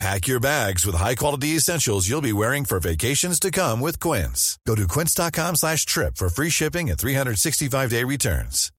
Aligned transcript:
Pack 0.00 0.26
your 0.26 0.40
bags 0.40 0.84
with 0.84 0.96
high-quality 0.96 1.48
essentials 1.48 2.08
you'll 2.08 2.20
be 2.20 2.32
wearing 2.32 2.64
for 2.64 2.80
vacations 2.80 3.38
to 3.40 3.50
come 3.50 3.80
with 3.80 4.00
Quince. 4.00 4.58
Go 4.66 4.74
to 4.74 4.88
quince.com 4.88 5.56
slash 5.56 5.86
trip 5.86 6.16
for 6.16 6.28
free 6.28 6.50
shipping 6.50 6.90
and 6.90 6.98
365-day 6.98 8.04
returns. 8.04 8.70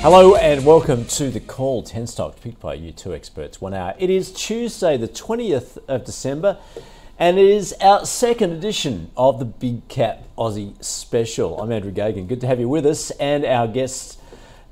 Hello 0.00 0.36
and 0.36 0.64
welcome 0.64 1.04
to 1.06 1.30
the 1.30 1.40
call 1.40 1.82
10 1.82 2.06
Stocks 2.06 2.38
picked 2.38 2.60
by 2.60 2.74
you 2.74 2.92
two 2.92 3.12
experts 3.12 3.60
one 3.60 3.74
hour. 3.74 3.92
It 3.98 4.08
is 4.08 4.32
Tuesday 4.32 4.96
the 4.96 5.08
20th 5.08 5.78
of 5.88 6.04
December 6.04 6.58
and 7.18 7.38
it 7.38 7.48
is 7.48 7.74
our 7.80 8.04
second 8.04 8.52
edition 8.52 9.10
of 9.16 9.38
the 9.38 9.44
Big 9.44 9.88
Cap 9.88 10.22
Aussie 10.36 10.82
Special. 10.84 11.60
I'm 11.60 11.72
Andrew 11.72 11.90
Geoghegan. 11.90 12.28
Good 12.28 12.42
to 12.42 12.46
have 12.46 12.60
you 12.60 12.68
with 12.68 12.84
us 12.84 13.10
and 13.12 13.44
our 13.44 13.66
guests 13.66 14.18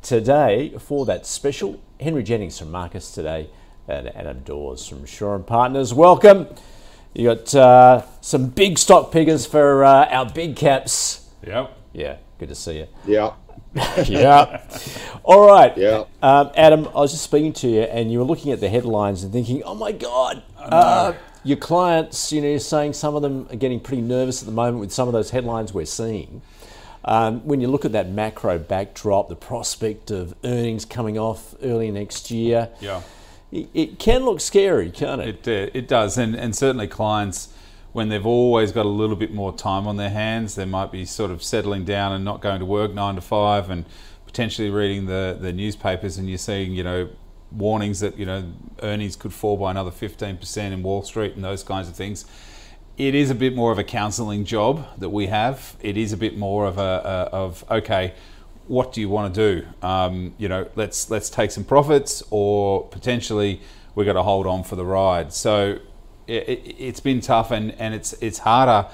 today 0.02 0.74
for 0.78 1.06
that 1.06 1.24
special, 1.26 1.80
Henry 1.98 2.22
Jennings 2.22 2.58
from 2.58 2.70
Marcus 2.70 3.12
Today 3.12 3.48
and 3.88 4.14
Adam 4.14 4.40
Dawes 4.40 4.86
from 4.86 5.06
Shaw 5.06 5.36
and 5.36 5.46
Partners. 5.46 5.94
Welcome. 5.94 6.48
You 7.14 7.34
got 7.34 7.54
uh, 7.54 8.02
some 8.20 8.48
big 8.48 8.78
stock 8.78 9.10
pickers 9.10 9.46
for 9.46 9.82
uh, 9.82 10.06
our 10.10 10.26
big 10.28 10.56
caps. 10.56 11.30
Yep. 11.46 11.78
Yeah, 11.94 12.16
good 12.38 12.50
to 12.50 12.54
see 12.54 12.78
you. 12.78 12.88
Yeah. 13.06 13.34
yeah. 14.06 14.62
All 15.22 15.46
right. 15.46 15.76
Yeah. 15.78 16.04
Um, 16.22 16.50
Adam, 16.54 16.88
I 16.88 17.00
was 17.00 17.12
just 17.12 17.24
speaking 17.24 17.52
to 17.54 17.68
you, 17.68 17.82
and 17.82 18.12
you 18.12 18.18
were 18.18 18.24
looking 18.24 18.52
at 18.52 18.60
the 18.60 18.68
headlines 18.68 19.24
and 19.24 19.32
thinking, 19.32 19.62
"Oh 19.64 19.74
my 19.74 19.92
God!" 19.92 20.42
Uh, 20.56 21.14
your 21.44 21.56
clients, 21.58 22.32
you 22.32 22.40
know, 22.40 22.48
you're 22.48 22.58
saying 22.58 22.94
some 22.94 23.14
of 23.14 23.22
them 23.22 23.46
are 23.50 23.56
getting 23.56 23.78
pretty 23.80 24.02
nervous 24.02 24.42
at 24.42 24.46
the 24.46 24.52
moment 24.52 24.78
with 24.78 24.92
some 24.92 25.08
of 25.08 25.12
those 25.12 25.30
headlines 25.30 25.72
we're 25.72 25.84
seeing. 25.84 26.42
Um, 27.04 27.40
when 27.46 27.60
you 27.60 27.68
look 27.68 27.84
at 27.84 27.92
that 27.92 28.08
macro 28.08 28.58
backdrop, 28.58 29.28
the 29.28 29.36
prospect 29.36 30.10
of 30.10 30.34
earnings 30.42 30.86
coming 30.86 31.18
off 31.18 31.54
early 31.62 31.90
next 31.90 32.30
year, 32.30 32.70
Yeah. 32.80 33.02
it, 33.52 33.68
it 33.74 33.98
can 33.98 34.24
look 34.24 34.40
scary, 34.40 34.90
can't 34.90 35.20
it? 35.20 35.46
It, 35.46 35.68
uh, 35.68 35.70
it 35.74 35.86
does, 35.86 36.16
and, 36.16 36.34
and 36.34 36.56
certainly 36.56 36.88
clients, 36.88 37.48
when 37.92 38.08
they've 38.08 38.24
always 38.26 38.72
got 38.72 38.86
a 38.86 38.88
little 38.88 39.16
bit 39.16 39.32
more 39.34 39.54
time 39.54 39.86
on 39.86 39.98
their 39.98 40.10
hands, 40.10 40.54
they 40.54 40.64
might 40.64 40.90
be 40.90 41.04
sort 41.04 41.30
of 41.30 41.42
settling 41.42 41.84
down 41.84 42.12
and 42.12 42.24
not 42.24 42.40
going 42.40 42.58
to 42.58 42.66
work 42.66 42.92
nine 42.94 43.16
to 43.16 43.20
five 43.20 43.68
and 43.68 43.84
potentially 44.24 44.70
reading 44.70 45.04
the, 45.06 45.36
the 45.38 45.52
newspapers, 45.52 46.16
and 46.16 46.28
you're 46.28 46.38
seeing, 46.38 46.72
you 46.72 46.82
know, 46.82 47.08
warnings 47.56 48.00
that, 48.00 48.18
you 48.18 48.26
know, 48.26 48.52
earnings 48.82 49.16
could 49.16 49.32
fall 49.32 49.56
by 49.56 49.70
another 49.70 49.90
15% 49.90 50.72
in 50.72 50.82
Wall 50.82 51.02
Street 51.02 51.34
and 51.34 51.44
those 51.44 51.62
kinds 51.62 51.88
of 51.88 51.94
things. 51.94 52.24
It 52.96 53.14
is 53.14 53.30
a 53.30 53.34
bit 53.34 53.54
more 53.56 53.72
of 53.72 53.78
a 53.78 53.84
counselling 53.84 54.44
job 54.44 54.86
that 54.98 55.10
we 55.10 55.26
have. 55.26 55.76
It 55.80 55.96
is 55.96 56.12
a 56.12 56.16
bit 56.16 56.36
more 56.36 56.66
of 56.66 56.78
a, 56.78 56.80
a 56.80 57.34
of 57.34 57.64
okay, 57.70 58.14
what 58.66 58.92
do 58.92 59.00
you 59.00 59.08
want 59.08 59.34
to 59.34 59.60
do? 59.60 59.66
Um, 59.82 60.34
you 60.38 60.48
know, 60.48 60.68
let's 60.76 61.10
let's 61.10 61.28
take 61.28 61.50
some 61.50 61.64
profits, 61.64 62.22
or 62.30 62.86
potentially 62.88 63.60
we've 63.94 64.06
got 64.06 64.14
to 64.14 64.22
hold 64.22 64.46
on 64.46 64.62
for 64.62 64.76
the 64.76 64.84
ride. 64.84 65.32
So 65.32 65.78
it, 66.26 66.62
it's 66.78 67.00
been 67.00 67.20
tough, 67.20 67.50
and, 67.50 67.72
and 67.80 67.94
it's 67.94 68.12
it's 68.14 68.38
harder 68.38 68.88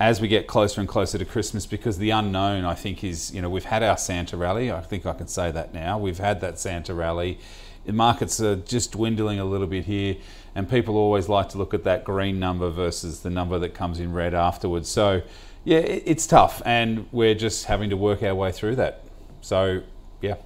as 0.00 0.20
we 0.20 0.28
get 0.28 0.46
closer 0.46 0.80
and 0.80 0.88
closer 0.88 1.16
to 1.18 1.24
Christmas 1.24 1.66
because 1.66 1.98
the 1.98 2.10
unknown, 2.10 2.64
I 2.64 2.74
think, 2.74 3.04
is 3.04 3.32
you 3.34 3.40
know 3.40 3.48
we've 3.48 3.64
had 3.64 3.82
our 3.82 3.96
Santa 3.96 4.36
rally. 4.36 4.70
I 4.70 4.80
think 4.80 5.06
I 5.06 5.14
can 5.14 5.28
say 5.28 5.50
that 5.50 5.72
now. 5.72 5.98
We've 5.98 6.18
had 6.18 6.40
that 6.40 6.58
Santa 6.58 6.94
rally. 6.94 7.38
The 7.86 7.92
markets 7.92 8.40
are 8.40 8.56
just 8.56 8.92
dwindling 8.92 9.38
a 9.38 9.44
little 9.44 9.66
bit 9.66 9.84
here, 9.84 10.16
and 10.54 10.68
people 10.68 10.96
always 10.96 11.28
like 11.28 11.50
to 11.50 11.58
look 11.58 11.74
at 11.74 11.84
that 11.84 12.04
green 12.04 12.38
number 12.38 12.70
versus 12.70 13.20
the 13.20 13.30
number 13.30 13.58
that 13.58 13.74
comes 13.74 14.00
in 14.00 14.12
red 14.12 14.34
afterwards. 14.34 14.88
So 14.88 15.22
yeah, 15.64 15.78
it, 15.78 16.02
it's 16.06 16.26
tough, 16.26 16.62
and 16.64 17.06
we're 17.12 17.34
just 17.34 17.66
having 17.66 17.90
to 17.90 17.96
work 17.96 18.22
our 18.22 18.34
way 18.34 18.52
through 18.52 18.76
that. 18.76 19.04
So 19.40 19.82
yeah. 20.20 20.36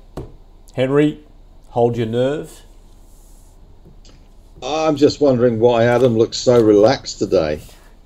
Henry, 0.75 1.25
hold 1.69 1.97
your 1.97 2.07
nerve. 2.07 2.63
I'm 4.63 4.97
just 4.97 5.21
wondering 5.21 5.61
why 5.61 5.85
Adam 5.85 6.17
looks 6.17 6.37
so 6.37 6.61
relaxed 6.61 7.19
today. 7.19 7.61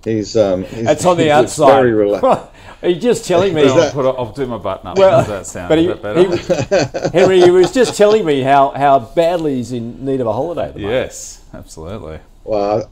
He's 0.04 0.36
um. 0.36 0.64
He's, 0.64 0.88
It's 0.88 1.04
on 1.04 1.16
the 1.16 1.30
outside. 1.38 1.82
Very 1.82 1.92
relaxed. 1.92 2.50
Are 2.82 2.88
you 2.88 3.00
just 3.00 3.26
telling 3.26 3.54
me? 3.54 3.62
Is 3.62 3.72
I'll, 3.72 3.92
put 3.92 4.04
it, 4.08 4.14
I'll 4.18 4.32
do 4.32 4.46
my 4.46 4.58
button 4.58 4.88
up. 4.88 4.98
Well, 4.98 5.20
Does 5.20 5.28
that 5.28 5.46
sound 5.46 5.68
but 5.68 5.78
a 5.78 5.80
he- 5.82 5.86
bit 5.86 6.02
better? 6.02 7.10
he- 7.12 7.18
Henry, 7.18 7.40
he 7.40 7.50
was 7.50 7.72
just 7.72 7.96
telling 7.96 8.24
me 8.24 8.40
how, 8.40 8.70
how 8.70 8.98
badly 8.98 9.56
he's 9.56 9.72
in 9.72 10.04
need 10.04 10.20
of 10.20 10.26
a 10.26 10.32
holiday. 10.32 10.66
At 10.68 10.74
the 10.74 10.80
moment. 10.80 10.96
yes, 11.04 11.44
absolutely. 11.54 12.18
Well, 12.44 12.88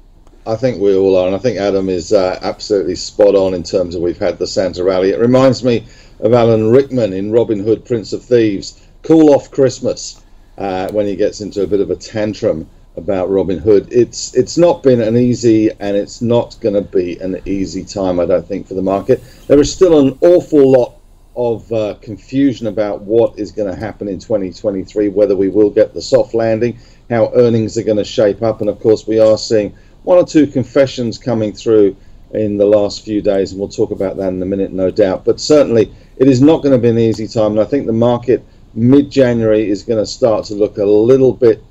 I 0.46 0.52
I 0.52 0.56
think 0.56 0.80
we 0.80 0.96
all 0.96 1.16
are, 1.16 1.26
and 1.26 1.34
I 1.36 1.38
think 1.38 1.58
Adam 1.58 1.88
is 1.88 2.12
uh, 2.12 2.38
absolutely 2.42 2.94
spot 2.96 3.34
on 3.34 3.52
in 3.52 3.62
terms 3.62 3.94
of 3.94 4.00
we've 4.02 4.18
had 4.18 4.38
the 4.38 4.46
Santa 4.46 4.82
rally. 4.82 5.10
It 5.10 5.18
reminds 5.18 5.62
me 5.62 5.86
of 6.20 6.32
Alan 6.32 6.70
Rickman 6.70 7.12
in 7.12 7.30
Robin 7.30 7.58
Hood, 7.62 7.84
Prince 7.84 8.12
of 8.14 8.24
Thieves. 8.24 8.86
Cool 9.02 9.34
off 9.34 9.50
Christmas 9.50 10.22
uh, 10.56 10.90
when 10.92 11.06
he 11.06 11.14
gets 11.16 11.40
into 11.42 11.62
a 11.62 11.66
bit 11.66 11.80
of 11.80 11.90
a 11.90 11.96
tantrum 11.96 12.66
about 13.00 13.30
Robin 13.30 13.58
Hood. 13.58 13.88
It's 13.90 14.34
it's 14.34 14.56
not 14.56 14.82
been 14.82 15.00
an 15.00 15.16
easy, 15.16 15.70
and 15.80 15.96
it's 15.96 16.22
not 16.22 16.56
going 16.60 16.74
to 16.74 16.82
be 16.82 17.18
an 17.18 17.40
easy 17.46 17.84
time, 17.84 18.20
I 18.20 18.26
don't 18.26 18.46
think, 18.46 18.68
for 18.68 18.74
the 18.74 18.82
market. 18.82 19.22
There 19.48 19.60
is 19.60 19.72
still 19.72 19.98
an 19.98 20.18
awful 20.20 20.70
lot 20.70 20.94
of 21.36 21.72
uh, 21.72 21.94
confusion 22.02 22.66
about 22.66 23.02
what 23.02 23.38
is 23.38 23.52
going 23.52 23.72
to 23.72 23.78
happen 23.78 24.08
in 24.08 24.18
2023, 24.18 25.08
whether 25.08 25.36
we 25.36 25.48
will 25.48 25.70
get 25.70 25.94
the 25.94 26.02
soft 26.02 26.34
landing, 26.34 26.78
how 27.08 27.32
earnings 27.34 27.78
are 27.78 27.82
going 27.82 27.96
to 27.96 28.04
shape 28.04 28.42
up, 28.42 28.60
and 28.60 28.68
of 28.68 28.78
course, 28.80 29.06
we 29.06 29.18
are 29.18 29.38
seeing 29.38 29.74
one 30.02 30.18
or 30.18 30.26
two 30.26 30.46
confessions 30.46 31.18
coming 31.18 31.52
through 31.52 31.96
in 32.32 32.56
the 32.56 32.66
last 32.66 33.04
few 33.04 33.20
days, 33.20 33.52
and 33.52 33.60
we'll 33.60 33.68
talk 33.68 33.90
about 33.90 34.16
that 34.16 34.28
in 34.28 34.42
a 34.42 34.46
minute, 34.46 34.72
no 34.72 34.90
doubt. 34.90 35.24
But 35.24 35.40
certainly, 35.40 35.92
it 36.16 36.28
is 36.28 36.40
not 36.40 36.62
going 36.62 36.72
to 36.72 36.78
be 36.78 36.88
an 36.88 36.98
easy 36.98 37.26
time, 37.26 37.52
and 37.52 37.60
I 37.60 37.64
think 37.64 37.86
the 37.86 37.92
market 37.92 38.44
mid 38.74 39.10
January 39.10 39.68
is 39.68 39.82
going 39.82 39.98
to 39.98 40.06
start 40.06 40.44
to 40.46 40.54
look 40.54 40.78
a 40.78 40.84
little 40.84 41.32
bit, 41.32 41.62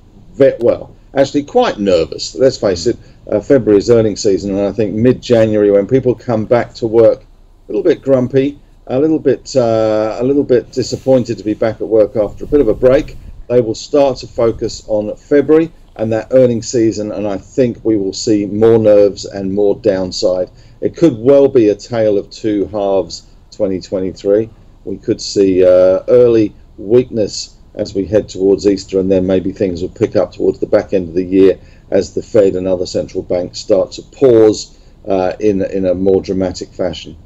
well, 0.59 0.95
actually 1.15 1.43
quite 1.43 1.79
nervous. 1.79 2.35
Let's 2.35 2.57
face 2.57 2.87
it, 2.87 2.97
uh, 3.31 3.39
February 3.39 3.79
is 3.79 3.89
earnings 3.89 4.21
season, 4.21 4.51
and 4.51 4.67
I 4.67 4.71
think 4.71 4.93
mid 4.93 5.21
January, 5.21 5.71
when 5.71 5.87
people 5.87 6.15
come 6.15 6.45
back 6.45 6.73
to 6.75 6.87
work 6.87 7.21
a 7.21 7.71
little 7.71 7.83
bit 7.83 8.01
grumpy, 8.01 8.59
a 8.87 8.99
little 8.99 9.19
bit, 9.19 9.55
uh, 9.55 10.17
a 10.19 10.23
little 10.23 10.43
bit 10.43 10.71
disappointed 10.71 11.37
to 11.37 11.43
be 11.43 11.53
back 11.53 11.81
at 11.81 11.87
work 11.87 12.15
after 12.15 12.43
a 12.43 12.47
bit 12.47 12.61
of 12.61 12.67
a 12.67 12.73
break, 12.73 13.17
they 13.47 13.61
will 13.61 13.75
start 13.75 14.17
to 14.17 14.27
focus 14.27 14.83
on 14.87 15.15
February 15.15 15.71
and 15.95 16.11
that 16.13 16.27
earnings 16.31 16.69
season, 16.69 17.11
and 17.11 17.27
I 17.27 17.37
think 17.37 17.83
we 17.83 17.97
will 17.97 18.13
see 18.13 18.45
more 18.45 18.79
nerves 18.79 19.25
and 19.25 19.53
more 19.53 19.75
downside. 19.75 20.49
It 20.81 20.95
could 20.95 21.17
well 21.17 21.49
be 21.49 21.69
a 21.69 21.75
tale 21.75 22.17
of 22.17 22.29
two 22.29 22.65
halves 22.67 23.27
2023. 23.51 24.49
We 24.85 24.97
could 24.97 25.19
see 25.19 25.63
uh, 25.63 26.03
early 26.07 26.55
weakness 26.77 27.57
as 27.75 27.93
we 27.93 28.05
head 28.05 28.29
towards 28.29 28.67
Easter, 28.67 28.99
and 28.99 29.11
then 29.11 29.25
maybe 29.25 29.51
things 29.51 29.81
will 29.81 29.89
pick 29.89 30.15
up 30.15 30.33
towards 30.33 30.59
the 30.59 30.67
back 30.67 30.93
end 30.93 31.09
of 31.09 31.15
the 31.15 31.23
year 31.23 31.59
as 31.91 32.13
the 32.13 32.21
Fed 32.21 32.55
and 32.55 32.67
other 32.67 32.85
central 32.85 33.23
banks 33.23 33.59
start 33.59 33.91
to 33.93 34.01
pause 34.01 34.77
uh, 35.07 35.33
in, 35.39 35.61
in 35.61 35.85
a 35.85 35.93
more 35.93 36.21
dramatic 36.21 36.69
fashion. 36.69 37.17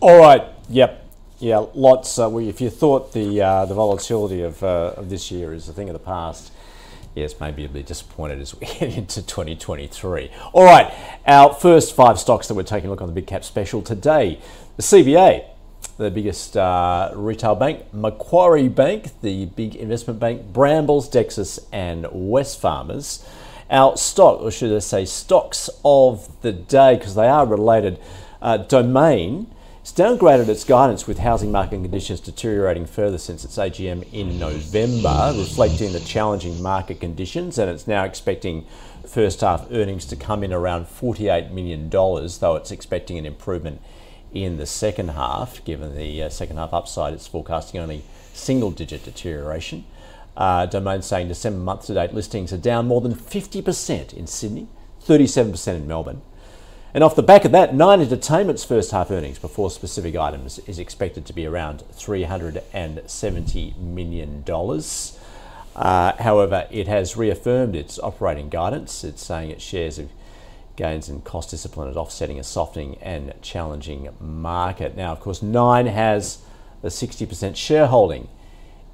All 0.00 0.18
right. 0.18 0.42
Yep. 0.68 1.04
Yeah. 1.38 1.66
Lots. 1.74 2.18
Uh, 2.18 2.36
if 2.38 2.60
you 2.60 2.70
thought 2.70 3.12
the 3.12 3.42
uh, 3.42 3.64
the 3.66 3.74
volatility 3.74 4.42
of, 4.42 4.62
uh, 4.62 4.94
of 4.96 5.10
this 5.10 5.30
year 5.30 5.52
is 5.52 5.68
a 5.68 5.72
thing 5.72 5.88
of 5.88 5.94
the 5.94 5.98
past, 5.98 6.52
yes, 7.14 7.38
maybe 7.40 7.62
you'll 7.62 7.72
be 7.72 7.82
disappointed 7.82 8.40
as 8.40 8.58
we 8.58 8.66
head 8.78 8.92
into 8.92 9.22
2023. 9.22 10.30
All 10.52 10.64
right. 10.64 10.92
Our 11.26 11.54
first 11.54 11.94
five 11.94 12.18
stocks 12.18 12.48
that 12.48 12.54
we're 12.54 12.62
taking 12.62 12.88
a 12.88 12.90
look 12.90 13.00
on 13.00 13.08
the 13.08 13.14
big 13.14 13.26
cap 13.26 13.44
special 13.44 13.82
today: 13.82 14.40
the 14.76 14.82
CBA, 14.82 15.46
the 15.86 16.10
biggest 16.10 16.56
uh, 16.56 17.10
retail 17.14 17.54
bank, 17.54 17.92
Macquarie 17.92 18.68
Bank, 18.68 19.20
the 19.22 19.46
big 19.46 19.74
investment 19.76 20.20
bank, 20.20 20.52
Brambles, 20.52 21.08
Dexus, 21.08 21.58
and 21.72 22.04
Wesfarmers. 22.06 23.26
Our 23.70 23.96
stock, 23.96 24.40
or 24.40 24.50
should 24.50 24.74
I 24.74 24.78
say, 24.80 25.04
stocks 25.04 25.68
of 25.84 26.40
the 26.42 26.52
day, 26.52 26.96
because 26.96 27.14
they 27.14 27.28
are 27.28 27.46
related. 27.46 27.98
Uh, 28.40 28.58
Domain 28.58 29.48
has 29.80 29.92
downgraded 29.92 30.48
its 30.48 30.64
guidance 30.64 31.06
with 31.06 31.18
housing 31.18 31.50
market 31.50 31.82
conditions 31.82 32.20
deteriorating 32.20 32.86
further 32.86 33.18
since 33.18 33.44
its 33.44 33.56
AGM 33.56 34.06
in 34.12 34.38
November, 34.38 35.32
reflecting 35.36 35.92
the 35.92 36.00
challenging 36.00 36.62
market 36.62 37.00
conditions, 37.00 37.58
and 37.58 37.70
it's 37.70 37.86
now 37.86 38.04
expecting 38.04 38.66
first 39.06 39.40
half 39.40 39.66
earnings 39.70 40.04
to 40.06 40.16
come 40.16 40.44
in 40.44 40.52
around 40.52 40.86
$48 40.86 41.52
million, 41.52 41.88
though 41.88 42.56
it's 42.56 42.70
expecting 42.70 43.18
an 43.18 43.26
improvement 43.26 43.80
in 44.32 44.56
the 44.56 44.66
second 44.66 45.08
half. 45.10 45.64
Given 45.64 45.96
the 45.96 46.24
uh, 46.24 46.28
second 46.28 46.56
half 46.56 46.72
upside, 46.72 47.14
it's 47.14 47.26
forecasting 47.26 47.80
only 47.80 48.04
single 48.32 48.70
digit 48.70 49.04
deterioration. 49.04 49.84
Uh, 50.36 50.66
Domain 50.66 51.02
saying 51.02 51.28
December 51.28 51.58
month 51.60 51.86
to 51.86 51.94
date 51.94 52.12
listings 52.12 52.52
are 52.52 52.58
down 52.58 52.86
more 52.86 53.00
than 53.00 53.14
50% 53.14 54.12
in 54.12 54.26
Sydney, 54.26 54.68
37% 55.04 55.76
in 55.76 55.86
Melbourne. 55.86 56.20
And 56.92 57.02
off 57.04 57.14
the 57.14 57.22
back 57.22 57.44
of 57.44 57.52
that, 57.52 57.74
Nine 57.74 58.00
Entertainment's 58.00 58.64
first 58.64 58.90
half 58.90 59.10
earnings 59.10 59.38
before 59.38 59.70
specific 59.70 60.16
items 60.16 60.58
is 60.60 60.78
expected 60.78 61.26
to 61.26 61.32
be 61.32 61.44
around 61.46 61.84
$370 61.92 63.76
million. 63.76 64.44
Uh, 65.74 66.12
however, 66.22 66.66
it 66.70 66.88
has 66.88 67.16
reaffirmed 67.16 67.76
its 67.76 67.98
operating 67.98 68.48
guidance. 68.48 69.04
It's 69.04 69.22
saying 69.24 69.50
its 69.50 69.62
shares 69.62 69.98
of 69.98 70.08
gains 70.76 71.08
in 71.08 71.22
cost 71.22 71.50
discipline 71.50 71.88
is 71.88 71.96
offsetting 71.96 72.38
a 72.38 72.44
softening 72.44 72.96
and 73.00 73.32
challenging 73.42 74.08
market. 74.20 74.96
Now, 74.96 75.12
of 75.12 75.20
course, 75.20 75.42
Nine 75.42 75.86
has 75.86 76.38
a 76.82 76.88
60% 76.88 77.56
shareholding 77.56 78.28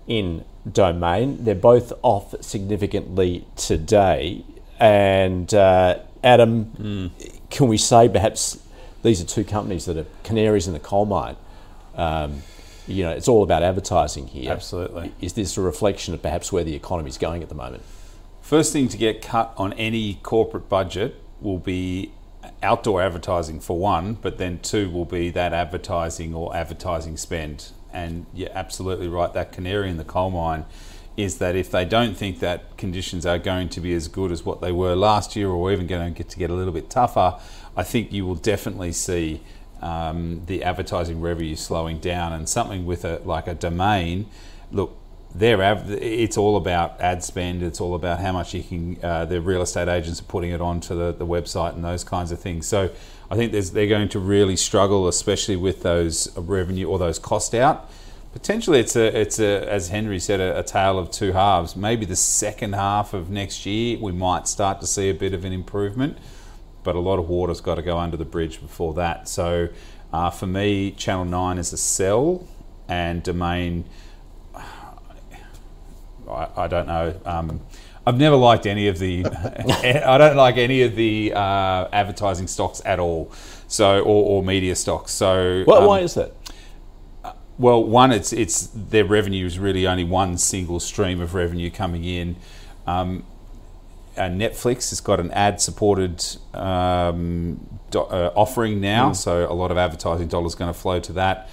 in 0.06 0.44
Domain. 0.70 1.44
They're 1.44 1.54
both 1.54 1.92
off 2.02 2.34
significantly 2.40 3.46
today. 3.56 4.44
And 4.78 5.52
uh, 5.52 6.00
Adam, 6.22 6.66
mm. 6.66 7.40
can 7.50 7.68
we 7.68 7.78
say 7.78 8.08
perhaps 8.08 8.62
these 9.02 9.20
are 9.20 9.26
two 9.26 9.44
companies 9.44 9.84
that 9.86 9.96
are 9.96 10.06
canaries 10.22 10.66
in 10.66 10.72
the 10.72 10.80
coal 10.80 11.04
mine? 11.04 11.36
Um, 11.94 12.42
you 12.86 13.04
know, 13.04 13.10
it's 13.10 13.28
all 13.28 13.42
about 13.42 13.62
advertising 13.62 14.26
here. 14.26 14.50
Absolutely. 14.50 15.12
Is 15.20 15.34
this 15.34 15.56
a 15.56 15.60
reflection 15.60 16.14
of 16.14 16.22
perhaps 16.22 16.52
where 16.52 16.64
the 16.64 16.74
economy 16.74 17.10
is 17.10 17.18
going 17.18 17.42
at 17.42 17.48
the 17.48 17.54
moment? 17.54 17.82
First 18.40 18.72
thing 18.72 18.88
to 18.88 18.96
get 18.96 19.22
cut 19.22 19.54
on 19.56 19.72
any 19.74 20.14
corporate 20.22 20.68
budget 20.68 21.21
will 21.42 21.58
be 21.58 22.12
outdoor 22.62 23.02
advertising 23.02 23.60
for 23.60 23.78
one, 23.78 24.14
but 24.14 24.38
then 24.38 24.58
two 24.60 24.90
will 24.90 25.04
be 25.04 25.30
that 25.30 25.52
advertising 25.52 26.34
or 26.34 26.54
advertising 26.54 27.16
spend. 27.16 27.70
And 27.92 28.26
you're 28.32 28.50
absolutely 28.52 29.08
right, 29.08 29.32
that 29.32 29.52
canary 29.52 29.90
in 29.90 29.96
the 29.96 30.04
coal 30.04 30.30
mine 30.30 30.64
is 31.16 31.38
that 31.38 31.54
if 31.54 31.70
they 31.70 31.84
don't 31.84 32.16
think 32.16 32.40
that 32.40 32.76
conditions 32.78 33.26
are 33.26 33.38
going 33.38 33.68
to 33.68 33.80
be 33.80 33.92
as 33.92 34.08
good 34.08 34.32
as 34.32 34.44
what 34.44 34.60
they 34.60 34.72
were 34.72 34.94
last 34.94 35.36
year 35.36 35.48
or 35.48 35.70
even 35.70 35.86
going 35.86 36.12
to 36.12 36.16
get 36.16 36.30
to 36.30 36.38
get 36.38 36.50
a 36.50 36.54
little 36.54 36.72
bit 36.72 36.88
tougher, 36.88 37.38
I 37.76 37.82
think 37.82 38.12
you 38.12 38.24
will 38.24 38.34
definitely 38.34 38.92
see 38.92 39.42
um, 39.82 40.42
the 40.46 40.62
advertising 40.64 41.20
revenue 41.20 41.56
slowing 41.56 41.98
down 41.98 42.32
and 42.32 42.48
something 42.48 42.86
with 42.86 43.04
a 43.04 43.20
like 43.24 43.46
a 43.46 43.54
Domain. 43.54 44.26
Look, 44.70 44.96
their 45.34 45.62
av- 45.62 45.90
it's 45.90 46.36
all 46.36 46.56
about 46.56 47.00
ad 47.00 47.24
spend. 47.24 47.62
It's 47.62 47.80
all 47.80 47.94
about 47.94 48.20
how 48.20 48.32
much 48.32 48.54
you 48.54 48.62
can. 48.62 48.98
Uh, 49.02 49.24
the 49.24 49.40
real 49.40 49.62
estate 49.62 49.88
agents 49.88 50.20
are 50.20 50.24
putting 50.24 50.50
it 50.50 50.60
onto 50.60 50.94
the, 50.96 51.12
the 51.12 51.26
website 51.26 51.74
and 51.74 51.84
those 51.84 52.04
kinds 52.04 52.32
of 52.32 52.38
things. 52.38 52.66
So 52.66 52.90
I 53.30 53.36
think 53.36 53.52
they're 53.52 53.86
going 53.86 54.10
to 54.10 54.18
really 54.18 54.56
struggle, 54.56 55.08
especially 55.08 55.56
with 55.56 55.82
those 55.82 56.36
revenue 56.36 56.88
or 56.88 56.98
those 56.98 57.18
cost 57.18 57.54
out 57.54 57.90
potentially 58.32 58.80
it's 58.80 58.96
a 58.96 59.20
it's 59.20 59.38
a 59.38 59.70
as 59.70 59.88
Henry 59.88 60.18
said 60.18 60.40
a, 60.40 60.58
a, 60.58 60.62
tale 60.62 60.98
of 60.98 61.10
two 61.10 61.32
halves. 61.32 61.76
Maybe 61.76 62.04
the 62.04 62.16
second 62.16 62.74
half 62.74 63.14
of 63.14 63.30
next 63.30 63.66
year 63.66 63.98
we 63.98 64.12
might 64.12 64.48
start 64.48 64.80
to 64.80 64.86
see 64.86 65.10
a 65.10 65.14
bit 65.14 65.34
of 65.34 65.44
an 65.44 65.52
improvement, 65.52 66.18
but 66.82 66.96
a 66.96 67.00
lot 67.00 67.18
of 67.18 67.28
water's 67.28 67.60
got 67.60 67.76
to 67.76 67.82
go 67.82 67.98
under 67.98 68.16
the 68.16 68.24
bridge 68.24 68.60
before 68.60 68.94
that. 68.94 69.28
So 69.28 69.68
uh, 70.12 70.30
for 70.30 70.46
me, 70.46 70.90
Channel 70.92 71.26
Nine 71.26 71.58
is 71.58 71.72
a 71.72 71.78
sell, 71.78 72.46
and 72.88 73.22
Domain. 73.22 73.84
I, 76.28 76.48
I 76.56 76.68
don't 76.68 76.86
know. 76.86 77.20
Um, 77.24 77.60
I've 78.06 78.18
never 78.18 78.36
liked 78.36 78.66
any 78.66 78.88
of 78.88 78.98
the. 78.98 79.24
I 80.04 80.18
don't 80.18 80.36
like 80.36 80.56
any 80.56 80.82
of 80.82 80.96
the 80.96 81.32
uh, 81.34 81.88
advertising 81.92 82.48
stocks 82.48 82.82
at 82.84 82.98
all. 82.98 83.30
So 83.68 84.00
or, 84.00 84.40
or 84.40 84.42
media 84.42 84.74
stocks. 84.74 85.12
So 85.12 85.64
well, 85.66 85.82
um, 85.82 85.86
why 85.86 86.00
is 86.00 86.14
that? 86.14 86.32
Well, 87.58 87.84
one, 87.84 88.12
it's 88.12 88.32
it's 88.32 88.66
their 88.74 89.04
revenue 89.04 89.46
is 89.46 89.58
really 89.58 89.86
only 89.86 90.04
one 90.04 90.36
single 90.38 90.80
stream 90.80 91.20
of 91.20 91.34
revenue 91.34 91.70
coming 91.70 92.04
in. 92.04 92.36
Um, 92.86 93.24
Netflix 94.16 94.90
has 94.90 95.00
got 95.00 95.20
an 95.20 95.30
ad-supported 95.30 96.22
um, 96.54 97.80
do, 97.90 98.00
uh, 98.00 98.32
offering 98.34 98.80
now, 98.80 99.10
mm. 99.10 99.16
so 99.16 99.50
a 99.50 99.54
lot 99.54 99.70
of 99.70 99.78
advertising 99.78 100.28
dollars 100.28 100.54
going 100.54 100.72
to 100.72 100.78
flow 100.78 101.00
to 101.00 101.12
that. 101.14 101.48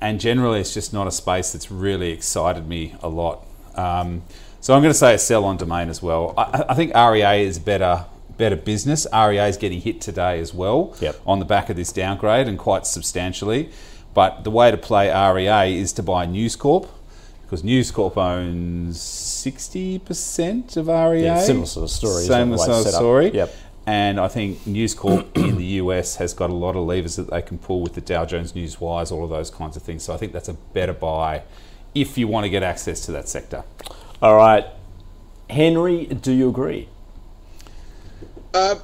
And 0.00 0.20
generally, 0.20 0.60
it's 0.60 0.74
just 0.74 0.92
not 0.92 1.06
a 1.06 1.10
space 1.10 1.52
that's 1.52 1.70
really 1.70 2.10
excited 2.10 2.68
me 2.68 2.94
a 3.02 3.08
lot. 3.08 3.46
Um, 3.76 4.22
so 4.60 4.74
I'm 4.74 4.80
going 4.80 4.92
to 4.92 4.98
say 4.98 5.14
a 5.14 5.18
sell 5.18 5.44
on 5.44 5.56
Domain 5.56 5.88
as 5.88 6.02
well. 6.02 6.32
I, 6.38 6.64
I, 6.70 6.74
think 6.74 6.94
REA 6.94 7.44
is 7.44 7.58
better 7.58 8.06
better 8.38 8.56
business. 8.56 9.06
REA 9.12 9.48
is 9.48 9.56
getting 9.56 9.80
hit 9.80 10.00
today 10.00 10.40
as 10.40 10.54
well 10.54 10.96
yep. 11.00 11.20
on 11.26 11.38
the 11.38 11.44
back 11.44 11.70
of 11.70 11.76
this 11.76 11.92
downgrade 11.92 12.48
and 12.48 12.58
quite 12.58 12.86
substantially. 12.86 13.70
But 14.14 14.44
the 14.44 14.50
way 14.50 14.70
to 14.70 14.76
play 14.76 15.08
REA 15.08 15.78
is 15.78 15.92
to 15.94 16.02
buy 16.02 16.26
News 16.26 16.56
Corp 16.56 16.88
because 17.42 17.62
News 17.62 17.90
Corp 17.90 18.16
owns 18.16 18.98
60% 18.98 20.76
of 20.76 20.88
REA. 20.88 21.22
Yeah, 21.22 21.40
similar 21.40 21.66
sort 21.66 21.84
of 21.84 21.90
story. 21.90 22.24
Same 22.24 22.56
sort 22.56 22.86
of 22.86 22.92
story. 22.92 23.30
Yep. 23.30 23.54
And 23.86 24.18
I 24.18 24.28
think 24.28 24.66
News 24.66 24.94
Corp 24.94 25.26
in 25.36 25.56
the 25.56 25.64
US 25.64 26.16
has 26.16 26.32
got 26.32 26.50
a 26.50 26.54
lot 26.54 26.74
of 26.74 26.86
levers 26.86 27.16
that 27.16 27.30
they 27.30 27.42
can 27.42 27.58
pull 27.58 27.82
with 27.82 27.94
the 27.94 28.00
Dow 28.00 28.24
Jones 28.24 28.54
News 28.54 28.76
Newswires, 28.76 29.12
all 29.12 29.24
of 29.24 29.30
those 29.30 29.50
kinds 29.50 29.76
of 29.76 29.82
things. 29.82 30.04
So 30.04 30.14
I 30.14 30.16
think 30.16 30.32
that's 30.32 30.48
a 30.48 30.54
better 30.54 30.94
buy 30.94 31.42
if 31.94 32.18
you 32.18 32.28
want 32.28 32.44
to 32.44 32.50
get 32.50 32.62
access 32.62 33.00
to 33.06 33.12
that 33.12 33.28
sector. 33.28 33.64
All 34.20 34.36
right. 34.36 34.66
Henry, 35.50 36.06
do 36.06 36.32
you 36.32 36.48
agree? 36.48 36.88
Uh, 38.52 38.76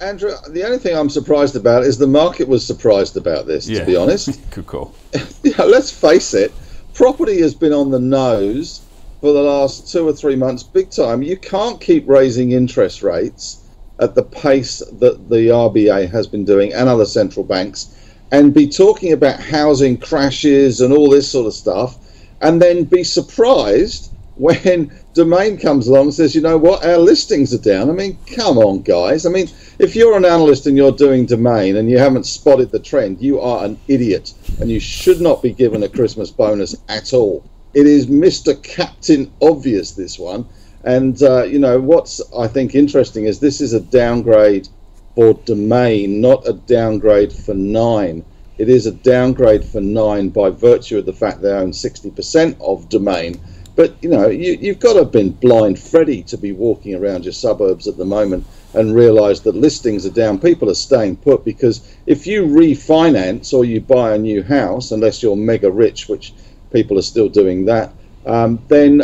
Andrew, 0.00 0.32
the 0.48 0.64
only 0.64 0.78
thing 0.78 0.96
I'm 0.96 1.10
surprised 1.10 1.56
about 1.56 1.82
is 1.82 1.98
the 1.98 2.06
market 2.06 2.48
was 2.48 2.66
surprised 2.66 3.16
about 3.16 3.46
this, 3.46 3.68
yeah. 3.68 3.80
to 3.80 3.86
be 3.86 3.96
honest. 3.96 4.38
Good 4.50 4.66
call. 4.66 4.94
yeah, 5.42 5.62
let's 5.62 5.90
face 5.90 6.34
it, 6.34 6.52
property 6.94 7.40
has 7.40 7.54
been 7.54 7.72
on 7.72 7.90
the 7.90 8.00
nose 8.00 8.82
for 9.20 9.32
the 9.32 9.42
last 9.42 9.90
two 9.92 10.08
or 10.08 10.12
three 10.12 10.36
months, 10.36 10.62
big 10.62 10.90
time. 10.90 11.22
You 11.22 11.36
can't 11.36 11.80
keep 11.80 12.08
raising 12.08 12.52
interest 12.52 13.02
rates 13.02 13.62
at 13.98 14.14
the 14.14 14.22
pace 14.22 14.78
that 14.78 15.28
the 15.28 15.48
RBA 15.48 16.10
has 16.10 16.26
been 16.26 16.44
doing 16.44 16.72
and 16.72 16.88
other 16.88 17.04
central 17.04 17.44
banks 17.44 17.96
and 18.32 18.54
be 18.54 18.66
talking 18.66 19.12
about 19.12 19.38
housing 19.40 19.98
crashes 19.98 20.80
and 20.80 20.92
all 20.92 21.10
this 21.10 21.30
sort 21.30 21.46
of 21.46 21.52
stuff 21.52 21.98
and 22.40 22.60
then 22.60 22.84
be 22.84 23.04
surprised 23.04 24.12
when 24.36 24.90
Domain 25.14 25.58
comes 25.58 25.86
along 25.86 26.04
and 26.04 26.14
says, 26.14 26.34
you 26.34 26.40
know 26.40 26.56
what, 26.56 26.84
our 26.84 26.96
listings 26.96 27.52
are 27.52 27.58
down. 27.58 27.90
I 27.90 27.92
mean, 27.92 28.18
come 28.34 28.58
on, 28.58 28.82
guys. 28.82 29.26
I 29.26 29.30
mean, 29.30 29.48
if 29.78 29.94
you're 29.94 30.16
an 30.16 30.24
analyst 30.24 30.66
and 30.66 30.76
you're 30.76 30.92
doing 30.92 31.26
Domain 31.26 31.76
and 31.76 31.90
you 31.90 31.98
haven't 31.98 32.26
spotted 32.26 32.70
the 32.70 32.78
trend, 32.78 33.20
you 33.20 33.40
are 33.40 33.64
an 33.64 33.78
idiot 33.88 34.32
and 34.60 34.70
you 34.70 34.80
should 34.80 35.20
not 35.20 35.42
be 35.42 35.52
given 35.52 35.82
a 35.82 35.88
Christmas 35.88 36.30
bonus 36.30 36.74
at 36.88 37.12
all. 37.12 37.44
It 37.74 37.86
is 37.86 38.06
Mr. 38.06 38.60
Captain 38.62 39.30
Obvious, 39.42 39.92
this 39.92 40.18
one. 40.18 40.46
And, 40.84 41.22
uh, 41.22 41.44
you 41.44 41.58
know, 41.58 41.78
what's 41.78 42.20
I 42.36 42.46
think 42.48 42.74
interesting 42.74 43.26
is 43.26 43.38
this 43.38 43.60
is 43.60 43.74
a 43.74 43.80
downgrade 43.80 44.68
for 45.14 45.34
Domain, 45.34 46.20
not 46.20 46.48
a 46.48 46.54
downgrade 46.54 47.32
for 47.32 47.54
Nine. 47.54 48.24
It 48.60 48.68
is 48.68 48.86
a 48.86 48.92
downgrade 48.92 49.64
for 49.64 49.80
Nine 49.80 50.28
by 50.28 50.50
virtue 50.50 50.98
of 50.98 51.06
the 51.06 51.12
fact 51.12 51.40
they 51.40 51.50
own 51.50 51.72
60% 51.72 52.56
of 52.60 52.88
Domain 52.88 53.40
but 53.80 53.96
you 54.02 54.10
know, 54.10 54.28
you, 54.28 54.58
you've 54.60 54.78
got 54.78 54.92
to 54.92 54.98
have 55.00 55.12
been 55.12 55.30
blind 55.30 55.78
Freddy 55.78 56.22
to 56.24 56.36
be 56.36 56.52
walking 56.52 56.94
around 56.94 57.24
your 57.24 57.32
suburbs 57.32 57.88
at 57.88 57.96
the 57.96 58.04
moment 58.04 58.46
and 58.74 58.94
realise 58.94 59.40
that 59.40 59.54
listings 59.54 60.04
are 60.04 60.10
down. 60.10 60.38
People 60.38 60.68
are 60.68 60.74
staying 60.74 61.16
put 61.16 61.46
because 61.46 61.96
if 62.04 62.26
you 62.26 62.44
refinance 62.44 63.54
or 63.54 63.64
you 63.64 63.80
buy 63.80 64.14
a 64.14 64.18
new 64.18 64.42
house, 64.42 64.90
unless 64.90 65.22
you're 65.22 65.34
mega 65.34 65.70
rich, 65.70 66.10
which 66.10 66.34
people 66.70 66.98
are 66.98 67.02
still 67.02 67.30
doing 67.30 67.64
that, 67.64 67.94
um, 68.26 68.62
then 68.68 69.00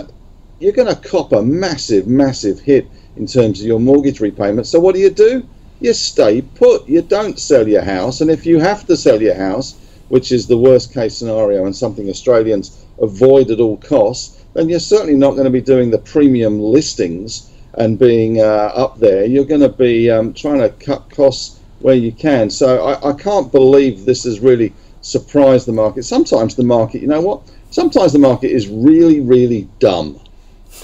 you're 0.60 0.72
going 0.72 0.94
to 0.94 1.08
cop 1.08 1.32
a 1.32 1.42
massive, 1.42 2.06
massive 2.06 2.60
hit 2.60 2.86
in 3.16 3.26
terms 3.26 3.60
of 3.60 3.66
your 3.66 3.80
mortgage 3.80 4.20
repayment. 4.20 4.66
So 4.66 4.78
what 4.78 4.94
do 4.94 5.00
you 5.00 5.10
do? 5.10 5.48
You 5.80 5.92
stay 5.92 6.42
put. 6.42 6.88
You 6.88 7.02
don't 7.02 7.38
sell 7.38 7.68
your 7.68 7.82
house, 7.82 8.20
and 8.20 8.30
if 8.30 8.46
you 8.46 8.58
have 8.58 8.86
to 8.86 8.96
sell 8.96 9.20
your 9.20 9.34
house, 9.34 9.74
which 10.08 10.32
is 10.32 10.46
the 10.46 10.56
worst 10.56 10.94
case 10.94 11.16
scenario 11.16 11.66
and 11.66 11.74
something 11.74 12.08
Australians 12.08 12.84
avoid 13.00 13.50
at 13.50 13.60
all 13.60 13.76
costs, 13.76 14.44
then 14.54 14.68
you're 14.68 14.80
certainly 14.80 15.16
not 15.16 15.32
going 15.32 15.44
to 15.44 15.50
be 15.50 15.60
doing 15.60 15.90
the 15.90 15.98
premium 15.98 16.60
listings 16.60 17.50
and 17.74 17.98
being 17.98 18.40
uh, 18.40 18.72
up 18.74 18.98
there. 18.98 19.26
You're 19.26 19.44
going 19.44 19.60
to 19.60 19.68
be 19.68 20.10
um, 20.10 20.32
trying 20.32 20.60
to 20.60 20.70
cut 20.70 21.10
costs 21.10 21.60
where 21.80 21.94
you 21.94 22.12
can. 22.12 22.48
So 22.48 22.84
I, 22.84 23.10
I 23.10 23.12
can't 23.12 23.52
believe 23.52 24.04
this 24.04 24.24
has 24.24 24.40
really 24.40 24.72
surprised 25.02 25.66
the 25.66 25.72
market. 25.72 26.04
Sometimes 26.04 26.54
the 26.54 26.64
market, 26.64 27.02
you 27.02 27.08
know 27.08 27.20
what? 27.20 27.42
Sometimes 27.70 28.12
the 28.12 28.18
market 28.18 28.50
is 28.50 28.68
really, 28.68 29.20
really 29.20 29.68
dumb, 29.78 30.18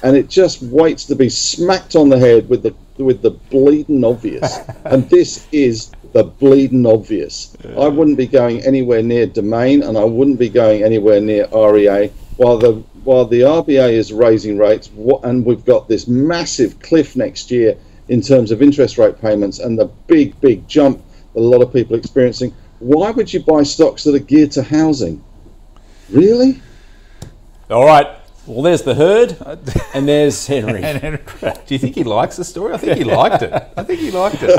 and 0.03 0.17
it 0.17 0.29
just 0.29 0.63
waits 0.63 1.05
to 1.07 1.15
be 1.15 1.29
smacked 1.29 1.97
on 1.97 2.09
the 2.09 2.19
head 2.19 2.49
with 2.49 2.63
the 2.63 2.75
with 2.99 3.23
the 3.23 3.31
bleeding 3.31 4.05
obvious. 4.05 4.59
and 4.85 5.09
this 5.11 5.47
is 5.53 5.93
the 6.13 6.25
bleeding 6.25 6.87
obvious. 6.87 7.57
Yeah. 7.65 7.81
I 7.81 7.89
wouldn't 7.89 8.17
be 8.17 8.27
going 8.27 8.61
anywhere 8.63 9.03
near 9.03 9.27
Domain, 9.27 9.83
and 9.83 9.97
I 9.97 10.05
wouldn't 10.05 10.39
be 10.39 10.49
going 10.49 10.83
anywhere 10.83 11.21
near 11.21 11.47
REA 11.53 12.13
while 12.37 12.59
the 12.59 12.83
while 13.05 13.25
the 13.25 13.41
RBA 13.41 13.93
is 13.93 14.13
raising 14.13 14.59
rates, 14.59 14.91
and 15.25 15.45
we've 15.45 15.65
got 15.65 15.89
this 15.89 16.07
massive 16.07 16.81
cliff 16.81 17.17
next 17.17 17.51
year 17.51 17.77
in 18.09 18.21
terms 18.21 18.51
of 18.51 18.63
interest 18.63 18.99
rate 18.99 19.21
payments 19.21 19.59
and 19.59 19.79
the 19.79 19.87
big, 20.07 20.39
big 20.41 20.67
jump 20.69 21.03
that 21.35 21.41
a 21.41 21.43
lot 21.43 21.63
of 21.63 21.73
people 21.73 21.97
are 21.97 21.99
experiencing, 21.99 22.55
why 22.79 23.11
would 23.11 23.33
you 23.33 23.41
buy 23.41 23.63
stocks 23.63 24.05
that 24.05 24.15
are 24.15 24.21
geared 24.21 24.53
to 24.53 24.63
housing? 24.63 25.23
Really? 26.11 26.61
All 27.71 27.87
right. 27.87 28.07
Well, 28.45 28.63
there's 28.63 28.83
the 28.83 28.97
herd, 28.97 29.37
and 29.95 30.09
there's 30.09 30.47
Henry. 30.47 30.83
And 30.83 31.01
Henry, 31.01 31.21
do 31.41 31.75
you 31.75 31.79
think 31.79 31.95
he 31.95 32.03
likes 32.03 32.37
the 32.37 32.45
story? 32.45 32.75
I 32.75 32.77
think 32.77 32.99
he 32.99 33.05
liked 33.05 33.43
it. 33.43 33.53
I 33.77 33.85
think 33.85 34.01
he 34.01 34.11
liked 34.11 34.43
it. 34.43 34.51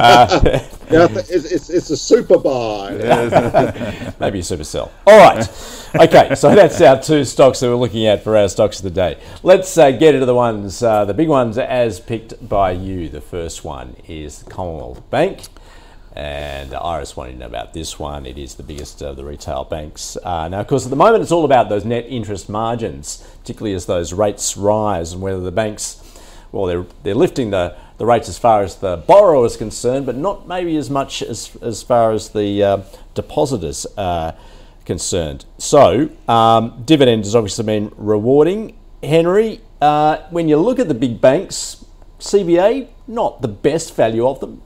Yeah, 0.92 1.08
it's, 1.10 1.30
it's, 1.30 1.70
it's 1.70 1.90
a 1.90 1.98
super 1.98 2.38
buy. 2.38 2.92
Maybe 4.20 4.40
a 4.40 4.44
super 4.44 4.64
sell. 4.64 4.92
All 5.06 5.18
right. 5.18 5.40
Okay, 5.96 6.34
so 6.36 6.56
that's 6.56 6.80
our 6.82 7.02
two 7.02 7.26
stocks 7.26 7.60
that 7.60 7.68
we're 7.68 7.76
looking 7.76 8.06
at 8.06 8.24
for 8.24 8.38
our 8.38 8.48
stocks 8.48 8.78
of 8.78 8.84
the 8.84 8.92
day. 8.92 9.20
Let's 9.44 9.78
uh, 9.78 9.92
get 9.92 10.14
into 10.14 10.28
the 10.28 10.36
ones, 10.36 10.82
uh, 10.82 11.04
the 11.06 11.14
big 11.14 11.28
ones 11.28 11.58
as 11.58 12.00
picked 12.00 12.48
by 12.48 12.72
you. 12.72 13.10
The 13.10 13.22
first 13.22 13.66
one 13.66 13.96
is 14.08 14.44
Commonwealth 14.50 15.10
Bank. 15.10 15.42
And 16.16 16.76
Iris 16.76 17.18
wanted 17.18 17.34
to 17.34 17.38
know 17.40 17.46
about 17.48 17.74
this 17.74 17.98
one. 17.98 18.26
It 18.26 18.38
is 18.38 18.56
the 18.56 18.64
biggest 18.64 19.02
of 19.02 19.16
the 19.16 19.26
retail 19.26 19.64
banks. 19.64 20.16
Uh, 20.24 20.48
now, 20.48 20.60
of 20.60 20.68
course, 20.68 20.86
at 20.86 20.92
the 20.92 20.96
moment, 20.96 21.24
it's 21.24 21.32
all 21.32 21.46
about 21.46 21.70
those 21.70 21.86
net 21.86 22.06
interest 22.08 22.50
margins, 22.50 23.26
particularly 23.40 23.74
as 23.74 23.88
those 23.88 24.14
rates 24.14 24.56
rise 24.56 25.14
and 25.14 25.22
whether 25.24 25.40
the 25.40 25.52
banks, 25.52 26.04
well, 26.52 26.66
they're, 26.66 26.86
they're 27.02 27.16
lifting 27.16 27.50
the, 27.50 27.76
the 27.98 28.06
rates 28.06 28.30
as 28.30 28.38
far 28.38 28.62
as 28.62 28.76
the 28.76 28.98
borrower 28.98 29.46
is 29.46 29.58
concerned, 29.58 30.06
but 30.06 30.16
not 30.16 30.48
maybe 30.48 30.78
as 30.78 30.90
much 30.90 31.24
as, 31.24 31.56
as 31.64 31.82
far 31.82 32.12
as 32.12 32.30
the 32.30 32.64
uh, 32.64 32.82
depositors 33.16 33.88
are 33.98 34.36
concerned. 34.86 35.46
So, 35.58 36.10
um, 36.28 36.84
dividend 36.86 37.24
has 37.24 37.36
obviously 37.36 37.66
been 37.66 37.92
rewarding. 37.98 38.78
Henry, 39.02 39.62
uh, 39.82 40.18
when 40.30 40.48
you 40.48 40.58
look 40.58 40.78
at 40.78 40.88
the 40.88 40.94
big 40.94 41.20
banks, 41.20 41.84
CBA, 42.20 42.88
not 43.08 43.42
the 43.42 43.48
best 43.48 43.96
value 43.96 44.28
of 44.28 44.40
them. 44.40 44.62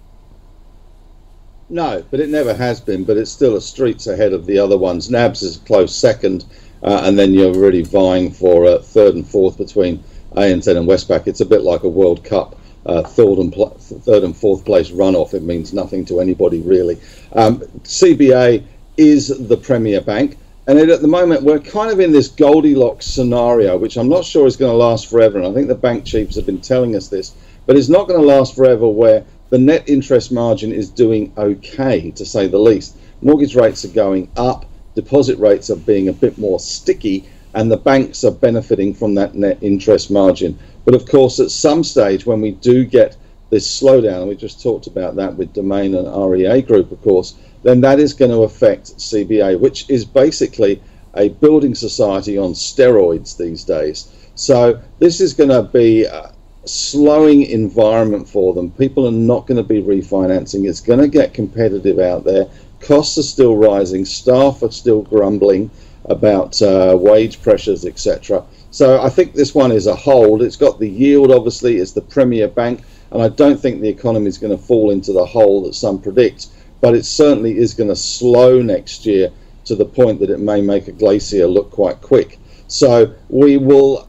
No, 1.69 2.03
but 2.09 2.19
it 2.19 2.29
never 2.29 2.53
has 2.53 2.79
been. 2.79 3.03
But 3.03 3.17
it's 3.17 3.31
still 3.31 3.55
a 3.55 3.61
streets 3.61 4.07
ahead 4.07 4.33
of 4.33 4.45
the 4.45 4.57
other 4.57 4.77
ones. 4.77 5.09
NAB's 5.09 5.43
is 5.43 5.57
a 5.57 5.59
close 5.61 5.93
second, 5.93 6.45
uh, 6.81 7.01
and 7.03 7.19
then 7.19 7.33
you're 7.33 7.53
really 7.53 7.83
vying 7.83 8.31
for 8.31 8.65
uh, 8.65 8.79
third 8.79 9.15
and 9.15 9.27
fourth 9.27 9.57
between 9.57 10.03
ANZ 10.33 10.67
and 10.75 10.87
Westpac. 10.87 11.27
It's 11.27 11.41
a 11.41 11.45
bit 11.45 11.61
like 11.61 11.83
a 11.83 11.89
World 11.89 12.23
Cup. 12.23 12.57
Uh, 12.85 13.03
third 13.03 13.37
and 13.37 13.51
pl- 13.51 13.77
third 13.77 14.23
and 14.23 14.35
fourth 14.35 14.63
place 14.63 14.91
runoff. 14.91 15.33
It 15.33 15.43
means 15.43 15.73
nothing 15.73 16.05
to 16.05 16.21
anybody 16.21 16.61
really. 16.61 16.97
Um, 17.33 17.59
CBA 17.83 18.63
is 18.95 19.27
the 19.49 19.57
premier 19.57 19.99
bank, 19.99 20.37
and 20.67 20.79
it, 20.79 20.89
at 20.89 21.01
the 21.01 21.07
moment 21.09 21.43
we're 21.43 21.59
kind 21.59 21.91
of 21.91 21.99
in 21.99 22.13
this 22.13 22.29
Goldilocks 22.29 23.05
scenario, 23.05 23.75
which 23.75 23.97
I'm 23.97 24.07
not 24.07 24.23
sure 24.23 24.47
is 24.47 24.55
going 24.55 24.71
to 24.71 24.77
last 24.77 25.09
forever. 25.09 25.37
And 25.37 25.45
I 25.45 25.53
think 25.53 25.67
the 25.67 25.75
bank 25.75 26.05
chiefs 26.05 26.37
have 26.37 26.45
been 26.45 26.61
telling 26.61 26.95
us 26.95 27.09
this, 27.09 27.35
but 27.65 27.75
it's 27.75 27.89
not 27.89 28.07
going 28.07 28.21
to 28.21 28.25
last 28.25 28.55
forever. 28.55 28.87
Where 28.87 29.25
the 29.49 29.57
net 29.57 29.87
interest 29.87 30.31
margin 30.31 30.71
is 30.71 30.89
doing 30.89 31.31
okay, 31.37 32.11
to 32.11 32.25
say 32.25 32.47
the 32.47 32.59
least. 32.59 32.97
Mortgage 33.21 33.55
rates 33.55 33.85
are 33.85 33.89
going 33.89 34.29
up, 34.37 34.65
deposit 34.95 35.37
rates 35.39 35.69
are 35.69 35.77
being 35.77 36.09
a 36.09 36.13
bit 36.13 36.37
more 36.37 36.59
sticky, 36.59 37.27
and 37.53 37.71
the 37.71 37.77
banks 37.77 38.23
are 38.23 38.31
benefiting 38.31 38.93
from 38.93 39.15
that 39.15 39.35
net 39.35 39.57
interest 39.61 40.11
margin. 40.11 40.57
But 40.85 40.95
of 40.95 41.07
course, 41.07 41.39
at 41.39 41.51
some 41.51 41.83
stage, 41.83 42.25
when 42.25 42.41
we 42.41 42.51
do 42.51 42.85
get 42.85 43.17
this 43.49 43.67
slowdown, 43.81 44.21
and 44.21 44.29
we 44.29 44.35
just 44.35 44.61
talked 44.61 44.87
about 44.87 45.15
that 45.15 45.35
with 45.35 45.53
Domain 45.53 45.95
and 45.95 46.31
REA 46.31 46.61
Group, 46.61 46.91
of 46.91 47.01
course, 47.01 47.35
then 47.63 47.81
that 47.81 47.99
is 47.99 48.13
going 48.13 48.31
to 48.31 48.43
affect 48.43 48.97
CBA, 48.97 49.59
which 49.59 49.89
is 49.89 50.05
basically 50.05 50.81
a 51.15 51.29
building 51.29 51.73
society 51.73 52.37
on 52.37 52.51
steroids 52.53 53.37
these 53.37 53.63
days. 53.63 54.13
So 54.35 54.79
this 54.99 55.19
is 55.19 55.33
going 55.33 55.49
to 55.49 55.63
be 55.63 56.03
a 56.03 56.31
slowing 56.67 57.43
environment 57.43 58.27
for 58.27 58.53
them. 58.53 58.71
People 58.71 59.07
are 59.07 59.11
not 59.11 59.47
going 59.47 59.57
to 59.57 59.63
be 59.63 59.81
refinancing. 59.81 60.67
It's 60.67 60.81
going 60.81 60.99
to 60.99 61.07
get 61.07 61.33
competitive 61.33 61.99
out 61.99 62.23
there. 62.23 62.49
Costs 62.79 63.17
are 63.17 63.23
still 63.23 63.55
rising. 63.55 64.05
Staff 64.05 64.61
are 64.63 64.71
still 64.71 65.01
grumbling 65.01 65.69
about 66.05 66.61
uh, 66.61 66.97
wage 66.99 67.41
pressures, 67.41 67.85
etc. 67.85 68.43
So 68.71 69.01
I 69.01 69.09
think 69.09 69.33
this 69.33 69.55
one 69.55 69.71
is 69.71 69.87
a 69.87 69.95
hold. 69.95 70.41
It's 70.41 70.55
got 70.55 70.79
the 70.79 70.89
yield, 70.89 71.31
obviously. 71.31 71.77
It's 71.77 71.93
the 71.93 72.01
premier 72.01 72.47
bank, 72.47 72.81
and 73.11 73.21
I 73.21 73.29
don't 73.29 73.59
think 73.59 73.81
the 73.81 73.89
economy 73.89 74.27
is 74.27 74.37
going 74.37 74.55
to 74.55 74.63
fall 74.63 74.91
into 74.91 75.13
the 75.13 75.25
hole 75.25 75.63
that 75.63 75.75
some 75.75 76.01
predict. 76.01 76.47
But 76.79 76.95
it 76.95 77.05
certainly 77.05 77.57
is 77.57 77.73
going 77.73 77.89
to 77.89 77.95
slow 77.95 78.61
next 78.61 79.05
year 79.05 79.31
to 79.65 79.75
the 79.75 79.85
point 79.85 80.19
that 80.19 80.29
it 80.29 80.39
may 80.39 80.61
make 80.61 80.87
a 80.87 80.91
glacier 80.91 81.47
look 81.47 81.71
quite 81.71 82.01
quick. 82.01 82.39
So 82.67 83.15
we 83.29 83.57
will. 83.57 84.07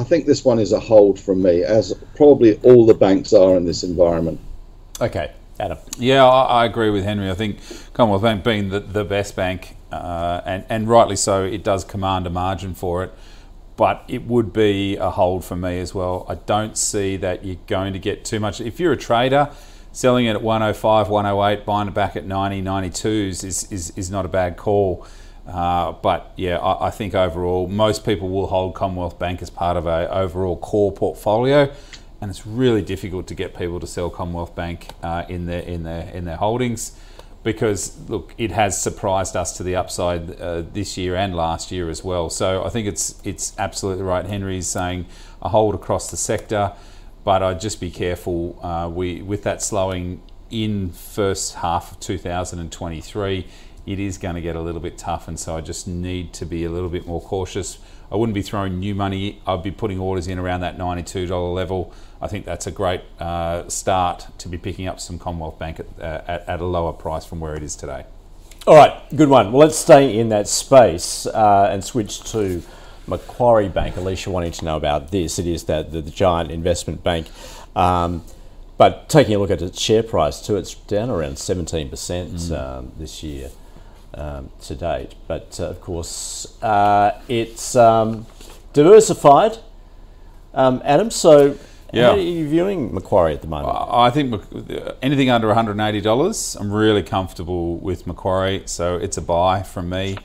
I 0.00 0.04
think 0.04 0.24
this 0.24 0.46
one 0.46 0.58
is 0.58 0.72
a 0.72 0.80
hold 0.80 1.20
from 1.20 1.42
me, 1.42 1.62
as 1.62 1.92
probably 2.16 2.58
all 2.62 2.86
the 2.86 2.94
banks 2.94 3.34
are 3.34 3.54
in 3.58 3.66
this 3.66 3.82
environment. 3.82 4.40
Okay, 4.98 5.30
Adam. 5.58 5.76
Yeah, 5.98 6.24
I, 6.24 6.62
I 6.62 6.64
agree 6.64 6.88
with 6.88 7.04
Henry. 7.04 7.30
I 7.30 7.34
think 7.34 7.58
Commonwealth 7.92 8.22
Bank 8.22 8.42
being 8.42 8.70
the, 8.70 8.80
the 8.80 9.04
best 9.04 9.36
bank, 9.36 9.76
uh, 9.92 10.40
and, 10.46 10.64
and 10.70 10.88
rightly 10.88 11.16
so, 11.16 11.44
it 11.44 11.62
does 11.62 11.84
command 11.84 12.26
a 12.26 12.30
margin 12.30 12.72
for 12.72 13.04
it. 13.04 13.12
But 13.76 14.02
it 14.08 14.26
would 14.26 14.54
be 14.54 14.96
a 14.96 15.10
hold 15.10 15.44
for 15.44 15.56
me 15.56 15.78
as 15.80 15.94
well. 15.94 16.24
I 16.28 16.36
don't 16.36 16.78
see 16.78 17.18
that 17.18 17.44
you're 17.44 17.58
going 17.66 17.92
to 17.92 17.98
get 17.98 18.24
too 18.24 18.40
much. 18.40 18.58
If 18.58 18.80
you're 18.80 18.92
a 18.92 18.96
trader, 18.96 19.50
selling 19.92 20.24
it 20.24 20.30
at 20.30 20.42
105, 20.42 21.10
108, 21.10 21.66
buying 21.66 21.88
it 21.88 21.94
back 21.94 22.16
at 22.16 22.24
90, 22.24 22.62
92s 22.62 23.44
is, 23.44 23.70
is, 23.70 23.90
is 23.96 24.10
not 24.10 24.24
a 24.24 24.28
bad 24.28 24.56
call. 24.56 25.06
Uh, 25.50 25.92
but 25.92 26.32
yeah, 26.36 26.58
I, 26.58 26.86
I, 26.86 26.90
think 26.90 27.14
overall, 27.14 27.66
most 27.66 28.04
people 28.04 28.28
will 28.28 28.46
hold 28.46 28.74
Commonwealth 28.74 29.18
Bank 29.18 29.42
as 29.42 29.50
part 29.50 29.76
of 29.76 29.86
a 29.86 30.08
overall 30.12 30.56
core 30.56 30.92
portfolio, 30.92 31.72
and 32.20 32.30
it's 32.30 32.46
really 32.46 32.82
difficult 32.82 33.26
to 33.28 33.34
get 33.34 33.56
people 33.56 33.80
to 33.80 33.86
sell 33.86 34.10
Commonwealth 34.10 34.54
Bank 34.54 34.88
uh, 35.02 35.24
in 35.28 35.46
their 35.46 35.62
in 35.62 35.82
their 35.82 36.08
in 36.10 36.24
their 36.24 36.36
holdings 36.36 36.96
because 37.42 37.98
look, 38.08 38.34
it 38.38 38.50
has 38.50 38.80
surprised 38.80 39.34
us 39.34 39.56
to 39.56 39.62
the 39.62 39.74
upside 39.74 40.40
uh, 40.40 40.62
this 40.72 40.96
year 40.96 41.16
and 41.16 41.34
last 41.34 41.72
year 41.72 41.88
as 41.88 42.04
well. 42.04 42.30
So 42.30 42.64
I 42.64 42.68
think 42.68 42.86
it's 42.86 43.20
it's 43.24 43.54
absolutely 43.58 44.04
right. 44.04 44.24
Henry's 44.24 44.68
saying 44.68 45.06
a 45.42 45.48
hold 45.48 45.74
across 45.74 46.10
the 46.10 46.16
sector, 46.16 46.72
but 47.24 47.42
I'd 47.42 47.60
just 47.60 47.80
be 47.80 47.90
careful. 47.90 48.58
Uh, 48.62 48.88
we 48.88 49.22
with 49.22 49.42
that 49.44 49.62
slowing 49.62 50.22
in 50.50 50.90
first 50.90 51.54
half 51.54 51.92
of 51.92 52.00
2023 52.00 53.46
it 53.86 53.98
is 53.98 54.18
going 54.18 54.34
to 54.34 54.40
get 54.40 54.56
a 54.56 54.60
little 54.60 54.80
bit 54.80 54.98
tough, 54.98 55.28
and 55.28 55.38
so 55.38 55.56
I 55.56 55.60
just 55.60 55.88
need 55.88 56.32
to 56.34 56.46
be 56.46 56.64
a 56.64 56.70
little 56.70 56.88
bit 56.88 57.06
more 57.06 57.20
cautious. 57.20 57.78
I 58.12 58.16
wouldn't 58.16 58.34
be 58.34 58.42
throwing 58.42 58.80
new 58.80 58.94
money. 58.94 59.40
I'd 59.46 59.62
be 59.62 59.70
putting 59.70 59.98
orders 59.98 60.26
in 60.26 60.38
around 60.38 60.60
that 60.60 60.76
$92 60.76 61.54
level. 61.54 61.92
I 62.20 62.26
think 62.26 62.44
that's 62.44 62.66
a 62.66 62.70
great 62.70 63.02
uh, 63.18 63.68
start 63.68 64.26
to 64.38 64.48
be 64.48 64.58
picking 64.58 64.86
up 64.86 65.00
some 65.00 65.18
Commonwealth 65.18 65.58
Bank 65.58 65.80
at, 65.80 65.86
uh, 65.98 66.22
at, 66.26 66.48
at, 66.48 66.60
a 66.60 66.64
lower 66.64 66.92
price 66.92 67.24
from 67.24 67.40
where 67.40 67.54
it 67.54 67.62
is 67.62 67.76
today. 67.76 68.04
All 68.66 68.74
right, 68.74 69.00
good 69.16 69.28
one. 69.28 69.52
Well, 69.52 69.66
let's 69.66 69.78
stay 69.78 70.18
in 70.18 70.28
that 70.30 70.48
space 70.48 71.26
uh, 71.26 71.68
and 71.72 71.82
switch 71.82 72.20
to 72.32 72.62
Macquarie 73.06 73.68
Bank. 73.68 73.96
Alicia 73.96 74.30
wanting 74.30 74.52
to 74.52 74.64
know 74.64 74.76
about 74.76 75.12
this. 75.12 75.38
It 75.38 75.46
is 75.46 75.64
that 75.64 75.92
the, 75.92 76.02
the 76.02 76.10
giant 76.10 76.50
investment 76.50 77.02
bank. 77.02 77.28
Um, 77.74 78.24
but 78.76 79.08
taking 79.08 79.34
a 79.34 79.38
look 79.38 79.50
at 79.50 79.62
its 79.62 79.80
share 79.80 80.02
price 80.02 80.44
too, 80.44 80.56
it's 80.56 80.74
down 80.74 81.10
around 81.10 81.34
17% 81.34 81.90
mm. 81.90 82.58
um, 82.58 82.92
this 82.98 83.22
year 83.22 83.50
um, 84.14 84.50
to 84.62 84.74
date. 84.74 85.14
But 85.26 85.58
uh, 85.60 85.64
of 85.64 85.80
course, 85.80 86.60
uh, 86.62 87.20
it's 87.28 87.76
um, 87.76 88.26
diversified. 88.72 89.58
Um, 90.52 90.82
Adam, 90.84 91.10
so 91.10 91.56
yeah. 91.92 92.06
how 92.06 92.12
are 92.12 92.18
you 92.18 92.48
viewing 92.48 92.92
Macquarie 92.92 93.34
at 93.34 93.42
the 93.42 93.48
moment? 93.48 93.76
I 93.90 94.10
think 94.10 94.42
anything 95.02 95.30
under 95.30 95.48
$180, 95.48 96.60
I'm 96.60 96.72
really 96.72 97.02
comfortable 97.02 97.76
with 97.76 98.06
Macquarie, 98.06 98.62
so 98.66 98.96
it's 98.96 99.16
a 99.16 99.22
buy 99.22 99.62
from 99.62 99.88
me. 99.88 100.16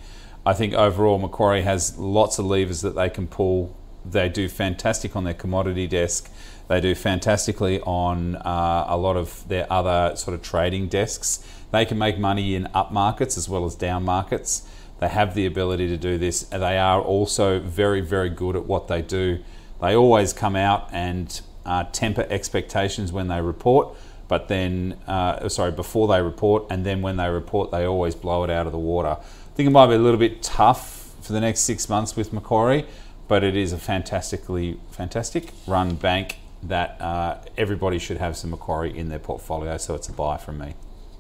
I 0.46 0.54
think 0.54 0.74
overall 0.74 1.18
Macquarie 1.18 1.63
has 1.63 1.98
lots 1.98 2.38
of 2.38 2.46
levers 2.46 2.82
that 2.82 2.96
they 2.96 3.10
can 3.10 3.27
pull. 3.27 3.75
They 4.04 4.30
do 4.30 4.48
fantastic 4.48 5.15
on 5.15 5.24
their 5.24 5.34
commodity 5.34 5.88
desk. 5.88 6.30
They 6.68 6.82
do 6.82 6.96
fantastically 6.96 7.80
on 7.82 8.36
uh, 8.38 8.86
a 8.88 8.98
lot 8.98 9.18
of 9.18 9.48
their 9.48 9.72
other 9.72 10.15
sort 10.15 10.36
of 10.36 10.42
trading 10.42 10.88
desks. 10.88 11.46
They 11.75 11.86
can 11.86 11.98
make 11.98 12.17
money 12.17 12.55
in 12.55 12.70
up 12.74 12.94
markets 12.94 13.38
as 13.38 13.50
well 13.50 13.65
as 13.65 13.75
down 13.75 14.03
markets. 14.05 14.65
They 15.00 15.10
have 15.10 15.36
the 15.36 15.46
ability 15.46 15.89
to 15.89 15.98
do 15.98 16.17
this. 16.17 16.44
They 16.44 16.77
are 16.77 17.01
also 17.01 17.60
very, 17.60 18.00
very 18.00 18.29
good 18.29 18.55
at 18.55 18.65
what 18.65 18.88
they 18.88 19.01
do. 19.01 19.39
They 19.82 19.94
always 19.94 20.32
come 20.32 20.55
out 20.55 20.88
and 20.94 21.41
uh, 21.65 21.84
temper 21.91 22.25
expectations 22.29 23.12
when 23.12 23.27
they 23.27 23.41
report, 23.41 23.89
but 24.29 24.48
then, 24.48 24.98
uh, 25.05 25.50
sorry, 25.50 25.72
before 25.72 26.08
they 26.08 26.22
report, 26.22 26.65
and 26.70 26.86
then 26.86 27.01
when 27.01 27.17
they 27.17 27.27
report, 27.27 27.72
they 27.72 27.84
always 27.84 28.15
blow 28.15 28.46
it 28.46 28.50
out 28.50 28.65
of 28.67 28.72
the 28.72 28.79
water. 28.79 29.17
I 29.20 29.55
think 29.55 29.67
it 29.67 29.72
might 29.72 29.88
be 29.88 29.96
a 29.96 30.00
little 30.00 30.20
bit 30.20 30.41
tough 30.41 31.13
for 31.22 31.34
the 31.34 31.41
next 31.41 31.62
six 31.62 31.89
months 31.89 32.15
with 32.15 32.32
Macquarie, 32.32 32.86
but 33.27 33.44
it 33.44 33.58
is 33.58 33.74
a 33.74 33.77
fantastically 33.77 34.79
fantastic 34.91 35.51
run 35.67 35.96
bank 35.96 36.38
that 36.63 37.01
uh, 37.01 37.38
everybody 37.58 38.00
should 38.00 38.17
have 38.17 38.38
some 38.38 38.51
Macquarie 38.51 38.98
in 38.98 39.10
their 39.10 39.20
portfolio, 39.20 39.75
so 39.75 39.94
it's 39.94 40.08
a 40.08 40.13
buy 40.13 40.38
from 40.38 40.60
me. 40.60 40.74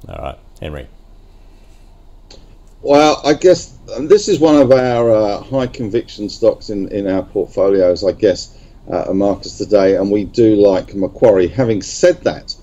All 0.07 0.15
right, 0.15 0.39
Henry. 0.61 0.87
Well, 2.81 3.19
I 3.25 3.33
guess 3.33 3.77
this 4.01 4.27
is 4.27 4.39
one 4.39 4.55
of 4.61 4.71
our 4.71 5.09
uh, 5.09 5.41
high 5.41 5.67
conviction 5.67 6.29
stocks 6.29 6.69
in, 6.69 6.87
in 6.89 7.07
our 7.07 7.23
portfolios, 7.23 8.03
I 8.03 8.11
guess, 8.11 8.57
uh, 8.91 9.11
Marcus 9.11 9.57
Today, 9.57 9.95
and 9.95 10.11
we 10.11 10.23
do 10.23 10.55
like 10.55 10.93
Macquarie. 10.93 11.47
Having 11.47 11.81
said 11.81 12.23
that, 12.23 12.55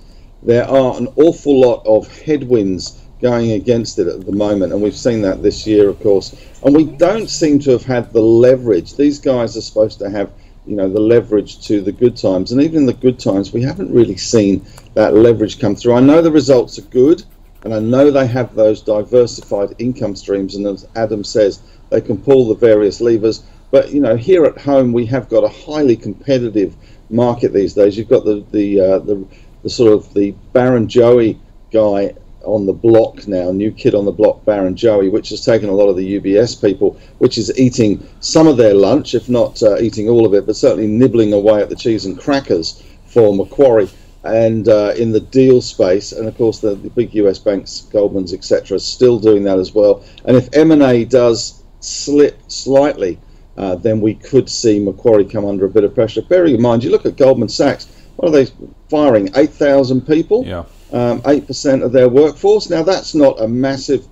there 0.42 0.64
are 0.64 0.96
an 0.96 1.08
awful 1.16 1.60
lot 1.60 1.84
of 1.86 2.06
headwinds 2.22 3.00
going 3.20 3.52
against 3.52 3.98
it 3.98 4.06
at 4.06 4.24
the 4.24 4.32
moment, 4.32 4.72
and 4.72 4.80
we've 4.80 4.96
seen 4.96 5.22
that 5.22 5.42
this 5.42 5.66
year, 5.66 5.88
of 5.88 6.00
course. 6.00 6.34
And 6.64 6.74
we 6.74 6.84
don't 6.84 7.28
seem 7.28 7.58
to 7.60 7.72
have 7.72 7.84
had 7.84 8.12
the 8.12 8.20
leverage. 8.20 8.96
These 8.96 9.18
guys 9.18 9.56
are 9.56 9.60
supposed 9.60 9.98
to 10.00 10.10
have, 10.10 10.30
you 10.66 10.76
know, 10.76 10.88
the 10.88 11.00
leverage 11.00 11.66
to 11.66 11.80
the 11.80 11.92
good 11.92 12.16
times, 12.16 12.52
and 12.52 12.62
even 12.62 12.78
in 12.78 12.86
the 12.86 12.92
good 12.92 13.18
times, 13.18 13.52
we 13.52 13.62
haven't 13.62 13.92
really 13.92 14.16
seen 14.16 14.64
that 14.94 15.14
leverage 15.14 15.58
come 15.58 15.74
through. 15.74 15.94
I 15.94 16.00
know 16.00 16.22
the 16.22 16.30
results 16.30 16.78
are 16.78 16.82
good, 16.82 17.24
and 17.64 17.74
I 17.74 17.78
know 17.78 18.10
they 18.10 18.26
have 18.26 18.54
those 18.54 18.82
diversified 18.82 19.74
income 19.78 20.16
streams, 20.16 20.54
and 20.54 20.66
as 20.66 20.86
Adam 20.96 21.24
says, 21.24 21.60
they 21.90 22.00
can 22.00 22.18
pull 22.18 22.48
the 22.48 22.54
various 22.54 23.00
levers. 23.00 23.44
But 23.70 23.92
you 23.92 24.00
know, 24.00 24.16
here 24.16 24.44
at 24.44 24.58
home, 24.58 24.92
we 24.92 25.06
have 25.06 25.28
got 25.28 25.44
a 25.44 25.48
highly 25.48 25.96
competitive 25.96 26.74
market 27.10 27.52
these 27.52 27.74
days. 27.74 27.96
You've 27.96 28.08
got 28.08 28.24
the 28.24 28.44
the 28.50 28.80
uh, 28.80 28.98
the, 29.00 29.24
the 29.62 29.70
sort 29.70 29.92
of 29.92 30.12
the 30.14 30.34
Barrenjoey 30.54 31.38
guy 31.72 32.14
on 32.44 32.66
the 32.66 32.72
block 32.72 33.26
now, 33.28 33.52
new 33.52 33.70
kid 33.70 33.94
on 33.94 34.04
the 34.04 34.12
block, 34.12 34.44
Barrenjoey, 34.44 35.10
which 35.10 35.28
has 35.28 35.44
taken 35.44 35.68
a 35.68 35.72
lot 35.72 35.88
of 35.88 35.96
the 35.96 36.18
UBS 36.18 36.60
people, 36.60 36.98
which 37.18 37.38
is 37.38 37.56
eating 37.58 38.06
some 38.18 38.48
of 38.48 38.56
their 38.56 38.74
lunch, 38.74 39.14
if 39.14 39.28
not 39.28 39.62
uh, 39.62 39.78
eating 39.78 40.08
all 40.08 40.26
of 40.26 40.34
it, 40.34 40.46
but 40.46 40.56
certainly 40.56 40.88
nibbling 40.88 41.32
away 41.32 41.62
at 41.62 41.68
the 41.68 41.76
cheese 41.76 42.04
and 42.04 42.18
crackers 42.18 42.82
for 43.06 43.34
Macquarie. 43.34 43.88
And 44.24 44.68
uh, 44.68 44.94
in 44.96 45.10
the 45.10 45.20
deal 45.20 45.60
space, 45.60 46.12
and 46.12 46.28
of 46.28 46.36
course 46.36 46.60
the, 46.60 46.74
the 46.74 46.90
big 46.90 47.14
US 47.14 47.38
banks, 47.38 47.88
Goldman's, 47.92 48.32
etc., 48.32 48.76
are 48.76 48.78
still 48.78 49.18
doing 49.18 49.42
that 49.44 49.58
as 49.58 49.74
well. 49.74 50.04
And 50.24 50.36
if 50.36 50.48
M&A 50.52 51.04
does 51.04 51.62
slip 51.80 52.40
slightly, 52.48 53.18
uh, 53.56 53.74
then 53.74 54.00
we 54.00 54.14
could 54.14 54.48
see 54.48 54.78
Macquarie 54.78 55.24
come 55.24 55.44
under 55.44 55.66
a 55.66 55.70
bit 55.70 55.84
of 55.84 55.94
pressure. 55.94 56.22
Bearing 56.22 56.54
in 56.54 56.62
mind, 56.62 56.84
you 56.84 56.90
look 56.90 57.04
at 57.04 57.16
Goldman 57.16 57.48
Sachs, 57.48 57.88
what 58.16 58.28
are 58.28 58.32
they 58.32 58.50
firing? 58.88 59.28
8,000 59.34 60.06
people? 60.06 60.44
Yeah 60.46 60.64
um, 60.92 61.22
8% 61.22 61.82
of 61.82 61.92
their 61.92 62.08
workforce. 62.08 62.68
Now, 62.70 62.82
that's 62.82 63.14
not 63.14 63.40
a 63.40 63.48
massive 63.48 64.06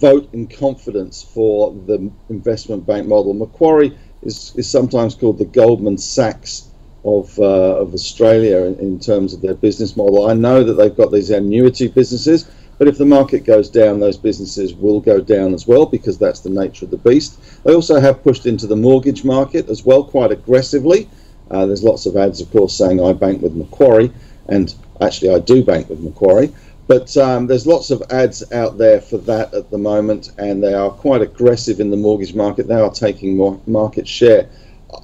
vote 0.00 0.28
in 0.32 0.46
confidence 0.46 1.22
for 1.22 1.72
the 1.86 2.10
investment 2.28 2.86
bank 2.86 3.06
model. 3.06 3.32
Macquarie 3.32 3.96
is, 4.22 4.52
is 4.56 4.68
sometimes 4.68 5.14
called 5.14 5.38
the 5.38 5.44
Goldman 5.46 5.98
Sachs 5.98 6.68
of, 7.04 7.38
uh, 7.38 7.76
of 7.76 7.94
Australia 7.94 8.64
in, 8.64 8.78
in 8.78 8.98
terms 8.98 9.34
of 9.34 9.42
their 9.42 9.54
business 9.54 9.96
model. 9.96 10.28
I 10.28 10.34
know 10.34 10.64
that 10.64 10.74
they've 10.74 10.96
got 10.96 11.12
these 11.12 11.30
annuity 11.30 11.88
businesses, 11.88 12.50
but 12.78 12.88
if 12.88 12.98
the 12.98 13.04
market 13.04 13.40
goes 13.40 13.70
down, 13.70 14.00
those 14.00 14.16
businesses 14.16 14.74
will 14.74 15.00
go 15.00 15.20
down 15.20 15.54
as 15.54 15.66
well 15.66 15.86
because 15.86 16.18
that's 16.18 16.40
the 16.40 16.50
nature 16.50 16.86
of 16.86 16.90
the 16.90 16.96
beast. 16.98 17.62
They 17.64 17.74
also 17.74 18.00
have 18.00 18.22
pushed 18.22 18.46
into 18.46 18.66
the 18.66 18.76
mortgage 18.76 19.24
market 19.24 19.68
as 19.68 19.84
well 19.84 20.04
quite 20.04 20.32
aggressively. 20.32 21.08
Uh, 21.50 21.66
there's 21.66 21.84
lots 21.84 22.06
of 22.06 22.16
ads, 22.16 22.40
of 22.40 22.50
course, 22.50 22.76
saying 22.76 23.02
I 23.02 23.12
bank 23.12 23.42
with 23.42 23.54
Macquarie, 23.54 24.10
and 24.48 24.74
Actually, 25.00 25.34
I 25.34 25.40
do 25.40 25.64
bank 25.64 25.88
with 25.88 26.00
Macquarie, 26.00 26.54
but 26.86 27.16
um, 27.16 27.46
there's 27.46 27.66
lots 27.66 27.90
of 27.90 28.02
ads 28.10 28.50
out 28.52 28.78
there 28.78 29.00
for 29.00 29.18
that 29.18 29.52
at 29.52 29.70
the 29.70 29.78
moment, 29.78 30.30
and 30.38 30.62
they 30.62 30.74
are 30.74 30.90
quite 30.90 31.20
aggressive 31.20 31.80
in 31.80 31.90
the 31.90 31.96
mortgage 31.96 32.34
market. 32.34 32.68
They 32.68 32.80
are 32.80 32.92
taking 32.92 33.36
more 33.36 33.60
market 33.66 34.06
share. 34.06 34.48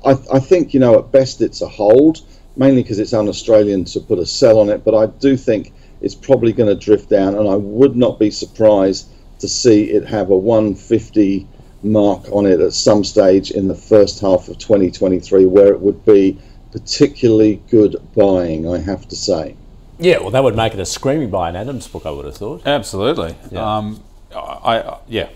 I, 0.04 0.10
I 0.32 0.38
think, 0.38 0.74
you 0.74 0.80
know, 0.80 0.98
at 0.98 1.12
best 1.12 1.40
it's 1.40 1.62
a 1.62 1.68
hold, 1.68 2.20
mainly 2.56 2.82
because 2.82 2.98
it's 2.98 3.12
un-Australian 3.12 3.84
to 3.86 4.00
put 4.00 4.18
a 4.18 4.26
sell 4.26 4.58
on 4.58 4.68
it, 4.68 4.84
but 4.84 4.94
I 4.94 5.06
do 5.06 5.36
think 5.36 5.72
it's 6.00 6.14
probably 6.14 6.52
going 6.52 6.68
to 6.68 6.74
drift 6.74 7.08
down, 7.10 7.34
and 7.34 7.48
I 7.48 7.56
would 7.56 7.96
not 7.96 8.18
be 8.18 8.30
surprised 8.30 9.08
to 9.40 9.48
see 9.48 9.90
it 9.90 10.06
have 10.06 10.30
a 10.30 10.36
150 10.36 11.46
mark 11.82 12.30
on 12.30 12.46
it 12.46 12.60
at 12.60 12.72
some 12.72 13.04
stage 13.04 13.50
in 13.50 13.68
the 13.68 13.74
first 13.74 14.20
half 14.20 14.48
of 14.48 14.58
2023, 14.58 15.46
where 15.46 15.72
it 15.72 15.80
would 15.80 16.04
be 16.04 16.38
particularly 16.72 17.62
good 17.70 17.96
buying, 18.14 18.68
I 18.68 18.78
have 18.78 19.08
to 19.08 19.16
say. 19.16 19.56
Yeah, 19.98 20.18
well, 20.18 20.30
that 20.30 20.42
would 20.42 20.56
make 20.56 20.72
it 20.72 20.80
a 20.80 20.86
screaming 20.86 21.30
buy 21.30 21.50
in 21.50 21.56
Adam's 21.56 21.88
book, 21.88 22.06
I 22.06 22.10
would 22.10 22.24
have 22.24 22.36
thought. 22.36 22.66
Absolutely. 22.66 23.34
Yeah. 23.50 23.76
Um, 23.76 24.02
I, 24.34 24.80
I, 24.80 24.98
yeah. 25.08 25.28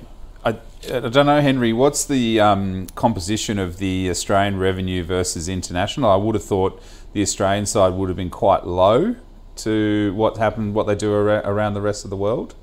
I, 0.92 1.00
don't 1.08 1.26
know, 1.26 1.40
Henry. 1.40 1.72
What's 1.72 2.04
the 2.04 2.40
um, 2.40 2.86
composition 2.94 3.58
of 3.58 3.78
the 3.78 4.10
Australian 4.10 4.58
revenue 4.58 5.04
versus 5.04 5.48
international? 5.48 6.10
I 6.10 6.16
would 6.16 6.34
have 6.34 6.44
thought 6.44 6.82
the 7.12 7.22
Australian 7.22 7.66
side 7.66 7.94
would 7.94 8.08
have 8.08 8.16
been 8.16 8.30
quite 8.30 8.66
low 8.66 9.16
to 9.56 10.12
what 10.14 10.36
happened, 10.36 10.74
what 10.74 10.86
they 10.86 10.94
do 10.94 11.12
around 11.12 11.74
the 11.74 11.80
rest 11.80 12.04
of 12.04 12.10
the 12.10 12.16
world. 12.16 12.54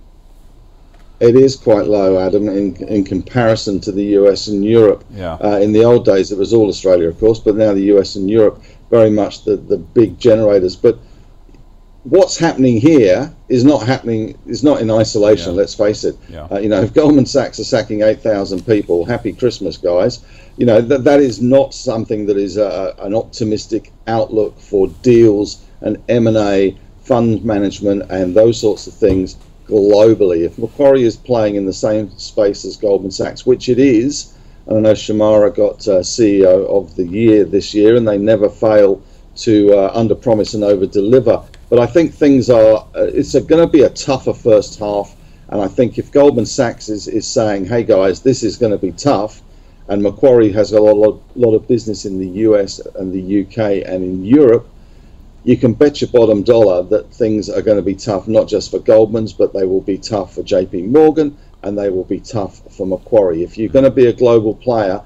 It 1.20 1.36
is 1.36 1.56
quite 1.56 1.86
low, 1.86 2.20
Adam, 2.20 2.50
in, 2.50 2.76
in 2.88 3.04
comparison 3.04 3.80
to 3.82 3.92
the 3.92 4.04
US 4.18 4.48
and 4.48 4.66
Europe. 4.66 5.04
Yeah. 5.12 5.36
Uh, 5.36 5.60
in 5.60 5.72
the 5.72 5.84
old 5.84 6.04
days, 6.04 6.32
it 6.32 6.38
was 6.38 6.54
all 6.54 6.68
Australia, 6.68 7.08
of 7.08 7.20
course, 7.20 7.40
but 7.40 7.56
now 7.56 7.74
the 7.74 7.96
US 7.96 8.16
and 8.16 8.30
Europe 8.30 8.62
very 8.90 9.12
much 9.12 9.46
the, 9.46 9.56
the 9.56 9.78
big 9.78 10.20
generators. 10.20 10.76
But 10.76 11.00
what's 12.04 12.38
happening 12.38 12.80
here 12.80 13.32
is 13.48 13.64
not 13.64 13.86
happening 13.86 14.38
is 14.46 14.64
not 14.64 14.82
in 14.82 14.90
isolation. 14.90 15.54
Yeah. 15.54 15.60
Let's 15.60 15.76
face 15.76 16.04
it. 16.04 16.18
Yeah. 16.30 16.48
Uh, 16.52 16.60
you 16.60 16.70
know, 16.70 16.82
if 16.82 16.94
Goldman 16.94 17.26
Sachs 17.26 17.60
are 17.60 17.64
sacking 17.64 18.02
eight 18.02 18.22
thousand 18.22 18.66
people, 18.66 19.06
happy 19.06 19.34
Christmas, 19.34 19.78
guys. 19.78 20.24
You 20.58 20.66
know 20.66 20.82
that 20.82 21.04
that 21.04 21.20
is 21.20 21.42
not 21.42 21.74
something 21.74 22.26
that 22.26 22.38
is 22.38 22.58
a, 22.58 22.96
an 23.00 23.16
optimistic 23.16 23.92
outlook 24.08 24.60
for 24.60 24.88
deals 25.02 25.64
and 25.82 26.02
M 26.10 26.28
and 26.28 26.38
A, 26.38 26.78
fund 27.04 27.44
management, 27.44 28.10
and 28.10 28.36
those 28.36 28.60
sorts 28.60 28.88
of 28.88 28.94
things 28.94 29.38
globally. 29.68 30.46
If 30.46 30.58
Macquarie 30.58 31.04
is 31.04 31.16
playing 31.16 31.56
in 31.56 31.66
the 31.66 31.74
same 31.74 32.10
space 32.18 32.66
as 32.66 32.78
Goldman 32.78 33.12
Sachs, 33.12 33.46
which 33.46 33.70
it 33.70 33.80
is, 33.80 34.34
and 34.68 34.78
I 34.78 34.82
know 34.82 34.94
Shemara 34.94 35.56
got 35.56 35.88
uh, 35.88 36.02
CEO 36.02 36.68
of 36.68 36.96
the 36.96 37.08
year 37.08 37.46
this 37.46 37.74
year, 37.74 37.96
and 37.96 38.08
they 38.08 38.18
never 38.18 38.50
fail 38.50 39.02
to 39.38 39.74
uh, 39.74 39.92
under 39.94 40.14
promise 40.14 40.54
and 40.54 40.64
over 40.64 40.86
deliver 40.86 41.42
but 41.72 41.80
I 41.80 41.86
think 41.86 42.14
things 42.14 42.50
are, 42.50 42.86
uh, 42.94 43.04
it's 43.14 43.32
going 43.32 43.66
to 43.66 43.66
be 43.66 43.84
a 43.84 43.90
tougher 43.90 44.34
first 44.34 44.78
half. 44.78 45.16
And 45.48 45.62
I 45.62 45.70
think 45.70 45.98
if 45.98 46.12
Goldman 46.12 46.46
Sachs 46.46 46.90
is, 46.90 47.08
is 47.08 47.26
saying, 47.26 47.64
hey 47.64 47.84
guys, 47.84 48.22
this 48.22 48.44
is 48.44 48.58
going 48.58 48.74
to 48.74 48.78
be 48.78 48.92
tough, 48.92 49.42
and 49.88 50.04
Macquarie 50.04 50.52
has 50.52 50.74
a 50.74 50.82
lot, 50.82 50.98
lot, 50.98 51.22
lot 51.38 51.56
of 51.56 51.70
business 51.70 52.04
in 52.04 52.20
the 52.20 52.28
US 52.46 52.80
and 52.96 53.14
the 53.14 53.44
UK 53.44 53.88
and 53.88 54.04
in 54.04 54.26
Europe, 54.26 54.68
you 55.46 55.56
can 55.56 55.74
bet 55.74 56.02
your 56.02 56.10
bottom 56.10 56.44
dollar 56.44 56.84
that 56.84 57.10
things 57.14 57.50
are 57.50 57.62
going 57.62 57.78
to 57.78 57.84
be 57.84 57.96
tough, 57.96 58.28
not 58.28 58.50
just 58.50 58.70
for 58.70 58.80
Goldman's, 58.80 59.32
but 59.32 59.54
they 59.54 59.66
will 59.66 59.82
be 59.82 59.98
tough 59.98 60.36
for 60.36 60.44
JP 60.44 60.90
Morgan 60.90 61.38
and 61.64 61.78
they 61.78 61.90
will 61.90 62.04
be 62.04 62.20
tough 62.20 62.60
for 62.76 62.86
Macquarie. 62.86 63.44
If 63.44 63.58
you're 63.58 63.70
going 63.70 63.86
to 63.86 63.92
be 63.92 64.08
a 64.08 64.14
global 64.14 64.56
player, 64.56 65.02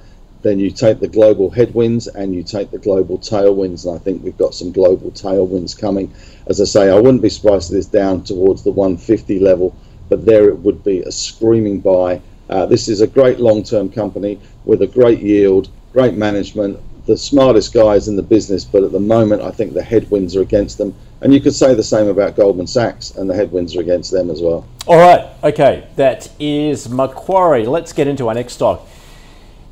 then 0.46 0.60
you 0.60 0.70
take 0.70 1.00
the 1.00 1.08
global 1.08 1.50
headwinds 1.50 2.06
and 2.06 2.36
you 2.36 2.44
take 2.44 2.70
the 2.70 2.78
global 2.78 3.18
tailwinds. 3.18 3.88
And 3.88 3.96
I 3.96 3.98
think 3.98 4.24
we've 4.24 4.38
got 4.38 4.54
some 4.54 4.72
global 4.72 5.10
tailwinds 5.10 5.76
coming. 5.76 6.14
As 6.46 6.62
I 6.62 6.66
say, 6.66 6.92
I 6.92 7.00
wouldn't 7.00 7.24
be 7.24 7.30
surprised 7.30 7.72
if 7.72 7.78
this 7.78 7.88
down 7.88 8.24
towards 8.24 8.62
the 8.62 8.70
150 8.70 9.40
level, 9.40 9.76
but 10.08 10.24
there 10.24 10.48
it 10.48 10.60
would 10.60 10.84
be 10.84 11.00
a 11.02 11.12
screaming 11.12 11.80
buy. 11.80 12.22
Uh, 12.48 12.68
this 12.68 12.88
is 12.88 13.02
a 13.02 13.08
great 13.08 13.40
long 13.40 13.64
term 13.64 13.90
company 13.90 14.40
with 14.66 14.84
a 14.84 14.88
great 14.88 15.20
yield, 15.20 15.70
great 15.92 16.14
management, 16.14 16.80
the 17.08 17.18
smartest 17.18 17.74
guys 17.74 18.08
in 18.08 18.16
the 18.16 18.22
business, 18.22 18.64
but 18.66 18.84
at 18.84 18.92
the 18.92 19.00
moment 19.00 19.42
I 19.42 19.50
think 19.50 19.74
the 19.74 19.82
headwinds 19.82 20.36
are 20.36 20.44
against 20.44 20.78
them. 20.78 20.94
And 21.22 21.34
you 21.34 21.40
could 21.40 21.56
say 21.56 21.74
the 21.74 21.82
same 21.82 22.08
about 22.08 22.36
Goldman 22.36 22.68
Sachs, 22.68 23.16
and 23.16 23.28
the 23.28 23.34
headwinds 23.34 23.76
are 23.76 23.82
against 23.82 24.12
them 24.12 24.30
as 24.30 24.44
well. 24.44 24.68
All 24.86 24.98
right, 24.98 25.28
okay, 25.44 25.88
that 25.96 26.30
is 26.40 26.88
Macquarie. 26.88 27.66
Let's 27.66 27.94
get 27.94 28.08
into 28.08 28.28
our 28.28 28.36
next 28.36 28.54
stock. 28.54 28.88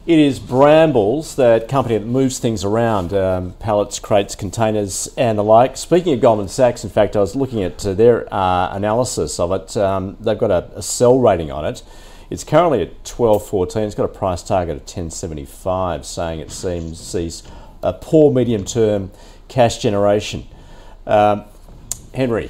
It 0.05 0.19
is 0.19 0.37
Brambles, 0.37 1.37
that 1.37 1.69
company 1.69 1.97
that 1.97 2.05
moves 2.05 2.37
things 2.37 2.65
around, 2.65 3.13
um, 3.13 3.53
pallets, 3.53 3.99
crates, 3.99 4.35
containers, 4.35 5.07
and 5.15 5.37
the 5.37 5.45
like. 5.45 5.77
Speaking 5.77 6.13
of 6.13 6.19
Goldman 6.19 6.49
Sachs, 6.49 6.83
in 6.83 6.89
fact, 6.89 7.15
I 7.15 7.21
was 7.21 7.37
looking 7.37 7.63
at 7.63 7.85
uh, 7.85 7.93
their 7.93 8.31
uh, 8.33 8.75
analysis 8.75 9.39
of 9.39 9.53
it. 9.53 9.77
Um, 9.77 10.17
they've 10.19 10.37
got 10.37 10.51
a, 10.51 10.69
a, 10.75 10.81
sell 10.81 11.19
rating 11.19 11.53
on 11.53 11.63
it. 11.63 11.83
It's 12.29 12.43
currently 12.43 12.81
at 12.81 13.01
12.14. 13.05 13.77
It's 13.85 13.95
got 13.95 14.03
a 14.03 14.09
price 14.09 14.43
target 14.43 14.75
of 14.75 14.85
10.75, 14.85 16.03
saying 16.03 16.41
it 16.41 16.51
seems 16.51 16.99
sees 16.99 17.43
a 17.81 17.93
poor 17.93 18.29
medium-term 18.29 19.09
cash 19.47 19.77
generation. 19.77 20.45
Um, 21.07 21.45
Henry, 22.13 22.49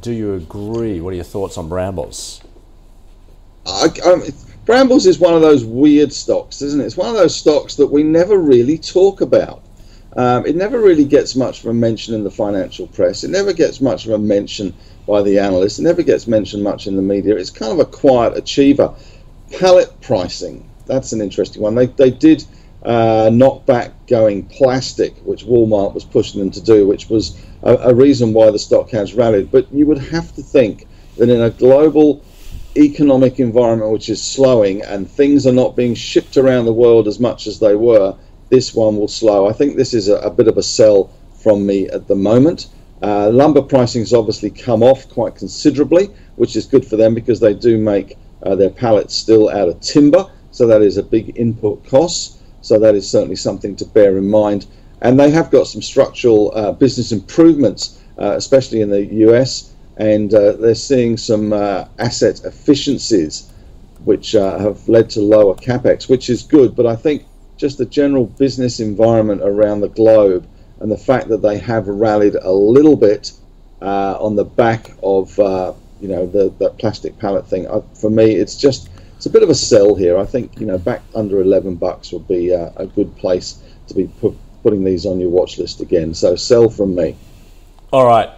do 0.00 0.12
you 0.12 0.34
agree? 0.34 1.00
What 1.00 1.12
are 1.12 1.16
your 1.16 1.24
thoughts 1.24 1.58
on 1.58 1.68
Brambles? 1.68 2.40
I, 3.66 3.88
um, 4.04 4.22
Brambles 4.68 5.06
is 5.06 5.18
one 5.18 5.32
of 5.32 5.40
those 5.40 5.64
weird 5.64 6.12
stocks, 6.12 6.60
isn't 6.60 6.82
it? 6.82 6.84
It's 6.84 6.96
one 6.98 7.08
of 7.08 7.14
those 7.14 7.34
stocks 7.34 7.76
that 7.76 7.86
we 7.86 8.02
never 8.02 8.36
really 8.36 8.76
talk 8.76 9.22
about. 9.22 9.62
Um, 10.14 10.44
it 10.44 10.56
never 10.56 10.78
really 10.78 11.06
gets 11.06 11.34
much 11.34 11.60
of 11.60 11.70
a 11.70 11.72
mention 11.72 12.14
in 12.14 12.22
the 12.22 12.30
financial 12.30 12.86
press. 12.86 13.24
It 13.24 13.30
never 13.30 13.54
gets 13.54 13.80
much 13.80 14.04
of 14.04 14.12
a 14.12 14.18
mention 14.18 14.74
by 15.06 15.22
the 15.22 15.38
analysts. 15.38 15.78
It 15.78 15.84
never 15.84 16.02
gets 16.02 16.26
mentioned 16.26 16.62
much 16.62 16.86
in 16.86 16.96
the 16.96 17.02
media. 17.02 17.34
It's 17.34 17.48
kind 17.48 17.72
of 17.72 17.78
a 17.78 17.86
quiet 17.86 18.36
achiever. 18.36 18.94
Pallet 19.58 20.02
pricing, 20.02 20.68
that's 20.84 21.12
an 21.12 21.22
interesting 21.22 21.62
one. 21.62 21.74
They, 21.74 21.86
they 21.86 22.10
did 22.10 22.44
uh, 22.82 23.30
knock 23.32 23.64
back 23.64 24.06
going 24.06 24.44
plastic, 24.48 25.16
which 25.20 25.46
Walmart 25.46 25.94
was 25.94 26.04
pushing 26.04 26.40
them 26.40 26.50
to 26.50 26.60
do, 26.60 26.86
which 26.86 27.08
was 27.08 27.42
a, 27.62 27.74
a 27.74 27.94
reason 27.94 28.34
why 28.34 28.50
the 28.50 28.58
stock 28.58 28.90
has 28.90 29.14
rallied. 29.14 29.50
But 29.50 29.72
you 29.72 29.86
would 29.86 29.96
have 29.96 30.34
to 30.34 30.42
think 30.42 30.86
that 31.16 31.30
in 31.30 31.40
a 31.40 31.48
global 31.48 32.22
economic 32.78 33.40
environment 33.40 33.90
which 33.90 34.08
is 34.08 34.22
slowing 34.22 34.82
and 34.82 35.10
things 35.10 35.46
are 35.46 35.52
not 35.52 35.76
being 35.76 35.94
shipped 35.94 36.36
around 36.36 36.64
the 36.64 36.72
world 36.72 37.08
as 37.08 37.18
much 37.18 37.46
as 37.46 37.58
they 37.58 37.74
were, 37.74 38.16
this 38.50 38.74
one 38.74 38.96
will 38.96 39.08
slow. 39.08 39.48
I 39.48 39.52
think 39.52 39.76
this 39.76 39.94
is 39.94 40.08
a, 40.08 40.16
a 40.16 40.30
bit 40.30 40.48
of 40.48 40.56
a 40.56 40.62
sell 40.62 41.10
from 41.42 41.66
me 41.66 41.88
at 41.88 42.08
the 42.08 42.14
moment. 42.14 42.68
Uh, 43.02 43.30
lumber 43.30 43.62
pricing 43.62 44.02
has 44.02 44.12
obviously 44.12 44.50
come 44.50 44.82
off 44.82 45.08
quite 45.08 45.34
considerably, 45.36 46.08
which 46.36 46.56
is 46.56 46.66
good 46.66 46.84
for 46.84 46.96
them 46.96 47.14
because 47.14 47.40
they 47.40 47.54
do 47.54 47.78
make 47.78 48.16
uh, 48.42 48.54
their 48.54 48.70
pallets 48.70 49.14
still 49.14 49.48
out 49.48 49.68
of 49.68 49.80
timber, 49.80 50.30
so 50.50 50.66
that 50.66 50.82
is 50.82 50.96
a 50.96 51.02
big 51.02 51.36
input 51.36 51.84
cost. 51.86 52.38
So 52.60 52.78
that 52.78 52.94
is 52.94 53.08
certainly 53.08 53.36
something 53.36 53.76
to 53.76 53.84
bear 53.84 54.18
in 54.18 54.28
mind. 54.28 54.66
And 55.00 55.18
they 55.18 55.30
have 55.30 55.50
got 55.50 55.68
some 55.68 55.82
structural 55.82 56.52
uh, 56.54 56.72
business 56.72 57.12
improvements, 57.12 58.02
uh, 58.18 58.34
especially 58.36 58.80
in 58.80 58.90
the 58.90 59.04
US, 59.28 59.72
and 59.98 60.32
uh, 60.32 60.52
they're 60.52 60.74
seeing 60.74 61.16
some 61.16 61.52
uh, 61.52 61.84
asset 61.98 62.44
efficiencies, 62.44 63.52
which 64.04 64.32
have 64.32 64.88
led 64.88 65.10
to 65.10 65.20
lower 65.20 65.54
capex, 65.54 66.08
which 66.08 66.30
is 66.30 66.42
good. 66.42 66.74
But 66.74 66.86
I 66.86 66.96
think 66.96 67.26
just 67.58 67.76
the 67.76 67.86
general 67.86 68.24
business 68.24 68.80
environment 68.80 69.42
around 69.42 69.80
the 69.80 69.88
globe 69.88 70.48
and 70.80 70.90
the 70.90 70.96
fact 70.96 71.28
that 71.28 71.42
they 71.42 71.58
have 71.58 71.88
rallied 71.88 72.36
a 72.36 72.52
little 72.52 72.96
bit 72.96 73.32
uh, 73.82 74.16
on 74.20 74.36
the 74.36 74.44
back 74.44 74.92
of 75.02 75.38
uh, 75.38 75.72
you 76.00 76.08
know 76.08 76.26
the 76.26 76.52
that 76.58 76.78
plastic 76.78 77.18
pallet 77.18 77.46
thing. 77.46 77.66
Uh, 77.66 77.80
for 77.94 78.10
me, 78.10 78.34
it's 78.34 78.56
just 78.56 78.88
it's 79.16 79.26
a 79.26 79.30
bit 79.30 79.42
of 79.42 79.50
a 79.50 79.54
sell 79.54 79.94
here. 79.94 80.18
I 80.18 80.24
think 80.24 80.58
you 80.60 80.66
know 80.66 80.78
back 80.78 81.02
under 81.14 81.40
11 81.40 81.76
bucks 81.76 82.12
would 82.12 82.28
be 82.28 82.54
uh, 82.54 82.70
a 82.76 82.86
good 82.86 83.14
place 83.16 83.62
to 83.88 83.94
be 83.94 84.06
put, 84.20 84.36
putting 84.62 84.84
these 84.84 85.06
on 85.06 85.20
your 85.20 85.30
watch 85.30 85.58
list 85.58 85.80
again. 85.80 86.14
So 86.14 86.36
sell 86.36 86.68
from 86.68 86.94
me. 86.94 87.16
All 87.92 88.06
right. 88.06 88.30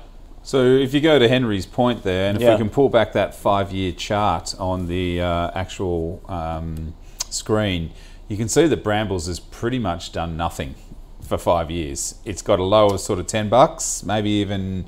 So 0.43 0.65
if 0.65 0.95
you 0.95 1.01
go 1.01 1.19
to 1.19 1.29
Henry's 1.29 1.67
point 1.67 2.03
there, 2.03 2.29
and 2.29 2.37
if 2.37 2.43
Yeah. 2.43 2.53
we 2.53 2.59
can 2.59 2.71
pull 2.71 2.89
back 2.89 3.13
that 3.13 3.35
five-year 3.35 3.93
chart 3.93 4.55
on 4.59 4.87
the 4.87 5.21
uh, 5.21 5.51
actual 5.55 6.23
um, 6.29 6.95
screen, 7.29 7.91
you 8.27 8.37
can 8.37 8.49
see 8.49 8.67
that 8.67 8.83
Brambles 8.83 9.27
has 9.27 9.39
pretty 9.39 9.79
much 9.79 10.13
done 10.13 10.37
nothing 10.37 10.75
for 11.21 11.37
five 11.37 11.71
years. 11.71 12.15
It's 12.25 12.43
got 12.43 12.59
a 12.59 12.65
low 12.65 12.89
of 12.91 13.01
sort 13.01 13.19
of 13.19 13.27
ten 13.27 13.49
bucks, 13.49 14.03
maybe 14.03 14.31
even 14.31 14.87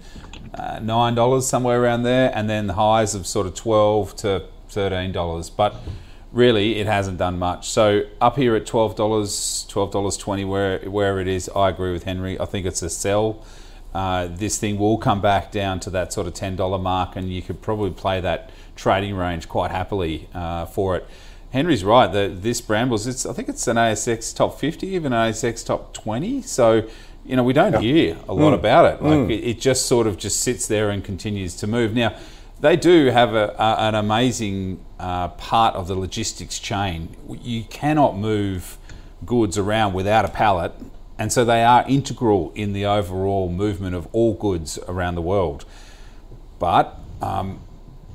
uh, 0.55 0.79
nine 0.83 1.15
dollars 1.15 1.47
somewhere 1.47 1.83
around 1.83 2.03
there, 2.05 2.33
and 2.35 2.49
then 2.49 2.67
the 2.67 2.75
highs 2.75 3.15
of 3.15 3.27
sort 3.27 3.47
of 3.47 3.55
twelve 3.55 4.17
to 4.17 4.45
thirteen 4.69 5.13
dollars. 5.13 5.51
But 5.51 5.77
really, 6.33 6.77
it 6.81 6.87
hasn't 6.87 7.19
done 7.19 7.39
much. 7.39 7.69
So 7.69 8.03
up 8.21 8.37
here 8.37 8.57
at 8.57 8.65
twelve 8.67 8.97
dollars, 8.97 9.67
twelve 9.69 9.91
dollars 9.93 10.17
twenty, 10.17 10.45
where 10.45 10.79
where 10.81 11.21
it 11.21 11.29
is, 11.29 11.49
I 11.55 11.69
agree 11.69 11.93
with 11.93 12.05
Henry. 12.05 12.41
I 12.41 12.47
think 12.47 12.65
it's 12.67 12.83
a 12.83 12.91
sell. 12.91 13.45
Uh, 13.95 14.27
this 14.31 14.59
thing 14.59 14.79
will 14.79 14.97
come 14.97 15.21
back 15.21 15.53
down 15.53 15.79
to 15.81 15.91
that 15.91 16.13
sort 16.13 16.27
of 16.27 16.35
ten 16.35 16.57
dollar 16.57 16.79
mark, 16.79 17.17
and 17.17 17.33
you 17.33 17.43
could 17.43 17.61
probably 17.61 17.91
play 17.91 18.21
that 18.21 18.51
trading 18.75 19.15
range 19.15 19.49
quite 19.49 19.71
happily 19.71 20.29
uh, 20.35 20.67
for 20.67 20.97
it. 20.97 21.07
Henry's 21.51 21.85
right. 21.85 22.07
The, 22.07 22.35
this 22.35 22.63
Brambles, 22.63 23.07
it's 23.07 23.27
I 23.27 23.35
think 23.35 23.49
it's 23.49 23.67
an 23.69 23.77
ASX 23.77 24.35
top 24.35 24.59
fifty, 24.59 24.89
even 24.89 25.13
an 25.13 25.33
ASX 25.33 25.65
top 25.65 25.93
twenty. 25.93 26.41
So 26.43 26.89
you 27.25 27.37
know 27.37 27.45
we 27.45 27.53
don't 27.53 27.81
hear 27.81 28.17
a 28.29 28.35
lot 28.35 28.55
about 28.55 28.95
it. 28.95 29.03
Like 29.03 29.31
it, 29.31 29.45
it 29.45 29.61
just 29.61 29.87
sort 29.87 30.07
of 30.07 30.17
just 30.17 30.41
sits 30.41 30.67
there 30.67 30.91
and 30.91 31.05
continues 31.05 31.55
to 31.57 31.67
move. 31.67 31.95
Now 31.95 32.17
they 32.61 32.77
do 32.77 33.07
have 33.07 33.35
a, 33.35 33.55
a, 33.59 33.89
an 33.89 33.95
amazing 33.97 34.83
uh, 34.99 35.29
part 35.29 35.75
of 35.75 35.89
the 35.89 35.95
logistics 35.97 36.59
chain. 36.59 37.15
You 37.29 37.65
cannot 37.65 38.17
move 38.17 38.79
goods 39.27 39.59
around 39.59 39.93
without 39.93 40.25
a 40.25 40.29
pallet, 40.29 40.73
and 41.23 41.33
so 41.33 41.45
they 41.45 41.63
are 41.63 41.85
integral 41.87 42.51
in 42.57 42.73
the 42.73 42.85
overall 42.85 43.49
movement 43.49 43.95
of 43.95 44.09
all 44.11 44.35
goods 44.35 44.77
around 44.89 45.15
the 45.15 45.23
world. 45.23 45.65
But 46.59 46.99
um, 47.21 47.61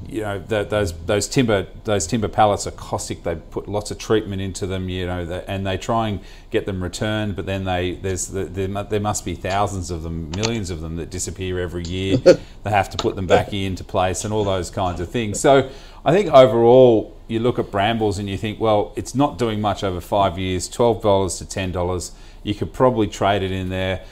you 0.06 0.22
know 0.22 0.40
the, 0.40 0.64
those 0.64 0.94
those 1.06 1.28
timber 1.28 1.68
those 1.84 2.08
timber 2.08 2.28
pallets 2.28 2.68
are 2.68 2.72
caustic. 2.72 3.24
They 3.24 3.36
put 3.36 3.68
lots 3.68 3.92
of 3.92 3.98
treatment 3.98 4.42
into 4.42 4.68
them, 4.68 4.90
you 4.90 5.06
know, 5.06 5.26
the, 5.26 5.50
and 5.50 5.66
they 5.66 5.78
try 5.78 6.10
and 6.10 6.20
get 6.52 6.66
them 6.66 6.84
returned. 6.84 7.36
But 7.36 7.46
then 7.46 7.64
they 7.64 7.96
there's 7.96 8.28
the, 8.28 8.46
there, 8.46 8.84
there 8.84 9.00
must 9.00 9.26
be 9.26 9.36
thousands 9.36 9.92
of 9.92 10.04
them, 10.04 10.32
millions 10.32 10.70
of 10.70 10.82
them 10.82 10.96
that 10.98 11.10
disappear 11.10 11.60
every 11.60 11.84
year. 11.84 12.18
they 12.64 12.70
have 12.70 12.90
to 12.92 12.98
put 12.98 13.16
them 13.16 13.28
back 13.28 13.54
into 13.54 13.84
place 13.84 14.24
and 14.24 14.34
all 14.34 14.44
those 14.44 14.70
kinds 14.70 15.00
of 15.00 15.10
things. 15.10 15.40
So 15.40 15.70
I 16.06 16.12
think 16.12 16.32
overall 16.32 17.18
you 17.28 17.40
look 17.40 17.60
at 17.60 17.72
Brambles 17.72 18.20
and 18.20 18.30
you 18.30 18.38
think, 18.38 18.60
well, 18.60 18.94
it's 18.96 19.14
not 19.14 19.38
doing 19.38 19.60
much 19.60 19.84
over 19.84 20.00
five 20.00 20.38
years. 20.38 20.70
Twelve 20.70 21.02
dollars 21.02 21.38
to 21.40 21.46
ten 21.46 21.72
dollars. 21.72 22.12
You 22.44 22.54
could 22.56 22.72
probably 22.72 23.08
trade 23.08 23.44
it 23.44 23.52
in 23.52 23.70
there 23.70 24.06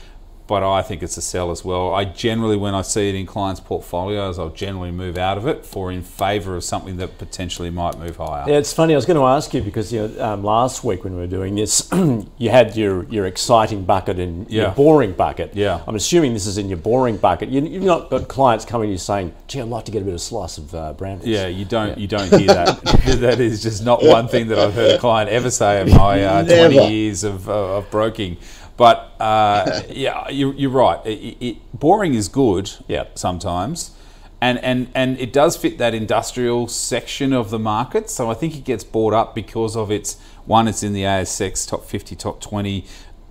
but 0.46 0.62
I 0.62 0.82
think 0.82 1.02
it's 1.02 1.16
a 1.16 1.22
sell 1.22 1.50
as 1.50 1.64
well. 1.64 1.94
I 1.94 2.04
generally, 2.04 2.56
when 2.56 2.74
I 2.74 2.82
see 2.82 3.08
it 3.08 3.14
in 3.14 3.26
clients' 3.26 3.60
portfolios, 3.60 4.38
I'll 4.38 4.50
generally 4.50 4.90
move 4.90 5.18
out 5.18 5.38
of 5.38 5.46
it 5.46 5.66
for 5.66 5.90
in 5.90 6.02
favour 6.02 6.56
of 6.56 6.64
something 6.64 6.96
that 6.98 7.18
potentially 7.18 7.70
might 7.70 7.98
move 7.98 8.16
higher. 8.16 8.44
Yeah, 8.48 8.58
it's 8.58 8.72
funny. 8.72 8.94
I 8.94 8.96
was 8.96 9.06
going 9.06 9.18
to 9.18 9.24
ask 9.24 9.52
you 9.54 9.60
because 9.60 9.92
you 9.92 10.06
know, 10.06 10.24
um, 10.24 10.44
last 10.44 10.84
week 10.84 11.04
when 11.04 11.14
we 11.14 11.20
were 11.20 11.26
doing 11.26 11.54
this, 11.56 11.88
you 12.38 12.50
had 12.50 12.76
your, 12.76 13.04
your 13.04 13.26
exciting 13.26 13.84
bucket 13.84 14.18
and 14.18 14.48
your 14.50 14.70
boring 14.70 15.12
bucket. 15.12 15.54
Yeah. 15.54 15.82
I'm 15.86 15.96
assuming 15.96 16.32
this 16.32 16.46
is 16.46 16.58
in 16.58 16.68
your 16.68 16.78
boring 16.78 17.16
bucket. 17.16 17.48
You, 17.48 17.62
you've 17.62 17.82
not 17.82 18.10
got 18.10 18.28
clients 18.28 18.64
coming 18.64 18.88
to 18.88 18.92
you 18.92 18.98
saying, 18.98 19.34
"Gee, 19.48 19.60
I'd 19.60 19.68
like 19.68 19.84
to 19.86 19.92
get 19.92 20.02
a 20.02 20.04
bit 20.04 20.14
of 20.14 20.20
slice 20.20 20.58
of 20.58 20.74
uh, 20.74 20.92
Brambles." 20.92 21.26
Yeah, 21.26 21.46
you 21.46 21.64
don't 21.64 21.98
you 21.98 22.06
don't 22.06 22.28
hear 22.28 22.48
that. 22.48 22.82
that 23.20 23.40
is 23.40 23.62
just 23.62 23.84
not 23.84 24.02
one 24.02 24.28
thing 24.28 24.48
that 24.48 24.58
I've 24.58 24.74
heard 24.74 24.96
a 24.96 24.98
client 24.98 25.30
ever 25.30 25.50
say 25.50 25.80
in 25.80 25.90
my 25.90 26.22
uh, 26.22 26.44
twenty 26.44 26.92
years 26.92 27.24
of, 27.24 27.48
uh, 27.48 27.78
of 27.78 27.90
broking. 27.90 28.36
But 28.76 29.12
uh, 29.20 29.82
yeah, 29.90 30.28
you, 30.28 30.52
you're 30.52 30.70
right. 30.70 31.04
It, 31.06 31.36
it, 31.40 31.56
boring 31.72 32.14
is 32.14 32.28
good. 32.28 32.70
Yeah. 32.88 33.06
sometimes. 33.14 33.92
And, 34.40 34.58
and, 34.58 34.88
and 34.94 35.18
it 35.18 35.32
does 35.32 35.56
fit 35.56 35.78
that 35.78 35.94
industrial 35.94 36.68
section 36.68 37.32
of 37.32 37.50
the 37.50 37.58
market. 37.58 38.10
So 38.10 38.30
I 38.30 38.34
think 38.34 38.54
it 38.54 38.64
gets 38.64 38.84
bought 38.84 39.14
up 39.14 39.34
because 39.34 39.76
of 39.76 39.90
its 39.90 40.20
one, 40.44 40.68
it's 40.68 40.82
in 40.82 40.92
the 40.92 41.02
ASX 41.02 41.68
top 41.68 41.84
50, 41.84 42.14
top 42.16 42.40
20. 42.40 42.84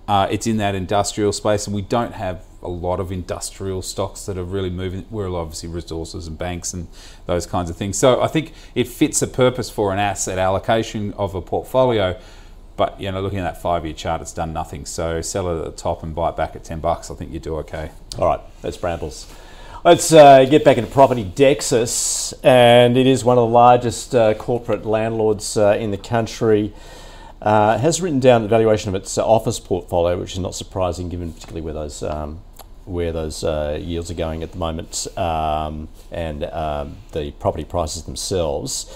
Uh, 0.08 0.28
it's 0.30 0.46
in 0.46 0.56
that 0.58 0.74
industrial 0.74 1.32
space, 1.32 1.66
and 1.66 1.74
we 1.74 1.82
don't 1.82 2.12
have 2.12 2.44
a 2.62 2.68
lot 2.68 3.00
of 3.00 3.10
industrial 3.10 3.82
stocks 3.82 4.26
that 4.26 4.36
are 4.36 4.44
really 4.44 4.70
moving. 4.70 5.06
We're 5.10 5.32
obviously 5.34 5.68
resources 5.68 6.26
and 6.26 6.36
banks 6.36 6.74
and 6.74 6.88
those 7.26 7.46
kinds 7.46 7.70
of 7.70 7.76
things. 7.76 7.96
So 7.98 8.20
I 8.20 8.26
think 8.26 8.52
it 8.74 8.88
fits 8.88 9.22
a 9.22 9.26
purpose 9.26 9.70
for 9.70 9.92
an 9.92 9.98
asset 9.98 10.38
allocation 10.38 11.12
of 11.14 11.34
a 11.34 11.42
portfolio. 11.42 12.18
But 12.76 13.00
you 13.00 13.10
know, 13.10 13.20
looking 13.20 13.38
at 13.38 13.44
that 13.44 13.62
five-year 13.62 13.94
chart, 13.94 14.20
it's 14.20 14.32
done 14.32 14.52
nothing. 14.52 14.84
So 14.86 15.20
sell 15.22 15.48
it 15.48 15.58
at 15.58 15.64
the 15.64 15.82
top 15.82 16.02
and 16.02 16.14
buy 16.14 16.28
it 16.30 16.36
back 16.36 16.54
at 16.56 16.64
ten 16.64 16.80
bucks. 16.80 17.10
I 17.10 17.14
think 17.14 17.32
you 17.32 17.40
do 17.40 17.56
okay. 17.56 17.90
All 18.18 18.26
right, 18.26 18.40
that's 18.62 18.76
Brambles. 18.76 19.26
Let's 19.84 20.12
uh, 20.12 20.44
get 20.44 20.64
back 20.64 20.78
into 20.78 20.90
property. 20.90 21.24
Dexus, 21.24 22.34
and 22.42 22.96
it 22.96 23.06
is 23.06 23.24
one 23.24 23.38
of 23.38 23.48
the 23.48 23.54
largest 23.54 24.14
uh, 24.14 24.34
corporate 24.34 24.84
landlords 24.84 25.56
uh, 25.56 25.76
in 25.78 25.90
the 25.90 25.98
country. 25.98 26.72
Uh, 27.40 27.78
has 27.78 28.00
written 28.00 28.18
down 28.18 28.42
the 28.42 28.48
valuation 28.48 28.88
of 28.88 28.94
its 28.94 29.16
uh, 29.18 29.24
office 29.24 29.60
portfolio, 29.60 30.18
which 30.18 30.32
is 30.32 30.38
not 30.38 30.54
surprising 30.54 31.08
given 31.08 31.32
particularly 31.32 31.60
where 31.60 31.74
those 31.74 32.02
um, 32.02 32.40
where 32.86 33.12
those 33.12 33.44
uh, 33.44 33.78
yields 33.80 34.10
are 34.10 34.14
going 34.14 34.42
at 34.42 34.52
the 34.52 34.58
moment 34.58 35.06
um, 35.18 35.88
and 36.10 36.44
um, 36.44 36.96
the 37.12 37.30
property 37.32 37.64
prices 37.64 38.04
themselves. 38.04 38.86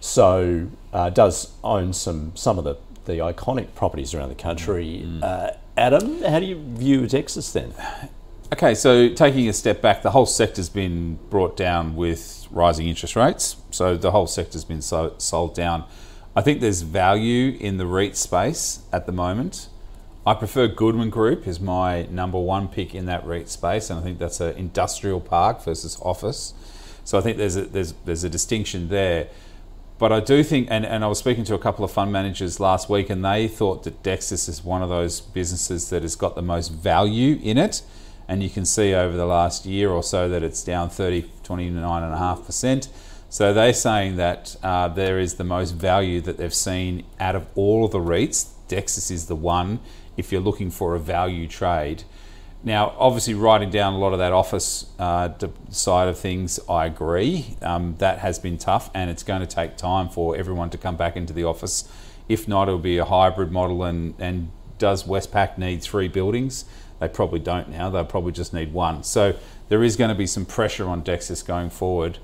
So 0.00 0.68
uh, 0.92 1.10
does 1.10 1.52
own 1.62 1.92
some 1.92 2.32
some 2.34 2.58
of 2.58 2.64
the, 2.64 2.76
the 3.04 3.14
iconic 3.14 3.74
properties 3.74 4.14
around 4.14 4.28
the 4.28 4.34
country. 4.34 5.06
Uh, 5.22 5.50
Adam, 5.76 6.22
how 6.22 6.38
do 6.40 6.46
you 6.46 6.56
view 6.56 7.02
Dexus 7.02 7.52
then? 7.52 7.74
Okay, 8.52 8.74
so 8.74 9.08
taking 9.08 9.48
a 9.48 9.52
step 9.52 9.82
back, 9.82 10.02
the 10.02 10.12
whole 10.12 10.26
sector's 10.26 10.68
been 10.68 11.18
brought 11.28 11.56
down 11.56 11.96
with 11.96 12.46
rising 12.50 12.86
interest 12.86 13.16
rates. 13.16 13.56
So 13.70 13.96
the 13.96 14.12
whole 14.12 14.26
sector's 14.26 14.64
been 14.64 14.82
so, 14.82 15.14
sold 15.18 15.54
down. 15.54 15.84
I 16.36 16.42
think 16.42 16.60
there's 16.60 16.82
value 16.82 17.56
in 17.58 17.78
the 17.78 17.86
REIT 17.86 18.16
space 18.16 18.80
at 18.92 19.06
the 19.06 19.12
moment. 19.12 19.68
I 20.26 20.34
prefer 20.34 20.68
Goodman 20.68 21.10
Group 21.10 21.46
is 21.46 21.60
my 21.60 22.04
number 22.06 22.38
one 22.38 22.68
pick 22.68 22.94
in 22.94 23.06
that 23.06 23.26
REIT 23.26 23.48
space, 23.48 23.90
and 23.90 24.00
I 24.00 24.02
think 24.02 24.18
that's 24.18 24.40
an 24.40 24.56
industrial 24.56 25.20
park 25.20 25.62
versus 25.62 25.98
office. 26.00 26.54
So 27.04 27.18
I 27.18 27.20
think 27.20 27.36
there's 27.36 27.56
a, 27.56 27.62
there's 27.66 27.92
there's 28.04 28.24
a 28.24 28.30
distinction 28.30 28.88
there. 28.88 29.28
But 29.98 30.12
I 30.12 30.20
do 30.20 30.42
think, 30.42 30.68
and, 30.70 30.84
and 30.84 31.04
I 31.04 31.06
was 31.06 31.18
speaking 31.18 31.44
to 31.44 31.54
a 31.54 31.58
couple 31.58 31.84
of 31.84 31.90
fund 31.90 32.10
managers 32.10 32.58
last 32.58 32.88
week, 32.88 33.10
and 33.10 33.24
they 33.24 33.46
thought 33.46 33.84
that 33.84 34.02
Dexus 34.02 34.48
is 34.48 34.64
one 34.64 34.82
of 34.82 34.88
those 34.88 35.20
businesses 35.20 35.90
that 35.90 36.02
has 36.02 36.16
got 36.16 36.34
the 36.34 36.42
most 36.42 36.68
value 36.68 37.38
in 37.42 37.58
it. 37.58 37.82
And 38.26 38.42
you 38.42 38.50
can 38.50 38.64
see 38.64 38.94
over 38.94 39.16
the 39.16 39.26
last 39.26 39.66
year 39.66 39.90
or 39.90 40.02
so 40.02 40.28
that 40.28 40.42
it's 40.42 40.64
down 40.64 40.88
30, 40.90 41.30
29.5%. 41.44 42.88
So 43.28 43.52
they're 43.52 43.74
saying 43.74 44.16
that 44.16 44.56
uh, 44.62 44.88
there 44.88 45.18
is 45.18 45.34
the 45.34 45.44
most 45.44 45.72
value 45.72 46.20
that 46.22 46.38
they've 46.38 46.54
seen 46.54 47.04
out 47.20 47.36
of 47.36 47.46
all 47.54 47.84
of 47.84 47.90
the 47.90 47.98
REITs. 47.98 48.50
Dexus 48.68 49.10
is 49.10 49.26
the 49.26 49.36
one 49.36 49.80
if 50.16 50.32
you're 50.32 50.40
looking 50.40 50.70
for 50.70 50.94
a 50.94 50.98
value 50.98 51.46
trade. 51.46 52.04
Now, 52.64 52.94
obviously, 52.98 53.34
writing 53.34 53.68
down 53.68 53.92
a 53.92 53.98
lot 53.98 54.14
of 54.14 54.18
that 54.20 54.32
office 54.32 54.86
uh, 54.98 55.28
side 55.68 56.08
of 56.08 56.18
things, 56.18 56.58
I 56.66 56.86
agree. 56.86 57.56
Um, 57.60 57.96
that 57.98 58.20
has 58.20 58.38
been 58.38 58.56
tough, 58.56 58.90
and 58.94 59.10
it's 59.10 59.22
going 59.22 59.42
to 59.42 59.46
take 59.46 59.76
time 59.76 60.08
for 60.08 60.34
everyone 60.34 60.70
to 60.70 60.78
come 60.78 60.96
back 60.96 61.14
into 61.14 61.34
the 61.34 61.44
office. 61.44 61.86
If 62.26 62.48
not, 62.48 62.68
it'll 62.68 62.78
be 62.78 62.96
a 62.96 63.04
hybrid 63.04 63.52
model. 63.52 63.84
And, 63.84 64.14
and 64.18 64.50
does 64.78 65.04
Westpac 65.04 65.58
need 65.58 65.82
three 65.82 66.08
buildings? 66.08 66.64
They 67.00 67.08
probably 67.08 67.40
don't 67.40 67.68
now. 67.68 67.90
They'll 67.90 68.06
probably 68.06 68.32
just 68.32 68.54
need 68.54 68.72
one. 68.72 69.02
So 69.02 69.36
there 69.68 69.84
is 69.84 69.96
going 69.96 70.08
to 70.08 70.14
be 70.14 70.26
some 70.26 70.46
pressure 70.46 70.88
on 70.88 71.02
Dexus 71.02 71.42
going 71.42 71.68
forward. 71.68 72.18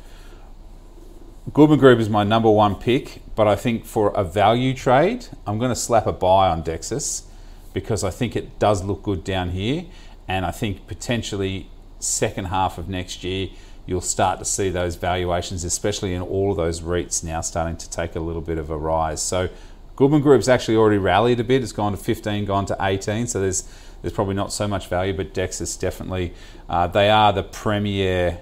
Goodman 1.52 1.78
Group 1.78 1.98
is 1.98 2.08
my 2.08 2.24
number 2.24 2.50
one 2.50 2.76
pick, 2.76 3.22
but 3.34 3.46
I 3.46 3.56
think 3.56 3.84
for 3.84 4.10
a 4.16 4.24
value 4.24 4.72
trade, 4.72 5.26
I'm 5.46 5.58
going 5.58 5.70
to 5.70 5.76
slap 5.76 6.06
a 6.06 6.12
buy 6.12 6.48
on 6.48 6.62
Dexus 6.62 7.24
because 7.72 8.04
I 8.04 8.10
think 8.10 8.36
it 8.36 8.58
does 8.58 8.84
look 8.84 9.02
good 9.02 9.24
down 9.24 9.50
here, 9.50 9.84
and 10.30 10.46
I 10.46 10.52
think 10.52 10.86
potentially 10.86 11.68
second 11.98 12.44
half 12.46 12.78
of 12.78 12.88
next 12.88 13.24
year, 13.24 13.48
you'll 13.84 14.00
start 14.00 14.38
to 14.38 14.44
see 14.44 14.70
those 14.70 14.94
valuations, 14.94 15.64
especially 15.64 16.14
in 16.14 16.22
all 16.22 16.52
of 16.52 16.56
those 16.56 16.82
REITs 16.82 17.24
now 17.24 17.40
starting 17.40 17.76
to 17.78 17.90
take 17.90 18.14
a 18.14 18.20
little 18.20 18.40
bit 18.40 18.56
of 18.56 18.70
a 18.70 18.78
rise. 18.78 19.20
So 19.20 19.48
Goodman 19.96 20.20
Group's 20.22 20.46
actually 20.46 20.76
already 20.76 20.98
rallied 20.98 21.40
a 21.40 21.44
bit. 21.44 21.64
It's 21.64 21.72
gone 21.72 21.90
to 21.90 21.98
15, 21.98 22.44
gone 22.44 22.64
to 22.66 22.76
18. 22.80 23.26
So 23.26 23.40
there's 23.40 23.68
there's 24.02 24.12
probably 24.12 24.36
not 24.36 24.52
so 24.52 24.68
much 24.68 24.86
value, 24.86 25.12
but 25.14 25.34
Dexus 25.34 25.78
definitely. 25.78 26.32
Uh, 26.68 26.86
they 26.86 27.10
are 27.10 27.32
the 27.32 27.42
premier 27.42 28.38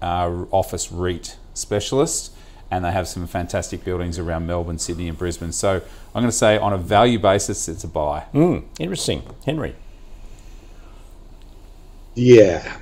uh, 0.00 0.44
office 0.52 0.92
REIT 0.92 1.36
specialist, 1.54 2.32
and 2.70 2.84
they 2.84 2.92
have 2.92 3.08
some 3.08 3.26
fantastic 3.26 3.84
buildings 3.84 4.16
around 4.16 4.46
Melbourne, 4.46 4.78
Sydney, 4.78 5.08
and 5.08 5.18
Brisbane. 5.18 5.52
So 5.52 5.82
I'm 6.14 6.22
going 6.22 6.26
to 6.26 6.32
say 6.32 6.56
on 6.56 6.72
a 6.72 6.78
value 6.78 7.18
basis, 7.18 7.68
it's 7.68 7.82
a 7.82 7.88
buy. 7.88 8.26
Mm, 8.32 8.64
interesting, 8.78 9.22
Henry. 9.44 9.74
Yeah, 12.14 12.76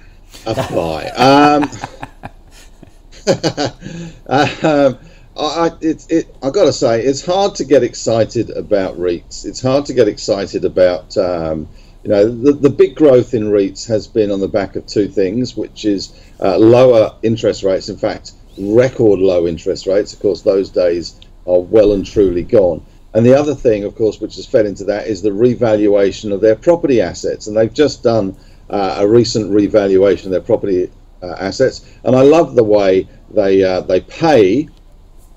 a 0.44 0.54
buy. 0.54 1.08
um, 1.10 1.62
um, 4.26 4.98
I, 5.36 5.70
it, 5.80 6.06
it, 6.10 6.36
I 6.42 6.50
got 6.50 6.64
to 6.64 6.72
say, 6.72 7.02
it's 7.02 7.24
hard 7.24 7.54
to 7.56 7.64
get 7.64 7.82
excited 7.82 8.50
about 8.50 8.98
REITs. 8.98 9.44
It's 9.44 9.62
hard 9.62 9.86
to 9.86 9.94
get 9.94 10.08
excited 10.08 10.64
about, 10.64 11.16
um, 11.16 11.68
you 12.02 12.10
know, 12.10 12.28
the, 12.28 12.52
the 12.52 12.70
big 12.70 12.96
growth 12.96 13.32
in 13.32 13.50
REITs 13.50 13.86
has 13.86 14.08
been 14.08 14.32
on 14.32 14.40
the 14.40 14.48
back 14.48 14.74
of 14.74 14.86
two 14.86 15.08
things, 15.08 15.56
which 15.56 15.84
is 15.84 16.12
uh, 16.40 16.58
lower 16.58 17.14
interest 17.22 17.62
rates. 17.62 17.88
In 17.88 17.96
fact, 17.96 18.32
record 18.58 19.20
low 19.20 19.46
interest 19.46 19.86
rates. 19.86 20.12
Of 20.12 20.20
course, 20.20 20.42
those 20.42 20.70
days 20.70 21.20
are 21.46 21.60
well 21.60 21.92
and 21.92 22.04
truly 22.04 22.42
gone. 22.42 22.84
And 23.14 23.24
the 23.24 23.34
other 23.34 23.54
thing, 23.54 23.84
of 23.84 23.94
course, 23.94 24.20
which 24.20 24.36
has 24.36 24.46
fed 24.46 24.66
into 24.66 24.84
that 24.84 25.06
is 25.06 25.22
the 25.22 25.32
revaluation 25.32 26.32
of 26.32 26.40
their 26.40 26.56
property 26.56 27.00
assets. 27.00 27.46
And 27.46 27.56
they've 27.56 27.72
just 27.72 28.02
done 28.02 28.36
uh, 28.70 28.96
a 28.98 29.08
recent 29.08 29.52
revaluation 29.52 30.28
of 30.28 30.32
their 30.32 30.40
property 30.40 30.90
uh, 31.22 31.34
assets. 31.38 31.90
And 32.04 32.16
I 32.16 32.22
love 32.22 32.54
the 32.54 32.64
way 32.64 33.08
they 33.30 33.62
uh, 33.62 33.80
they 33.82 34.00
pay 34.00 34.68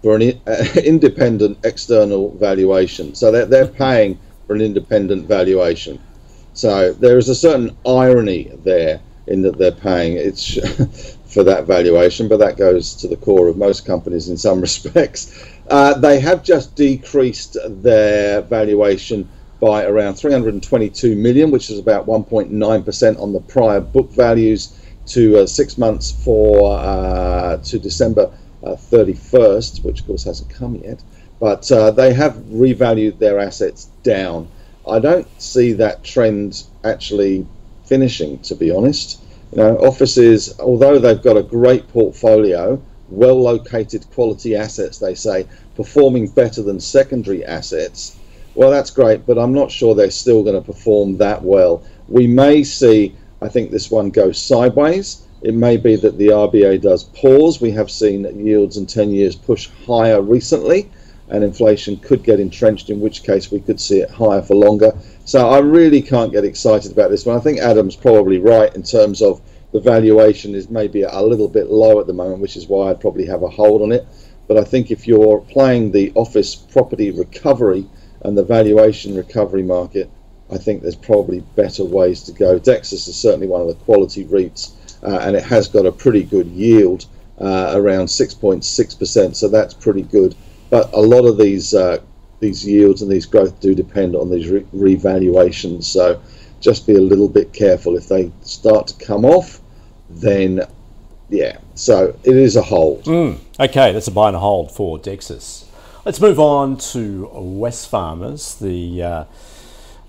for 0.01 0.15
an 0.15 0.41
uh, 0.47 0.65
independent 0.83 1.59
external 1.63 2.37
valuation. 2.37 3.15
So 3.15 3.31
they're, 3.31 3.45
they're 3.45 3.67
paying 3.67 4.19
for 4.47 4.55
an 4.55 4.61
independent 4.61 5.27
valuation. 5.27 5.99
So 6.53 6.93
there 6.93 7.17
is 7.17 7.29
a 7.29 7.35
certain 7.35 7.75
irony 7.85 8.51
there 8.63 9.01
in 9.27 9.41
that 9.41 9.57
they're 9.57 9.71
paying 9.71 10.17
it's 10.17 10.53
for 11.25 11.43
that 11.43 11.65
valuation, 11.65 12.27
but 12.27 12.37
that 12.37 12.57
goes 12.57 12.93
to 12.95 13.07
the 13.07 13.15
core 13.17 13.47
of 13.47 13.57
most 13.57 13.85
companies 13.85 14.29
in 14.29 14.37
some 14.37 14.61
respects. 14.67 15.49
Uh, 15.69 15.97
they 15.97 16.19
have 16.19 16.43
just 16.43 16.75
decreased 16.75 17.57
their 17.67 18.41
valuation 18.41 19.27
by 19.63 19.85
around 19.85 20.15
322 20.15 21.15
million, 21.15 21.49
which 21.49 21.69
is 21.69 21.79
about 21.79 22.05
1.9% 22.05 23.21
on 23.21 23.31
the 23.31 23.39
prior 23.39 23.79
book 23.79 24.11
values 24.11 24.77
to 25.05 25.37
uh, 25.37 25.45
six 25.45 25.77
months 25.77 26.11
for 26.11 26.77
uh, 26.77 27.55
to 27.55 27.79
December 27.79 28.29
31st, 28.61 29.79
uh, 29.79 29.83
which 29.83 30.01
of 30.01 30.07
course 30.07 30.25
hasn't 30.25 30.49
come 30.49 30.75
yet. 30.75 31.01
But 31.39 31.71
uh, 31.71 31.91
they 31.91 32.13
have 32.13 32.33
revalued 32.51 33.19
their 33.19 33.39
assets 33.39 33.85
down. 34.03 34.49
I 34.85 34.99
don't 34.99 35.27
see 35.41 35.71
that 35.73 36.03
trend 36.03 36.65
actually 36.83 37.47
finishing, 37.85 38.39
to 38.39 38.55
be 38.55 38.69
honest. 38.69 39.21
You 39.53 39.59
know, 39.59 39.77
offices, 39.77 40.59
although 40.59 40.99
they've 40.99 41.23
got 41.23 41.37
a 41.37 41.43
great 41.43 41.87
portfolio, 41.87 42.81
well 43.07 43.41
located 43.41 44.05
quality 44.13 44.57
assets, 44.57 44.97
they 44.97 45.15
say, 45.15 45.47
performing 45.77 46.27
better 46.27 46.61
than 46.61 46.81
secondary 46.81 47.45
assets, 47.45 48.17
well, 48.55 48.69
that's 48.69 48.91
great, 48.91 49.25
but 49.25 49.37
I'm 49.37 49.53
not 49.53 49.71
sure 49.71 49.95
they're 49.95 50.11
still 50.11 50.43
going 50.43 50.55
to 50.55 50.61
perform 50.61 51.17
that 51.17 51.41
well. 51.43 51.83
We 52.07 52.27
may 52.27 52.63
see, 52.63 53.15
I 53.41 53.49
think 53.49 53.71
this 53.71 53.89
one 53.89 54.09
goes 54.11 54.39
sideways. 54.39 55.27
It 55.41 55.53
may 55.55 55.77
be 55.77 55.95
that 55.97 56.17
the 56.17 56.27
RBA 56.27 56.81
does 56.81 57.05
pause. 57.05 57.59
We 57.59 57.71
have 57.71 57.89
seen 57.89 58.45
yields 58.45 58.77
in 58.77 58.85
10 58.85 59.11
years 59.11 59.35
push 59.35 59.69
higher 59.85 60.21
recently, 60.21 60.89
and 61.29 61.43
inflation 61.43 61.97
could 61.97 62.23
get 62.23 62.39
entrenched, 62.39 62.89
in 62.89 62.99
which 62.99 63.23
case 63.23 63.51
we 63.51 63.59
could 63.59 63.79
see 63.79 63.99
it 63.99 64.09
higher 64.11 64.41
for 64.41 64.55
longer. 64.55 64.93
So 65.25 65.49
I 65.49 65.59
really 65.59 66.01
can't 66.01 66.31
get 66.31 66.45
excited 66.45 66.91
about 66.91 67.09
this 67.09 67.25
one. 67.25 67.35
I 67.35 67.41
think 67.41 67.59
Adam's 67.59 67.95
probably 67.95 68.39
right 68.39 68.73
in 68.75 68.83
terms 68.83 69.21
of 69.21 69.41
the 69.71 69.81
valuation 69.81 70.53
is 70.53 70.69
maybe 70.69 71.01
a 71.01 71.21
little 71.21 71.47
bit 71.47 71.71
low 71.71 71.99
at 71.99 72.05
the 72.05 72.13
moment, 72.13 72.39
which 72.39 72.55
is 72.55 72.67
why 72.67 72.89
I'd 72.89 73.01
probably 73.01 73.25
have 73.25 73.41
a 73.41 73.49
hold 73.49 73.81
on 73.81 73.91
it. 73.91 74.05
But 74.47 74.57
I 74.57 74.63
think 74.63 74.91
if 74.91 75.07
you're 75.07 75.39
playing 75.41 75.91
the 75.91 76.11
office 76.13 76.53
property 76.53 77.09
recovery 77.09 77.85
and 78.23 78.37
the 78.37 78.43
valuation 78.43 79.15
recovery 79.15 79.63
market, 79.63 80.09
I 80.51 80.57
think 80.57 80.81
there's 80.81 80.95
probably 80.95 81.41
better 81.55 81.83
ways 81.83 82.23
to 82.23 82.31
go. 82.31 82.59
Dexus 82.59 83.07
is 83.07 83.15
certainly 83.15 83.47
one 83.47 83.61
of 83.61 83.67
the 83.67 83.75
quality 83.85 84.25
REITs, 84.25 84.73
uh, 85.03 85.19
and 85.21 85.35
it 85.35 85.43
has 85.43 85.67
got 85.67 85.85
a 85.85 85.91
pretty 85.91 86.23
good 86.23 86.47
yield, 86.47 87.05
uh, 87.39 87.73
around 87.75 88.05
6.6%, 88.05 89.35
so 89.35 89.47
that's 89.47 89.73
pretty 89.73 90.03
good. 90.03 90.35
But 90.69 90.93
a 90.93 90.99
lot 90.99 91.25
of 91.25 91.37
these 91.37 91.73
uh, 91.73 91.99
these 92.39 92.67
yields 92.67 93.01
and 93.01 93.09
these 93.09 93.25
growth 93.25 93.59
do 93.61 93.73
depend 93.73 94.15
on 94.15 94.29
these 94.29 94.49
re- 94.49 94.65
revaluations, 94.73 95.85
so 95.85 96.21
just 96.59 96.85
be 96.85 96.95
a 96.95 97.01
little 97.01 97.29
bit 97.29 97.53
careful. 97.53 97.95
If 97.95 98.09
they 98.09 98.31
start 98.41 98.87
to 98.87 99.05
come 99.05 99.23
off, 99.23 99.61
then 100.09 100.61
yeah, 101.29 101.57
so 101.75 102.17
it 102.23 102.35
is 102.35 102.55
a 102.55 102.61
hold. 102.61 103.05
Mm, 103.05 103.39
okay, 103.59 103.91
that's 103.91 104.07
a 104.07 104.11
buy 104.11 104.27
and 104.27 104.35
a 104.35 104.39
hold 104.39 104.71
for 104.71 104.99
Dexus. 104.99 105.62
Let's 106.05 106.19
move 106.19 106.37
on 106.37 106.75
to 106.91 107.31
Wesfarmers, 107.33 108.59
the 108.59 109.03
uh, 109.03 109.23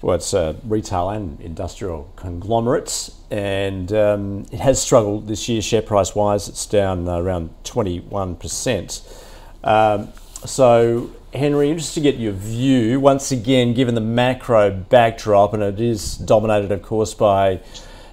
well, 0.02 0.16
it's 0.16 0.34
a 0.34 0.56
retail 0.64 1.10
and 1.10 1.40
industrial 1.40 2.10
conglomerates, 2.16 3.14
and 3.30 3.92
um, 3.92 4.44
it 4.50 4.58
has 4.58 4.82
struggled 4.82 5.28
this 5.28 5.48
year 5.48 5.62
share 5.62 5.82
price 5.82 6.12
wise. 6.12 6.48
It's 6.48 6.66
down 6.66 7.08
around 7.08 7.54
21%. 7.62 9.24
Um, 9.62 10.12
so, 10.44 11.12
Henry, 11.32 11.70
interested 11.70 11.94
to 11.94 12.10
get 12.10 12.16
your 12.16 12.32
view 12.32 12.98
once 12.98 13.30
again, 13.30 13.72
given 13.72 13.94
the 13.94 14.00
macro 14.00 14.72
backdrop, 14.72 15.54
and 15.54 15.62
it 15.62 15.80
is 15.80 16.16
dominated, 16.16 16.72
of 16.72 16.82
course, 16.82 17.14
by 17.14 17.60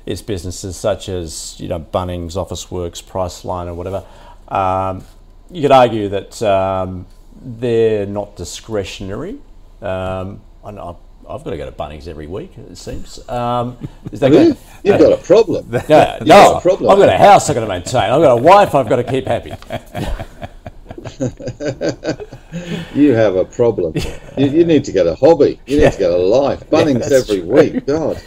its 0.06 0.22
businesses 0.22 0.78
such 0.78 1.10
as 1.10 1.60
you 1.60 1.68
know 1.68 1.80
Bunnings, 1.80 2.34
Officeworks, 2.34 3.04
Priceline, 3.04 3.66
or 3.66 3.74
whatever. 3.74 4.04
Um, 4.50 5.04
you 5.50 5.64
could 5.64 5.72
argue 5.72 6.10
that 6.10 6.44
um, 6.44 7.08
they're 7.42 8.06
not 8.06 8.36
discretionary. 8.36 9.40
Um, 9.82 10.42
I 10.64 10.72
know 10.72 11.00
I've 11.28 11.44
got 11.44 11.52
to 11.52 11.58
go 11.58 11.66
to 11.66 11.72
Bunnings 11.72 12.08
every 12.08 12.28
week. 12.28 12.58
It 12.58 12.78
seems. 12.78 13.28
Um, 13.30 13.78
is 14.12 14.20
that 14.20 14.30
good? 14.30 14.58
You've 14.84 15.00
got 15.00 15.14
a 15.14 15.18
problem. 15.18 15.72
No, 15.90 16.18
no 16.22 16.58
a 16.58 16.62
problem. 16.62 16.92
I've 16.92 16.98
got 16.98 17.10
a 17.10 17.18
house 17.18 17.50
I've 17.50 17.56
got 17.56 17.62
to 17.62 17.68
maintain. 17.68 18.04
I've 18.04 18.22
got 18.22 18.38
a 18.38 18.42
wife 18.42 18.76
I've 18.76 18.90
got 18.90 18.98
to 18.98 19.04
keep 19.04 19.26
happy. 19.26 19.50
you 22.96 23.14
have 23.14 23.36
a 23.36 23.46
problem. 23.46 23.94
You, 24.38 24.48
you, 24.48 24.66
need 24.66 24.86
to 24.86 24.92
get 24.92 25.08
a 25.08 25.16
hobby. 25.16 25.60
You 25.66 25.78
need 25.78 25.84
yeah. 25.84 25.90
to 25.90 25.98
get 25.98 26.12
a 26.12 26.18
life. 26.18 26.70
Bunnings 26.70 27.10
yeah, 27.10 27.18
every 27.18 27.42
true. 27.42 27.50
week. 27.50 27.86
God, 27.86 28.22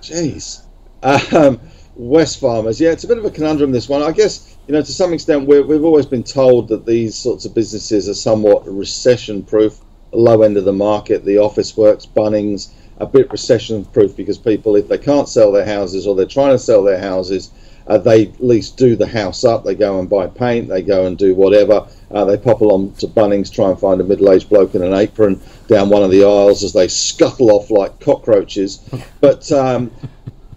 jeez. 0.00 0.64
Um, 1.02 1.60
Wesfarmers. 1.98 2.80
Yeah, 2.80 2.90
it's 2.90 3.04
a 3.04 3.08
bit 3.08 3.18
of 3.18 3.24
a 3.24 3.30
conundrum. 3.30 3.72
This 3.72 3.88
one, 3.88 4.02
I 4.02 4.12
guess. 4.12 4.51
You 4.66 4.74
know, 4.74 4.82
to 4.82 4.92
some 4.92 5.12
extent, 5.12 5.48
we 5.48 5.56
have 5.56 5.84
always 5.84 6.06
been 6.06 6.22
told 6.22 6.68
that 6.68 6.86
these 6.86 7.16
sorts 7.16 7.44
of 7.44 7.54
businesses 7.54 8.08
are 8.08 8.14
somewhat 8.14 8.66
recession-proof. 8.66 9.80
Low 10.12 10.42
end 10.42 10.56
of 10.56 10.64
the 10.64 10.72
market, 10.72 11.24
the 11.24 11.36
Officeworks, 11.36 12.06
Bunnings, 12.06 12.68
a 12.98 13.06
bit 13.06 13.30
recession-proof 13.32 14.16
because 14.16 14.38
people, 14.38 14.76
if 14.76 14.86
they 14.86 14.98
can't 14.98 15.28
sell 15.28 15.50
their 15.50 15.64
houses 15.64 16.06
or 16.06 16.14
they're 16.14 16.26
trying 16.26 16.52
to 16.52 16.58
sell 16.58 16.84
their 16.84 17.00
houses, 17.00 17.50
uh, 17.88 17.98
they 17.98 18.26
at 18.26 18.44
least 18.44 18.76
do 18.76 18.94
the 18.94 19.06
house 19.06 19.42
up. 19.42 19.64
They 19.64 19.74
go 19.74 19.98
and 19.98 20.08
buy 20.08 20.28
paint. 20.28 20.68
They 20.68 20.82
go 20.82 21.06
and 21.06 21.18
do 21.18 21.34
whatever. 21.34 21.88
Uh, 22.12 22.24
they 22.24 22.36
pop 22.36 22.60
along 22.60 22.92
to 22.96 23.08
Bunnings, 23.08 23.52
try 23.52 23.68
and 23.68 23.80
find 23.80 24.00
a 24.00 24.04
middle-aged 24.04 24.48
bloke 24.48 24.76
in 24.76 24.82
an 24.82 24.94
apron 24.94 25.40
down 25.66 25.88
one 25.88 26.04
of 26.04 26.12
the 26.12 26.22
aisles 26.22 26.62
as 26.62 26.72
they 26.72 26.86
scuttle 26.86 27.50
off 27.50 27.70
like 27.70 27.98
cockroaches. 27.98 28.88
But 29.20 29.50
um, 29.50 29.90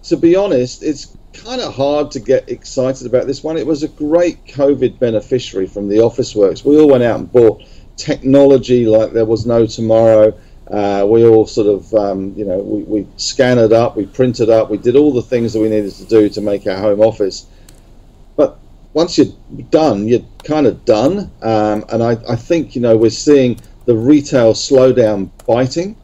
to 0.03 0.17
be 0.17 0.35
honest, 0.35 0.83
it's 0.83 1.15
kind 1.43 1.61
of 1.61 1.73
hard 1.73 2.11
to 2.11 2.19
get 2.19 2.49
excited 2.49 3.05
about 3.07 3.27
this 3.27 3.43
one. 3.43 3.57
It 3.57 3.67
was 3.67 3.83
a 3.83 3.87
great 3.87 4.45
COVID 4.45 4.99
beneficiary 4.99 5.67
from 5.67 5.87
the 5.87 5.97
Officeworks. 5.97 6.65
We 6.65 6.79
all 6.79 6.89
went 6.89 7.03
out 7.03 7.19
and 7.19 7.31
bought 7.31 7.63
technology 7.97 8.85
like 8.85 9.11
there 9.11 9.25
was 9.25 9.45
no 9.45 9.65
tomorrow. 9.65 10.37
Uh, 10.69 11.05
we 11.07 11.25
all 11.25 11.45
sort 11.45 11.67
of, 11.67 11.93
um, 11.93 12.33
you 12.35 12.45
know, 12.45 12.57
we, 12.57 12.83
we 12.83 13.07
scanned 13.17 13.71
up, 13.71 13.95
we 13.95 14.05
printed 14.05 14.49
up, 14.49 14.69
we 14.69 14.77
did 14.77 14.95
all 14.95 15.13
the 15.13 15.21
things 15.21 15.53
that 15.53 15.59
we 15.59 15.69
needed 15.69 15.93
to 15.93 16.05
do 16.05 16.27
to 16.29 16.41
make 16.41 16.65
our 16.65 16.77
home 16.77 17.01
office. 17.01 17.45
But 18.35 18.57
once 18.93 19.17
you're 19.17 19.33
done, 19.69 20.07
you're 20.07 20.25
kind 20.43 20.65
of 20.65 20.83
done. 20.85 21.31
Um, 21.41 21.85
and 21.89 22.01
I, 22.01 22.17
I 22.27 22.35
think, 22.35 22.75
you 22.75 22.81
know, 22.81 22.97
we're 22.97 23.11
seeing 23.11 23.59
the 23.85 23.95
retail 23.95 24.53
slowdown 24.53 25.29
biting 25.45 25.95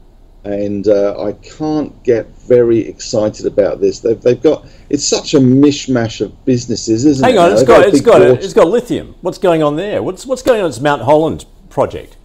and 0.44 0.88
uh, 0.88 1.24
I 1.24 1.34
can't 1.34 2.04
get 2.04 2.28
very 2.40 2.80
excited 2.80 3.46
about 3.46 3.80
this. 3.80 4.00
They've, 4.00 4.20
they've 4.20 4.42
got 4.42 4.66
it's 4.90 5.06
such 5.06 5.34
a 5.34 5.40
mishmash 5.40 6.22
of 6.22 6.46
businesses, 6.46 7.06
isn't 7.06 7.24
Hang 7.24 7.36
it? 7.36 7.38
Hang 7.38 7.52
on, 7.52 7.54
it's 7.54 7.64
got, 7.64 7.88
it's 7.88 8.02
got 8.02 8.22
it's 8.22 8.54
got 8.54 8.68
lithium. 8.68 9.16
What's 9.22 9.38
going 9.38 9.62
on 9.62 9.76
there? 9.76 10.02
What's 10.02 10.26
what's 10.26 10.42
going 10.42 10.62
on? 10.62 10.70
It's 10.70 10.80
Mount 10.80 11.04
Holland 11.04 11.46
project. 11.70 12.18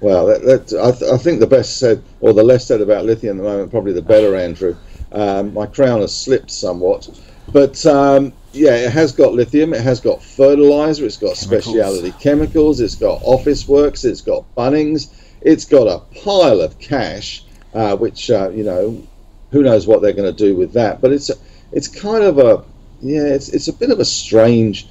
Well, 0.00 0.26
that, 0.26 0.42
that, 0.42 0.80
I, 0.84 0.90
th- 0.90 1.10
I, 1.12 1.16
think 1.16 1.40
the 1.40 1.46
best 1.46 1.78
said, 1.78 2.02
or 2.20 2.34
the 2.34 2.42
less 2.42 2.66
said 2.66 2.82
about 2.82 3.06
lithium 3.06 3.38
at 3.38 3.42
the 3.42 3.48
moment, 3.48 3.70
probably 3.70 3.94
the 3.94 4.02
better, 4.02 4.36
Andrew. 4.36 4.76
Um, 5.12 5.54
my 5.54 5.64
crown 5.64 6.02
has 6.02 6.14
slipped 6.14 6.50
somewhat. 6.50 7.08
but 7.52 7.86
um, 7.86 8.32
yeah, 8.52 8.74
it 8.74 8.92
has 8.92 9.12
got 9.12 9.32
lithium. 9.32 9.72
It 9.72 9.80
has 9.80 10.00
got 10.00 10.22
fertilizer. 10.22 11.06
It's 11.06 11.16
got 11.16 11.36
Chemicals. 11.36 11.64
specialty 11.64 12.12
chemicals. 12.20 12.80
It's 12.80 12.96
got 12.96 13.22
Officeworks. 13.22 14.04
It's 14.04 14.20
got 14.20 14.44
Bunnings. 14.54 15.10
It's 15.44 15.64
got 15.64 15.86
a 15.86 15.98
pile 16.22 16.60
of 16.60 16.78
cash, 16.78 17.44
uh, 17.74 17.96
which 17.96 18.30
uh, 18.30 18.50
you 18.50 18.64
know, 18.64 19.06
who 19.50 19.62
knows 19.62 19.86
what 19.86 20.02
they're 20.02 20.12
going 20.12 20.34
to 20.34 20.44
do 20.44 20.56
with 20.56 20.72
that. 20.72 21.00
But 21.00 21.12
it's 21.12 21.30
a, 21.30 21.34
it's 21.70 21.88
kind 21.88 22.24
of 22.24 22.38
a 22.38 22.64
yeah, 23.00 23.26
it's 23.26 23.50
it's 23.50 23.68
a 23.68 23.72
bit 23.72 23.90
of 23.90 24.00
a 24.00 24.04
strange 24.04 24.88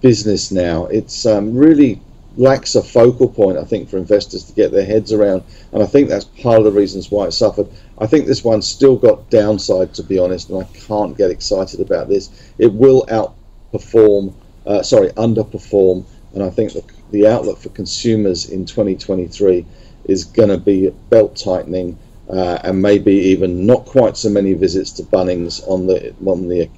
business 0.00 0.52
now. 0.52 0.86
It's 0.86 1.24
um, 1.24 1.56
really 1.56 2.00
lacks 2.36 2.74
a 2.74 2.82
focal 2.82 3.28
point, 3.28 3.58
I 3.58 3.64
think, 3.64 3.88
for 3.88 3.96
investors 3.96 4.44
to 4.44 4.52
get 4.52 4.72
their 4.72 4.84
heads 4.84 5.12
around, 5.12 5.42
and 5.72 5.82
I 5.82 5.86
think 5.86 6.08
that's 6.08 6.24
part 6.24 6.58
of 6.58 6.64
the 6.64 6.72
reasons 6.72 7.10
why 7.10 7.26
it 7.26 7.32
suffered. 7.32 7.68
I 7.98 8.06
think 8.06 8.26
this 8.26 8.44
one's 8.44 8.66
still 8.66 8.96
got 8.96 9.30
downside, 9.30 9.94
to 9.94 10.02
be 10.02 10.18
honest, 10.18 10.50
and 10.50 10.58
I 10.58 10.64
can't 10.86 11.16
get 11.16 11.30
excited 11.30 11.80
about 11.80 12.08
this. 12.08 12.30
It 12.58 12.72
will 12.72 13.06
outperform, 13.06 14.34
uh, 14.66 14.82
sorry, 14.82 15.10
underperform, 15.10 16.04
and 16.34 16.42
I 16.42 16.50
think 16.50 16.72
the, 16.72 16.84
the 17.12 17.26
outlook 17.28 17.58
for 17.58 17.68
consumers 17.70 18.50
in 18.50 18.66
2023 18.66 19.64
is 20.04 20.24
going 20.24 20.48
to 20.48 20.58
be 20.58 20.90
belt 21.10 21.36
tightening. 21.36 21.98
Uh, 22.28 22.58
and 22.64 22.80
maybe 22.80 23.12
even 23.12 23.66
not 23.66 23.84
quite 23.84 24.16
so 24.16 24.30
many 24.30 24.54
visits 24.54 24.92
to 24.92 25.02
Bunnings 25.02 25.60
on 25.68 25.86
the 25.86 26.14
on 26.24 26.48
the 26.48 26.70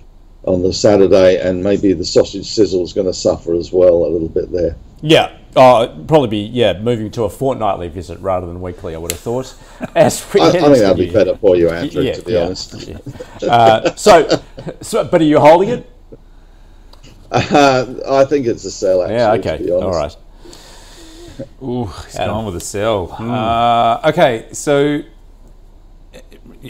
on 0.43 0.62
the 0.62 0.73
Saturday, 0.73 1.41
and 1.41 1.62
maybe 1.62 1.93
the 1.93 2.05
sausage 2.05 2.47
sizzle 2.47 2.83
is 2.83 2.93
going 2.93 3.07
to 3.07 3.15
suffer 3.15 3.55
as 3.55 3.73
well 3.73 4.07
a 4.07 4.09
little 4.09 4.29
bit 4.29 4.51
there. 4.51 4.75
Yeah, 5.03 5.37
it'd 5.57 6.09
probably 6.09 6.29
be 6.29 6.39
yeah 6.39 6.79
moving 6.79 7.11
to 7.12 7.25
a 7.25 7.31
fortnightly 7.31 7.89
visit 7.89 8.19
rather 8.21 8.47
than 8.47 8.61
weekly. 8.61 8.95
I 8.95 8.99
would 8.99 9.12
have 9.12 9.21
thought. 9.21 9.55
As 9.95 10.21
I, 10.35 10.49
I 10.49 10.51
think 10.51 10.62
that'd 10.62 10.97
be 10.97 11.11
better 11.11 11.37
for 11.37 11.57
you, 11.57 11.71
Andrew, 11.71 12.03
Yeah, 12.03 12.15
to 12.15 12.23
be 12.23 12.33
yeah, 12.33 12.41
honest. 12.41 12.89
yeah. 12.89 12.99
Uh, 13.49 13.95
so, 13.95 14.43
so, 14.81 15.05
but 15.05 15.21
are 15.21 15.25
you 15.25 15.39
holding 15.39 15.69
it? 15.71 15.91
Uh, 17.31 17.95
I 18.09 18.25
think 18.25 18.47
it's 18.47 18.65
a 18.65 18.71
sell, 18.71 19.03
actually. 19.03 19.17
Yeah. 19.17 19.33
Okay. 19.33 19.71
All 19.71 19.91
right. 19.91 20.17
Ooh, 21.62 21.85
he's 22.05 22.16
Adam. 22.16 22.35
gone 22.35 22.46
with 22.46 22.57
a 22.57 22.61
sell. 22.61 23.12
Uh, 23.12 24.01
okay, 24.11 24.49
so 24.53 25.03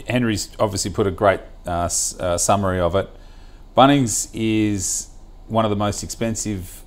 Henry's 0.07 0.49
obviously 0.59 0.91
put 0.91 1.07
a 1.07 1.11
great 1.11 1.41
uh, 1.65 1.89
uh, 2.19 2.37
summary 2.37 2.79
of 2.79 2.95
it. 2.95 3.09
Bunnings 3.75 4.29
is 4.33 5.09
one 5.47 5.65
of 5.65 5.69
the 5.69 5.75
most 5.77 6.03
expensive 6.03 6.83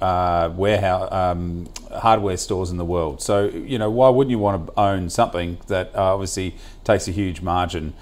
uh, 0.00 0.50
warehouse 0.54 1.10
um, 1.12 1.68
hardware 1.90 2.36
stores 2.36 2.70
in 2.70 2.76
the 2.76 2.84
world. 2.84 3.22
So 3.22 3.48
you 3.48 3.78
know 3.78 3.90
why 3.90 4.08
wouldn't 4.10 4.30
you 4.30 4.38
want 4.38 4.66
to 4.66 4.80
own 4.80 5.08
something 5.10 5.58
that 5.68 5.94
uh, 5.94 6.14
obviously 6.14 6.56
takes 6.84 7.08
a 7.08 7.12
huge 7.12 7.40
margin? 7.40 7.94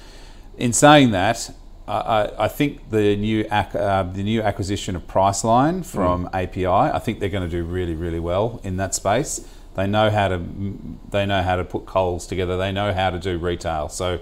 In 0.56 0.72
saying 0.72 1.10
that, 1.12 1.50
I, 1.87 2.31
I- 2.38 2.49
think 2.49 2.90
the 2.90 3.14
new 3.16 3.40
ac- 3.53 3.79
uh, 3.79 4.05
the 4.05 4.23
new 4.23 4.40
acquisition 4.42 4.97
of 4.97 5.07
Priceline 5.07 5.85
from 5.85 6.29
API, 6.33 6.66
I 6.66 6.99
think 6.99 7.20
they're 7.20 7.29
going 7.29 7.49
to 7.49 7.57
do 7.57 7.62
really 7.64 7.94
really 7.94 8.20
well 8.20 8.61
in 8.64 8.77
that 8.79 8.94
space. 8.94 9.47
They 9.75 9.87
know 9.87 10.09
how 10.11 10.29
to 10.29 10.38
they 11.11 11.27
know 11.27 11.42
how 11.42 11.57
to 11.57 11.64
put 11.64 11.85
coals 11.85 12.27
together. 12.27 12.57
They 12.57 12.73
know 12.73 12.92
how 12.92 13.11
to 13.11 13.18
do 13.18 13.38
retail. 13.38 13.88
So 13.88 14.20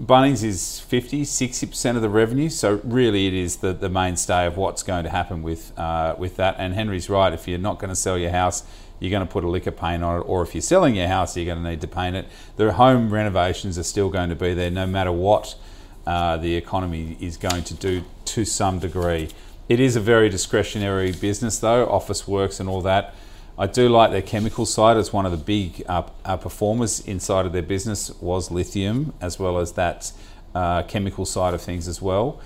Bunnings 0.00 0.42
is 0.42 0.80
50, 0.80 1.22
60% 1.22 1.96
of 1.96 2.00
the 2.00 2.08
revenue. 2.08 2.48
So 2.48 2.80
really 2.84 3.26
it 3.26 3.34
is 3.34 3.56
the, 3.56 3.74
the 3.74 3.90
mainstay 3.90 4.46
of 4.46 4.56
what's 4.56 4.82
going 4.82 5.04
to 5.04 5.10
happen 5.10 5.42
with 5.42 5.78
uh, 5.78 6.14
with 6.16 6.36
that. 6.36 6.54
And 6.58 6.72
Henry's 6.74 7.10
right. 7.10 7.32
If 7.32 7.46
you're 7.46 7.58
not 7.58 7.78
going 7.78 7.90
to 7.90 7.96
sell 7.96 8.16
your 8.16 8.30
house, 8.30 8.62
you're 8.98 9.10
going 9.10 9.26
to 9.26 9.30
put 9.30 9.44
a 9.44 9.48
liquor 9.48 9.70
paint 9.72 10.02
on 10.02 10.20
it. 10.20 10.20
Or 10.20 10.42
if 10.42 10.54
you're 10.54 10.62
selling 10.62 10.94
your 10.94 11.08
house, 11.08 11.36
you're 11.36 11.44
going 11.46 11.62
to 11.62 11.68
need 11.68 11.80
to 11.82 11.88
paint 11.88 12.16
it. 12.16 12.26
The 12.56 12.72
home 12.72 13.12
renovations 13.12 13.78
are 13.78 13.82
still 13.82 14.08
going 14.08 14.30
to 14.30 14.36
be 14.36 14.54
there 14.54 14.70
no 14.70 14.86
matter 14.86 15.12
what 15.12 15.54
uh, 16.06 16.36
the 16.36 16.54
economy 16.56 17.16
is 17.20 17.36
going 17.36 17.64
to 17.64 17.74
do 17.74 18.04
to 18.26 18.44
some 18.44 18.78
degree. 18.78 19.28
It 19.68 19.80
is 19.80 19.96
a 19.96 20.00
very 20.00 20.28
discretionary 20.28 21.12
business 21.12 21.58
though, 21.58 21.86
Officeworks 21.86 22.60
and 22.60 22.68
all 22.68 22.82
that. 22.82 23.14
I 23.58 23.66
do 23.66 23.88
like 23.88 24.10
their 24.10 24.22
chemical 24.22 24.64
side 24.64 24.96
as 24.96 25.12
one 25.12 25.26
of 25.26 25.32
the 25.32 25.38
big 25.38 25.84
uh, 25.86 26.04
uh, 26.24 26.36
performers 26.38 27.00
inside 27.00 27.44
of 27.44 27.52
their 27.52 27.62
business 27.62 28.10
was 28.20 28.50
lithium, 28.50 29.12
as 29.20 29.38
well 29.38 29.58
as 29.58 29.72
that 29.72 30.12
uh, 30.54 30.82
chemical 30.84 31.26
side 31.26 31.52
of 31.52 31.60
things 31.60 31.86
as 31.86 32.00
well. 32.00 32.40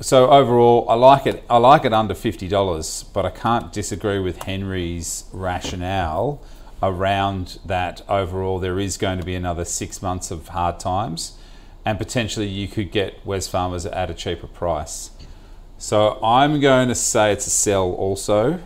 So 0.00 0.30
overall, 0.30 0.86
I 0.88 0.94
like 0.94 1.26
it. 1.26 1.44
I 1.48 1.58
like 1.58 1.84
it 1.84 1.92
under 1.92 2.14
fifty 2.14 2.48
dollars, 2.48 3.04
but 3.14 3.24
I 3.24 3.30
can't 3.30 3.72
disagree 3.72 4.18
with 4.18 4.42
Henry's 4.42 5.24
rationale 5.32 6.42
around 6.82 7.58
that. 7.64 8.02
Overall, 8.08 8.58
there 8.58 8.78
is 8.80 8.96
going 8.96 9.18
to 9.18 9.24
be 9.24 9.34
another 9.34 9.64
six 9.64 10.02
months 10.02 10.30
of 10.30 10.48
hard 10.48 10.80
times, 10.80 11.38
and 11.84 11.98
potentially 11.98 12.46
you 12.46 12.68
could 12.68 12.92
get 12.92 13.24
Wesfarmers 13.24 13.90
at 13.92 14.10
a 14.10 14.14
cheaper 14.14 14.46
price. 14.46 15.10
So 15.78 16.22
I'm 16.22 16.60
going 16.60 16.88
to 16.88 16.94
say 16.94 17.32
it's 17.32 17.46
a 17.46 17.50
sell 17.50 17.90
also. 17.92 18.60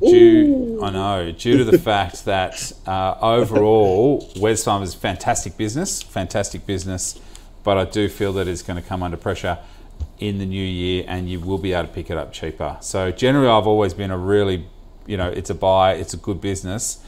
Due, 0.00 0.80
I 0.82 0.90
know, 0.90 1.32
due 1.32 1.58
to 1.58 1.64
the 1.64 1.78
fact 1.90 2.24
that 2.24 2.72
uh, 2.86 3.16
overall, 3.20 4.22
Wesfarmers 4.36 4.84
is 4.84 4.94
a 4.94 4.98
fantastic 4.98 5.56
business, 5.56 6.00
fantastic 6.02 6.64
business, 6.66 7.20
but 7.64 7.76
I 7.76 7.84
do 7.84 8.08
feel 8.08 8.32
that 8.34 8.48
it's 8.48 8.62
going 8.62 8.80
to 8.80 8.88
come 8.88 9.02
under 9.02 9.16
pressure 9.16 9.58
in 10.18 10.38
the 10.38 10.46
new 10.46 10.64
year, 10.64 11.04
and 11.06 11.28
you 11.28 11.40
will 11.40 11.58
be 11.58 11.72
able 11.72 11.88
to 11.88 11.92
pick 11.92 12.10
it 12.10 12.16
up 12.16 12.32
cheaper. 12.32 12.78
So 12.80 13.10
generally, 13.10 13.48
I've 13.48 13.66
always 13.66 13.92
been 13.92 14.10
a 14.10 14.16
really, 14.16 14.66
you 15.06 15.16
know, 15.16 15.28
it's 15.28 15.50
a 15.50 15.54
buy, 15.54 15.94
it's 15.94 16.14
a 16.14 16.18
good 16.18 16.40
business. 16.40 17.04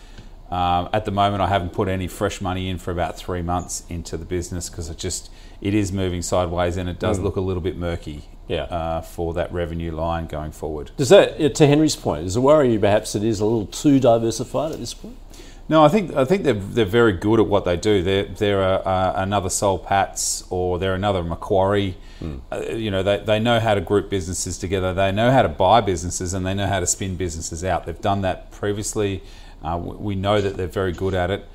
Um, 0.53 0.91
at 0.93 1.07
the 1.07 1.11
moment, 1.11 1.43
I 1.43 1.49
haven't 1.49 1.73
put 1.73 1.89
any 1.89 2.07
fresh 2.07 2.43
money 2.43 2.69
in 2.69 2.77
for 2.77 2.91
about 2.91 3.17
three 3.17 3.41
months 3.41 3.85
into 3.89 4.19
the 4.19 4.27
business 4.27 4.69
because 4.69 4.91
it 4.91 4.99
just 4.99 5.31
it 5.63 5.73
is 5.73 5.93
moving 5.93 6.21
sideways, 6.21 6.77
and 6.77 6.91
it 6.91 6.99
does 6.99 7.19
look 7.19 7.37
a 7.37 7.41
little 7.41 7.63
bit 7.63 7.77
murky. 7.79 8.25
Yeah. 8.49 8.65
Uh, 8.65 9.01
for 9.01 9.33
that 9.35 9.51
revenue 9.51 9.93
line 9.93 10.27
going 10.27 10.53
forward. 10.53 10.91
Does 10.99 11.09
that, 11.09 11.41
uh, 11.41 11.49
to 11.49 11.67
Henry's 11.67 11.97
point, 11.97 12.25
does 12.25 12.37
it 12.37 12.41
worry 12.41 12.73
you 12.73 12.81
perhaps 12.81 13.15
it 13.15 13.23
is 13.23 13.41
a 13.41 13.47
little 13.47 13.67
too 13.67 13.99
diversified 13.99 14.73
at 14.73 14.79
this 14.79 14.93
point? 14.93 15.17
No, 15.69 15.83
I 15.83 15.89
think 15.89 16.15
I 16.15 16.27
think 16.27 16.43
they're 16.43 16.53
they're 16.53 16.85
very 16.85 17.13
good 17.15 17.41
at 17.41 17.47
what 17.47 17.65
they 17.65 17.79
do. 17.79 18.03
They're 18.03 18.25
they're 18.25 18.61
a, 18.61 18.75
uh, 18.75 19.13
another 19.17 19.49
Soul 19.49 19.79
Patts 19.79 20.45
or 20.51 20.79
they're 20.79 20.95
another 20.95 21.23
Macquarie. 21.23 21.97
Uh, 22.53 22.61
you 22.73 22.91
know, 22.91 23.03
they, 23.03 23.19
they 23.19 23.41
know 23.41 23.59
how 23.59 23.75
to 23.75 23.81
group 23.81 24.11
businesses 24.11 24.59
together. 24.59 24.93
They 24.93 25.11
know 25.13 25.31
how 25.31 25.43
to 25.43 25.49
buy 25.49 25.81
businesses 25.81 26.35
and 26.35 26.45
they 26.47 26.55
know 26.55 26.67
how 26.67 26.81
to 26.81 26.87
spin 26.87 27.17
businesses 27.17 27.65
out. 27.65 27.87
They've 27.87 28.01
done 28.01 28.21
that 28.21 28.51
previously. 28.51 29.23
Uh, 29.63 29.79
we 29.79 30.15
know 30.15 30.41
that 30.41 30.57
they're 30.57 30.67
very 30.67 30.93
good 30.93 31.15
at 31.15 31.31
it. 31.31 31.49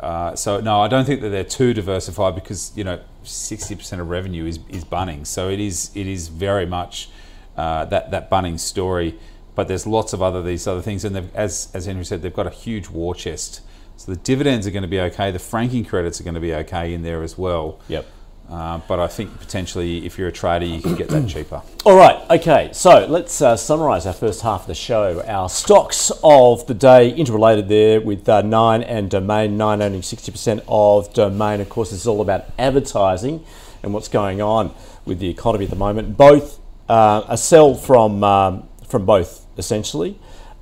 Uh, 0.00 0.34
so 0.34 0.60
no, 0.60 0.82
I 0.82 0.88
don't 0.88 1.04
think 1.04 1.20
that 1.22 1.30
they're 1.30 1.44
too 1.44 1.72
diversified 1.72 2.34
because 2.34 2.72
you 2.76 2.84
know 2.84 3.00
sixty 3.22 3.74
percent 3.74 4.02
of 4.02 4.08
revenue 4.08 4.44
is, 4.44 4.58
is 4.68 4.84
Bunnings. 4.84 5.28
So 5.28 5.48
it 5.48 5.60
is 5.60 5.90
it 5.94 6.06
is 6.06 6.28
very 6.28 6.66
much 6.66 7.08
uh, 7.56 7.84
that 7.86 8.10
that 8.10 8.30
Bunnings 8.30 8.60
story. 8.60 9.18
But 9.54 9.68
there's 9.68 9.86
lots 9.86 10.12
of 10.12 10.20
other 10.20 10.42
these 10.42 10.66
other 10.66 10.82
things, 10.82 11.04
and 11.04 11.30
as 11.34 11.70
as 11.72 11.86
Henry 11.86 12.04
said, 12.04 12.22
they've 12.22 12.34
got 12.34 12.46
a 12.46 12.50
huge 12.50 12.88
war 12.88 13.14
chest. 13.14 13.60
So 13.96 14.12
the 14.12 14.18
dividends 14.18 14.66
are 14.66 14.72
going 14.72 14.82
to 14.82 14.88
be 14.88 15.00
okay. 15.00 15.30
The 15.30 15.38
franking 15.38 15.84
credits 15.84 16.20
are 16.20 16.24
going 16.24 16.34
to 16.34 16.40
be 16.40 16.52
okay 16.54 16.92
in 16.92 17.02
there 17.02 17.22
as 17.22 17.38
well. 17.38 17.78
Yep. 17.88 18.06
Uh, 18.48 18.78
but 18.86 19.00
I 19.00 19.06
think 19.06 19.40
potentially, 19.40 20.04
if 20.04 20.18
you're 20.18 20.28
a 20.28 20.32
trader, 20.32 20.66
you 20.66 20.80
can 20.80 20.94
get 20.94 21.08
that 21.08 21.26
cheaper. 21.26 21.62
All 21.86 21.96
right, 21.96 22.22
okay, 22.30 22.70
so 22.72 23.06
let's 23.06 23.40
uh, 23.40 23.56
summarise 23.56 24.06
our 24.06 24.12
first 24.12 24.42
half 24.42 24.62
of 24.62 24.66
the 24.66 24.74
show. 24.74 25.22
Our 25.26 25.48
stocks 25.48 26.12
of 26.22 26.66
the 26.66 26.74
day, 26.74 27.10
interrelated 27.10 27.68
there 27.68 28.02
with 28.02 28.28
uh, 28.28 28.42
Nine 28.42 28.82
and 28.82 29.10
Domain. 29.10 29.56
Nine 29.56 29.80
owning 29.80 30.02
60% 30.02 30.62
of 30.68 31.12
Domain. 31.14 31.62
Of 31.62 31.70
course, 31.70 31.90
it's 31.92 32.06
all 32.06 32.20
about 32.20 32.44
advertising 32.58 33.44
and 33.82 33.94
what's 33.94 34.08
going 34.08 34.42
on 34.42 34.74
with 35.06 35.20
the 35.20 35.30
economy 35.30 35.64
at 35.64 35.70
the 35.70 35.76
moment. 35.76 36.18
Both 36.18 36.60
uh, 36.86 37.22
a 37.26 37.38
sell 37.38 37.74
from, 37.74 38.22
um, 38.22 38.68
from 38.86 39.06
both, 39.06 39.46
essentially. 39.56 40.18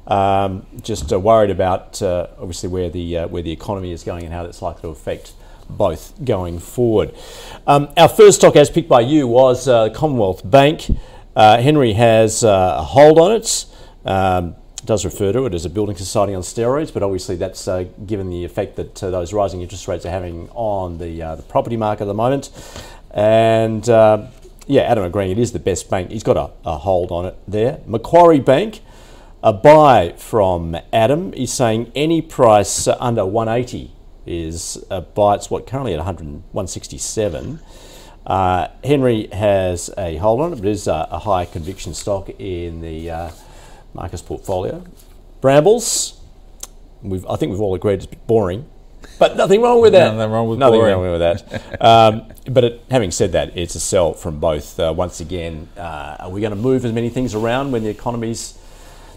Um, 0.06 0.66
just 0.82 1.12
uh, 1.12 1.18
worried 1.18 1.50
about 1.50 2.00
obviously 2.00 2.68
where 2.68 2.90
the, 2.90 3.24
where 3.24 3.42
the 3.42 3.52
economy 3.52 3.90
is 3.90 4.04
going 4.04 4.24
and 4.24 4.32
how 4.32 4.44
that's 4.44 4.62
likely 4.62 4.82
to 4.82 4.88
affect 4.88 5.32
both 5.76 6.24
going 6.24 6.58
forward. 6.58 7.14
Um, 7.66 7.88
our 7.96 8.08
first 8.08 8.38
stock, 8.38 8.56
as 8.56 8.70
picked 8.70 8.88
by 8.88 9.00
you, 9.00 9.26
was 9.26 9.68
uh, 9.68 9.90
Commonwealth 9.90 10.48
Bank. 10.48 10.86
Uh, 11.34 11.60
Henry 11.60 11.94
has 11.94 12.44
uh, 12.44 12.76
a 12.78 12.82
hold 12.82 13.18
on 13.18 13.32
it. 13.32 13.66
Um, 14.04 14.56
does 14.84 15.04
refer 15.04 15.32
to 15.32 15.46
it 15.46 15.54
as 15.54 15.64
a 15.64 15.70
building 15.70 15.96
society 15.96 16.34
on 16.34 16.42
steroids, 16.42 16.92
but 16.92 17.02
obviously 17.02 17.36
that's 17.36 17.68
uh, 17.68 17.84
given 18.06 18.30
the 18.30 18.44
effect 18.44 18.76
that 18.76 19.02
uh, 19.02 19.10
those 19.10 19.32
rising 19.32 19.62
interest 19.62 19.86
rates 19.86 20.04
are 20.04 20.10
having 20.10 20.48
on 20.50 20.98
the 20.98 21.22
uh, 21.22 21.36
the 21.36 21.42
property 21.42 21.76
market 21.76 22.02
at 22.02 22.06
the 22.06 22.14
moment. 22.14 22.50
And 23.12 23.88
uh, 23.88 24.26
yeah, 24.66 24.82
Adam 24.82 25.04
agreeing 25.04 25.30
it 25.30 25.38
is 25.38 25.52
the 25.52 25.58
best 25.58 25.88
bank. 25.88 26.10
He's 26.10 26.22
got 26.22 26.36
a, 26.36 26.50
a 26.68 26.78
hold 26.78 27.12
on 27.12 27.26
it 27.26 27.36
there. 27.46 27.80
Macquarie 27.86 28.40
Bank, 28.40 28.80
a 29.42 29.52
buy 29.52 30.14
from 30.16 30.76
Adam. 30.92 31.32
He's 31.32 31.52
saying 31.52 31.92
any 31.94 32.20
price 32.20 32.88
under 32.88 33.24
180 33.24 33.92
is 34.26 34.82
a 34.90 35.00
buy. 35.00 35.34
It's 35.34 35.50
what 35.50 35.66
currently 35.66 35.92
at 35.92 35.98
100, 35.98 36.26
167. 36.26 37.60
Uh, 38.26 38.68
Henry 38.84 39.28
has 39.32 39.90
a 39.98 40.16
hold 40.16 40.40
on 40.40 40.52
it, 40.52 40.56
but 40.56 40.66
it 40.66 40.70
is 40.70 40.86
a, 40.86 41.08
a 41.10 41.18
high 41.18 41.44
conviction 41.44 41.92
stock 41.94 42.30
in 42.38 42.80
the 42.80 43.10
uh, 43.10 43.30
Marcus 43.94 44.22
portfolio. 44.22 44.84
Brambles, 45.40 46.20
we've, 47.02 47.26
I 47.26 47.36
think 47.36 47.50
we've 47.50 47.60
all 47.60 47.74
agreed 47.74 47.94
it's 47.94 48.06
a 48.06 48.08
bit 48.08 48.26
boring. 48.26 48.68
But 49.18 49.36
nothing 49.36 49.60
wrong 49.60 49.80
with 49.80 49.92
that. 49.92 50.14
Nothing 50.14 50.30
wrong 50.30 50.48
with 50.48 50.58
nothing 50.58 50.80
boring. 50.80 50.94
wrong 50.94 51.12
with 51.12 51.20
that. 51.20 51.80
um, 51.80 52.32
but 52.48 52.64
it, 52.64 52.84
having 52.90 53.10
said 53.10 53.32
that, 53.32 53.56
it's 53.56 53.74
a 53.74 53.80
sell 53.80 54.12
from 54.14 54.38
both. 54.38 54.78
Uh, 54.78 54.94
once 54.96 55.20
again, 55.20 55.68
uh, 55.76 56.16
are 56.20 56.30
we 56.30 56.40
going 56.40 56.52
to 56.52 56.56
move 56.56 56.84
as 56.84 56.92
many 56.92 57.08
things 57.08 57.34
around 57.34 57.72
when 57.72 57.82
the 57.82 57.90
economy's 57.90 58.58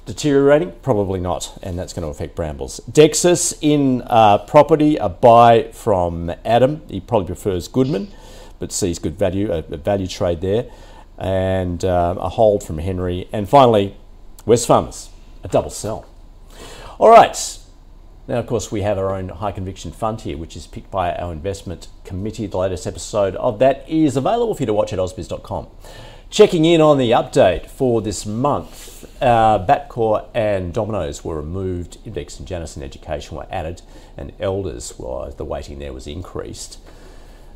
deteriorating? 0.05 0.73
Probably 0.81 1.19
not, 1.19 1.57
and 1.61 1.77
that's 1.77 1.93
going 1.93 2.03
to 2.03 2.09
affect 2.09 2.35
Brambles. 2.35 2.79
Dexus 2.91 3.57
in 3.61 4.03
uh, 4.07 4.39
property, 4.39 4.97
a 4.97 5.09
buy 5.09 5.71
from 5.71 6.33
Adam. 6.43 6.81
He 6.87 6.99
probably 6.99 7.27
prefers 7.27 7.67
Goodman, 7.67 8.11
but 8.59 8.71
sees 8.71 8.99
good 8.99 9.17
value, 9.17 9.51
a, 9.51 9.59
a 9.59 9.77
value 9.77 10.07
trade 10.07 10.41
there, 10.41 10.69
and 11.17 11.83
um, 11.83 12.17
a 12.17 12.29
hold 12.29 12.63
from 12.63 12.77
Henry. 12.77 13.27
And 13.33 13.49
finally, 13.49 13.97
Wesfarmers, 14.45 15.09
a 15.43 15.47
double 15.47 15.69
sell. 15.71 16.05
All 16.99 17.09
right. 17.09 17.59
Now, 18.27 18.39
of 18.39 18.47
course, 18.47 18.71
we 18.71 18.81
have 18.81 18.97
our 18.97 19.13
own 19.13 19.29
high 19.29 19.51
conviction 19.51 19.91
fund 19.91 20.21
here, 20.21 20.35
which 20.35 20.55
is 20.55 20.65
picked 20.65 20.89
by 20.89 21.13
our 21.13 21.31
investment 21.31 21.89
committee. 22.03 22.47
The 22.47 22.57
latest 22.57 22.87
episode 22.87 23.35
of 23.35 23.59
that 23.59 23.87
is 23.87 24.17
available 24.17 24.55
for 24.55 24.63
you 24.63 24.67
to 24.67 24.73
watch 24.73 24.93
at 24.93 24.97
ausbiz.com. 24.97 25.67
Checking 26.29 26.65
in 26.65 26.81
on 26.81 26.97
the 26.97 27.11
update 27.11 27.67
for 27.67 28.01
this 28.01 28.25
month, 28.25 29.05
uh, 29.21 29.59
and 30.33 30.73
Domino's 30.73 31.23
were 31.23 31.37
removed, 31.37 31.97
Index 32.03 32.39
and 32.39 32.47
Janison 32.47 32.81
Education 32.81 33.37
were 33.37 33.47
added, 33.49 33.81
and 34.17 34.33
Elders, 34.39 34.95
well, 34.97 35.31
the 35.31 35.45
weighting 35.45 35.79
there 35.79 35.93
was 35.93 36.07
increased. 36.07 36.79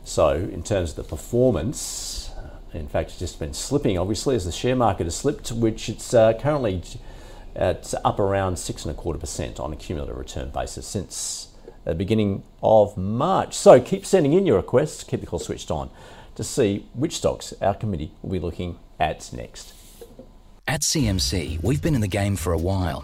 So, 0.06 0.30
in 0.36 0.64
terms 0.64 0.92
of 0.92 0.96
the 0.98 1.04
performance, 1.04 2.32
in 2.74 2.88
fact, 2.88 3.10
it's 3.10 3.20
just 3.20 3.40
been 3.40 3.54
slipping, 3.54 3.98
obviously, 3.98 4.36
as 4.36 4.46
the 4.46 4.52
share 4.52 4.76
market 4.76 5.06
has 5.06 5.16
slipped, 5.16 5.52
which 5.52 5.90
it's 5.90 6.14
uh, 6.14 6.34
currently 6.34 6.82
it's 7.56 7.96
up 8.06 8.20
around 8.20 8.60
six 8.60 8.86
and 8.86 8.96
a 8.96 8.98
quarter 8.98 9.20
percent 9.20 9.60
on 9.60 9.74
a 9.74 9.76
cumulative 9.76 10.16
return 10.16 10.52
basis 10.52 10.88
since 10.88 11.50
the 11.84 11.96
beginning 11.96 12.44
of 12.62 12.96
March. 12.96 13.56
So 13.56 13.82
keep 13.82 14.06
sending 14.06 14.34
in 14.34 14.46
your 14.46 14.58
requests, 14.58 15.04
keep 15.04 15.22
the 15.22 15.26
call 15.26 15.40
switched 15.40 15.72
on 15.72 15.90
to 16.40 16.44
see 16.46 16.86
which 16.94 17.18
stocks 17.18 17.54
our 17.62 17.74
committee 17.74 18.14
will 18.22 18.30
be 18.30 18.40
looking 18.40 18.80
at 18.98 19.30
next. 19.34 19.74
At 20.70 20.84
CMC, 20.84 21.62
we've 21.62 21.82
been 21.82 21.96
in 21.96 22.00
the 22.00 22.08
game 22.08 22.38
for 22.38 22.54
a 22.54 22.58
while, 22.58 23.04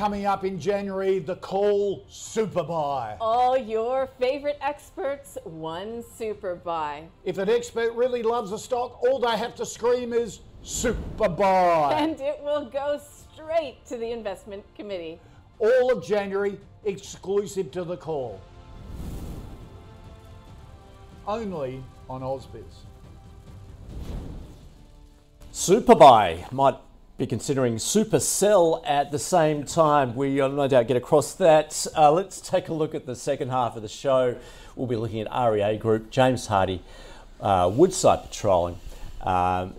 Coming 0.00 0.24
up 0.24 0.46
in 0.46 0.58
January, 0.58 1.18
the 1.18 1.36
call 1.36 2.06
super 2.08 2.62
buy. 2.62 3.18
All 3.20 3.54
your 3.54 4.06
favorite 4.18 4.56
experts, 4.62 5.36
one 5.44 6.02
super 6.16 6.54
buy. 6.54 7.04
If 7.22 7.36
an 7.36 7.50
expert 7.50 7.92
really 7.92 8.22
loves 8.22 8.50
a 8.52 8.58
stock, 8.58 9.02
all 9.02 9.20
they 9.20 9.36
have 9.36 9.54
to 9.56 9.66
scream 9.66 10.14
is 10.14 10.40
super 10.62 11.28
buy. 11.28 11.98
And 11.98 12.18
it 12.18 12.40
will 12.42 12.64
go 12.64 12.98
straight 13.34 13.84
to 13.88 13.98
the 13.98 14.10
investment 14.10 14.64
committee. 14.74 15.20
All 15.58 15.92
of 15.92 16.02
January, 16.02 16.58
exclusive 16.86 17.70
to 17.72 17.84
the 17.84 17.98
call. 17.98 18.40
Only 21.26 21.84
on 22.08 22.22
Ausbiz. 22.22 22.64
Super 25.52 25.94
buy 25.94 26.46
might 26.50 26.76
be 27.20 27.26
considering 27.26 27.76
Supercell 27.76 28.82
at 28.86 29.10
the 29.12 29.18
same 29.18 29.64
time. 29.64 30.16
We 30.16 30.36
will 30.36 30.48
no 30.48 30.66
doubt 30.66 30.88
get 30.88 30.96
across 30.96 31.34
that. 31.34 31.86
Uh, 31.94 32.10
let's 32.10 32.40
take 32.40 32.70
a 32.70 32.72
look 32.72 32.94
at 32.94 33.04
the 33.04 33.14
second 33.14 33.50
half 33.50 33.76
of 33.76 33.82
the 33.82 33.88
show. 33.88 34.36
We'll 34.74 34.86
be 34.86 34.96
looking 34.96 35.20
at 35.20 35.50
REA 35.50 35.76
Group, 35.76 36.10
James 36.10 36.48
Hardie, 36.48 36.80
uh, 37.42 37.70
Woodside 37.74 38.22
Petroleum, 38.22 38.78
um, 39.20 39.74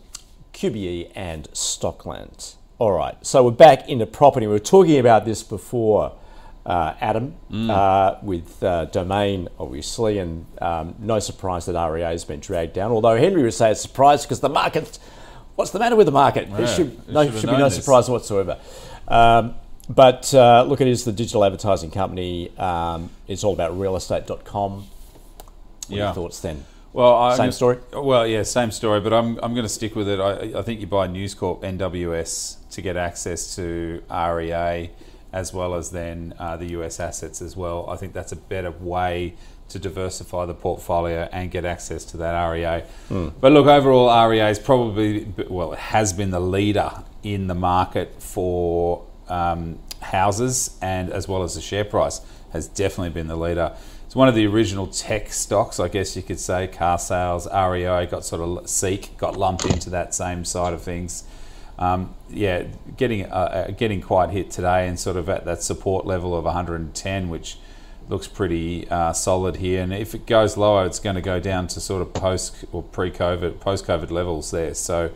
QBE, 0.53 1.13
and 1.15 1.49
Stockland. 1.51 2.53
All 2.77 2.91
right, 2.91 3.15
so 3.25 3.43
we're 3.43 3.51
back 3.51 3.89
into 3.89 4.05
property. 4.05 4.45
We 4.45 4.53
were 4.53 4.59
talking 4.59 4.99
about 4.99 5.25
this 5.25 5.41
before, 5.41 6.13
uh, 6.63 6.93
Adam, 7.01 7.33
uh, 7.71 8.17
with 8.21 8.61
uh, 8.61 8.85
Domain, 8.85 9.47
obviously, 9.57 10.19
and 10.19 10.45
um, 10.61 10.93
no 10.99 11.17
surprise 11.17 11.65
that 11.65 11.89
REA 11.89 12.03
has 12.03 12.23
been 12.23 12.39
dragged 12.39 12.73
down. 12.73 12.91
Although 12.91 13.17
Henry 13.17 13.41
would 13.41 13.55
say 13.55 13.71
it's 13.71 13.81
surprised 13.81 14.27
because 14.27 14.41
the 14.41 14.49
market's 14.49 14.99
What's 15.61 15.69
the 15.69 15.77
matter 15.77 15.95
with 15.95 16.07
the 16.07 16.11
market? 16.11 16.51
there 16.51 16.65
should, 16.65 17.07
no, 17.07 17.23
should 17.23 17.39
should 17.41 17.49
be 17.51 17.55
no 17.55 17.65
this. 17.69 17.75
surprise 17.75 18.09
whatsoever. 18.09 18.57
Um, 19.07 19.53
but 19.87 20.33
uh, 20.33 20.63
look, 20.67 20.81
it 20.81 20.87
is 20.87 21.05
the 21.05 21.11
digital 21.11 21.45
advertising 21.45 21.91
company. 21.91 22.49
Um, 22.57 23.11
it's 23.27 23.43
all 23.43 23.53
about 23.53 23.73
realestate.com. 23.73 24.71
What 24.77 24.83
are 24.83 25.95
Yeah. 25.95 26.05
your 26.05 26.13
thoughts 26.15 26.39
then? 26.39 26.65
Well, 26.93 27.13
I, 27.15 27.37
Same 27.37 27.51
story? 27.51 27.77
Well, 27.93 28.25
yeah, 28.25 28.41
same 28.41 28.71
story. 28.71 29.01
But 29.01 29.13
I'm, 29.13 29.37
I'm 29.43 29.53
going 29.53 29.61
to 29.61 29.69
stick 29.69 29.95
with 29.95 30.09
it. 30.09 30.19
I, 30.19 30.57
I 30.57 30.63
think 30.63 30.79
you 30.81 30.87
buy 30.87 31.05
News 31.05 31.35
Corp 31.35 31.61
NWS 31.61 32.67
to 32.71 32.81
get 32.81 32.97
access 32.97 33.55
to 33.55 34.01
REA, 34.09 34.89
as 35.31 35.53
well 35.53 35.75
as 35.75 35.91
then 35.91 36.33
uh, 36.39 36.57
the 36.57 36.71
US 36.79 36.99
assets 36.99 37.39
as 37.39 37.55
well. 37.55 37.87
I 37.87 37.97
think 37.97 38.13
that's 38.13 38.31
a 38.31 38.35
better 38.35 38.71
way 38.71 39.35
to 39.71 39.79
diversify 39.79 40.45
the 40.45 40.53
portfolio 40.53 41.27
and 41.31 41.51
get 41.51 41.65
access 41.65 42.05
to 42.05 42.17
that 42.17 42.49
REA. 42.49 42.83
But 43.39 43.51
look, 43.51 43.67
overall, 43.67 44.27
REA 44.29 44.49
is 44.49 44.59
probably 44.59 45.31
well, 45.49 45.73
it 45.73 45.79
has 45.79 46.13
been 46.13 46.31
the 46.31 46.39
leader 46.39 46.91
in 47.23 47.47
the 47.47 47.55
market 47.55 48.21
for 48.21 49.05
um, 49.27 49.79
houses 50.01 50.77
and 50.81 51.09
as 51.11 51.27
well 51.27 51.43
as 51.43 51.55
the 51.55 51.61
share 51.61 51.85
price 51.85 52.21
has 52.53 52.67
definitely 52.67 53.09
been 53.09 53.27
the 53.27 53.37
leader. 53.37 53.75
It's 54.05 54.15
one 54.15 54.27
of 54.27 54.35
the 54.35 54.45
original 54.45 54.87
tech 54.87 55.31
stocks, 55.31 55.79
I 55.79 55.87
guess 55.87 56.17
you 56.17 56.21
could 56.21 56.39
say. 56.39 56.67
Carsales, 56.67 57.47
REO 57.47 58.05
got 58.07 58.25
sort 58.25 58.41
of 58.41 58.69
Seek 58.69 59.17
got 59.17 59.37
lumped 59.37 59.65
into 59.65 59.89
that 59.91 60.13
same 60.13 60.43
side 60.43 60.73
of 60.73 60.81
things. 60.81 61.23
Um, 61.79 62.13
yeah, 62.29 62.65
getting 62.97 63.25
uh, 63.25 63.67
uh, 63.69 63.71
getting 63.71 64.01
quite 64.01 64.29
hit 64.29 64.51
today 64.51 64.87
and 64.87 64.99
sort 64.99 65.15
of 65.15 65.29
at 65.29 65.45
that 65.45 65.63
support 65.63 66.05
level 66.05 66.35
of 66.35 66.43
110, 66.43 67.29
which 67.29 67.57
looks 68.11 68.27
pretty 68.27 68.87
uh, 68.89 69.13
solid 69.13 69.55
here. 69.55 69.81
And 69.81 69.93
if 69.93 70.13
it 70.13 70.25
goes 70.25 70.57
lower, 70.57 70.85
it's 70.85 70.99
going 70.99 71.15
to 71.15 71.21
go 71.21 71.39
down 71.39 71.67
to 71.67 71.79
sort 71.79 72.01
of 72.01 72.13
post 72.13 72.65
or 72.73 72.83
pre-COVID, 72.83 73.61
post-COVID 73.61 74.11
levels 74.11 74.51
there. 74.51 74.73
So 74.73 75.11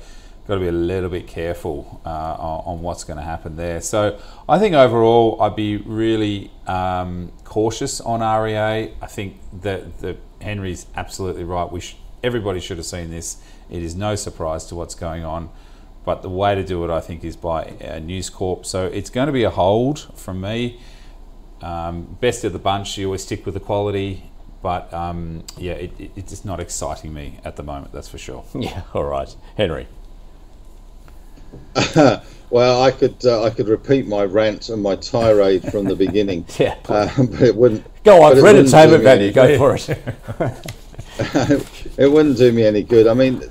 got 0.48 0.56
to 0.56 0.60
be 0.62 0.68
a 0.68 0.72
little 0.72 1.10
bit 1.10 1.28
careful 1.28 2.02
uh, 2.06 2.10
on, 2.10 2.82
what's 2.82 3.04
going 3.04 3.18
to 3.18 3.24
happen 3.24 3.58
there. 3.58 3.82
So 3.82 4.18
I 4.48 4.60
think 4.60 4.76
overall, 4.76 5.42
I'd 5.42 5.56
be 5.56 5.78
really 5.78 6.52
um, 6.68 7.32
cautious 7.44 8.00
on 8.00 8.22
REA. 8.22 8.94
I 9.02 9.08
think 9.08 9.40
that 9.62 10.00
the 10.00 10.18
Henry's 10.40 10.86
absolutely 10.96 11.44
right. 11.44 11.70
We 11.70 11.82
sh- 11.82 11.98
everybody 12.24 12.60
should 12.62 12.78
have 12.78 12.86
seen 12.86 13.10
this. 13.10 13.42
It 13.70 13.84
is 13.84 13.96
no 13.96 14.16
surprise 14.16 14.66
to 14.68 14.76
what's 14.76 14.96
going 14.96 15.26
on. 15.26 15.50
But 16.06 16.22
the 16.22 16.30
way 16.30 16.54
to 16.54 16.64
do 16.64 16.86
it, 16.86 16.92
I 16.92 17.02
think, 17.02 17.24
is 17.24 17.36
by 17.36 17.64
uh, 17.64 18.00
News 18.00 18.30
Corp. 18.30 18.66
So 18.66 18.86
it's 18.86 19.10
going 19.10 19.26
to 19.26 19.34
be 19.34 19.44
a 19.44 19.50
hold 19.50 20.12
from 20.16 20.40
me. 20.40 20.80
Um, 21.62 22.18
best 22.22 22.44
of 22.44 22.54
the 22.54 22.60
bunch, 22.60 22.98
you 22.98 23.06
always 23.08 23.24
stick 23.24 23.46
with 23.46 23.54
the 23.54 23.60
quality. 23.60 24.24
But 24.62 24.92
um, 24.94 25.44
yeah, 25.58 25.74
it, 25.74 25.92
it, 26.00 26.12
it's 26.16 26.30
just 26.32 26.46
not 26.46 26.60
exciting 26.60 27.14
me 27.14 27.40
at 27.46 27.56
the 27.56 27.64
moment, 27.64 27.92
that's 27.94 28.08
for 28.08 28.18
sure. 28.18 28.44
Yeah, 28.56 28.82
all 28.94 29.06
right. 29.06 29.34
Henry. 29.58 29.88
Well, 32.52 32.84
I 32.84 32.92
could 32.92 33.26
uh, 33.26 33.44
I 33.44 33.50
could 33.50 33.68
repeat 33.68 34.08
my 34.08 34.24
rant 34.24 34.70
and 34.70 34.80
my 34.82 34.96
tirade 34.98 35.64
from 35.72 35.86
the 35.86 35.96
beginning. 35.96 36.46
Yeah. 36.60 36.76
uh, 36.88 37.10
but 37.18 37.42
it 37.42 37.56
wouldn't. 37.56 37.84
Go 38.04 38.22
on, 38.24 38.32
but 38.32 38.38
it 38.38 38.42
wouldn't 38.44 38.70
do 38.70 38.76
entertainment 38.78 39.04
me 39.04 39.04
value. 39.04 39.26
any- 39.26 39.34
Go 39.34 39.58
for 39.58 39.76
it. 39.76 39.90
it 41.98 42.12
wouldn't 42.12 42.38
do 42.38 42.52
me 42.52 42.64
any 42.66 42.84
good. 42.84 43.08
I 43.08 43.14
mean, 43.16 43.42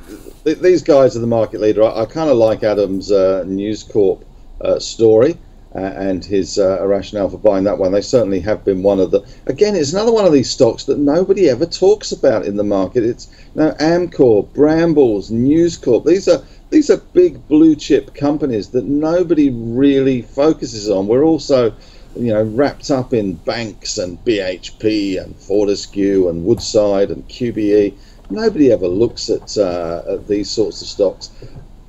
th- 0.45 0.59
these 0.59 0.81
guys 0.83 1.17
are 1.17 1.21
the 1.21 1.27
market 1.27 1.61
leader. 1.61 1.83
I, 1.83 2.03
I 2.03 2.07
kind 2.07 2.31
of 2.31 2.37
like 2.37 2.63
Adam's 2.63 3.11
uh, 3.11 3.43
News 3.47 3.83
Corp 3.83 4.25
uh, 4.61 4.79
story 4.79 5.37
and 5.75 6.25
his 6.25 6.59
uh, 6.59 6.87
rationale 6.87 7.29
for 7.29 7.39
buying 7.39 7.65
that 7.65 7.79
one. 7.79 7.93
They 7.93 8.01
certainly 8.01 8.41
have 8.41 8.65
been 8.65 8.83
one 8.83 9.01
of 9.01 9.11
the. 9.11 9.27
Again, 9.47 9.75
it's 9.75 9.93
another 9.93 10.13
one 10.13 10.25
of 10.25 10.33
these 10.33 10.51
stocks 10.51 10.85
that 10.85 10.99
nobody 10.99 11.49
ever 11.49 11.67
talks 11.67 12.13
about 12.13 12.45
in 12.47 12.57
the 12.57 12.65
market. 12.65 13.05
It's 13.05 13.29
you 13.55 13.63
know, 13.63 13.73
Amcor, 13.81 14.53
Brambles, 14.53 15.31
News 15.31 15.77
Corp. 15.77 16.05
These 16.05 16.29
are 16.29 16.43
these 16.71 16.91
are 16.91 16.97
big 16.97 17.47
blue 17.49 17.77
chip 17.77 18.15
companies 18.15 18.71
that 18.71 18.85
nobody 18.85 19.51
really 19.51 20.23
focuses 20.23 20.89
on. 20.89 21.07
We're 21.07 21.25
also 21.25 21.75
you 22.17 22.33
know, 22.33 22.43
wrapped 22.43 22.91
up 22.91 23.13
in 23.13 23.35
banks 23.35 23.99
and 23.99 24.25
BHP 24.25 25.23
and 25.23 25.35
Fortescue 25.37 26.29
and 26.29 26.45
Woodside 26.45 27.11
and 27.11 27.29
QBE. 27.29 27.95
Nobody 28.31 28.73
ever 28.73 28.89
looks 28.89 29.29
at, 29.29 29.57
uh, 29.59 30.03
at 30.09 30.29
these 30.29 30.51
sorts 30.51 30.81
of 30.81 30.89
stocks. 30.89 31.31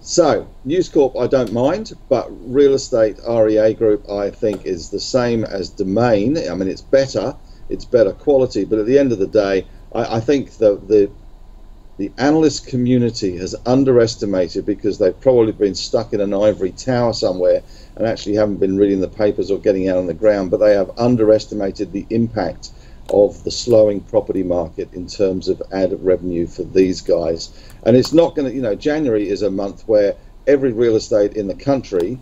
So, 0.08 0.48
News 0.64 0.88
Corp, 0.88 1.18
I 1.18 1.26
don't 1.26 1.52
mind, 1.52 1.94
but 2.10 2.28
real 2.30 2.76
estate 2.76 3.18
REA 3.28 3.74
Group, 3.74 4.08
I 4.08 4.30
think, 4.30 4.64
is 4.64 4.92
the 4.92 5.00
same 5.00 5.44
as 5.44 5.72
Domain. 5.72 6.38
I 6.38 6.54
mean, 6.54 6.68
it's 6.68 6.82
better, 6.82 7.36
it's 7.70 7.86
better 7.86 8.14
quality, 8.14 8.66
but 8.66 8.78
at 8.78 8.86
the 8.86 9.00
end 9.00 9.12
of 9.12 9.18
the 9.18 9.26
day, 9.26 9.66
I, 9.96 10.18
I 10.18 10.20
think 10.20 10.52
the, 10.60 10.76
the 10.76 11.10
the 11.98 12.12
analyst 12.20 12.68
community 12.68 13.38
has 13.38 13.56
underestimated 13.66 14.66
because 14.66 15.00
they've 15.00 15.20
probably 15.22 15.54
been 15.54 15.74
stuck 15.74 16.14
in 16.14 16.22
an 16.22 16.36
ivory 16.36 16.72
tower 16.72 17.14
somewhere 17.14 17.64
and 17.96 18.06
actually 18.06 18.36
haven't 18.36 18.58
been 18.58 18.78
reading 18.78 19.02
the 19.02 19.08
papers 19.08 19.50
or 19.50 19.58
getting 19.58 19.90
out 19.90 19.98
on 19.98 20.06
the 20.06 20.14
ground, 20.14 20.52
but 20.52 20.60
they 20.60 20.76
have 20.76 20.92
underestimated 21.00 21.94
the 21.94 22.06
impact 22.12 22.70
of 23.10 23.44
the 23.44 23.52
slowing 23.52 24.02
property 24.02 24.44
market 24.44 24.94
in 24.94 25.08
terms 25.08 25.48
of 25.48 25.62
ad 25.72 25.96
revenue 26.04 26.48
for 26.48 26.64
these 26.64 27.02
guys. 27.02 27.50
And 27.86 27.96
it's 27.96 28.14
not 28.14 28.36
going 28.36 28.50
to, 28.50 28.56
you 28.56 28.62
know, 28.62 28.76
January 28.76 29.30
is 29.30 29.42
a 29.44 29.52
month 29.52 29.84
where 29.88 30.16
every 30.48 30.74
real 30.74 30.96
estate 30.96 31.34
in 31.34 31.48
the 31.48 31.56
country, 31.56 32.20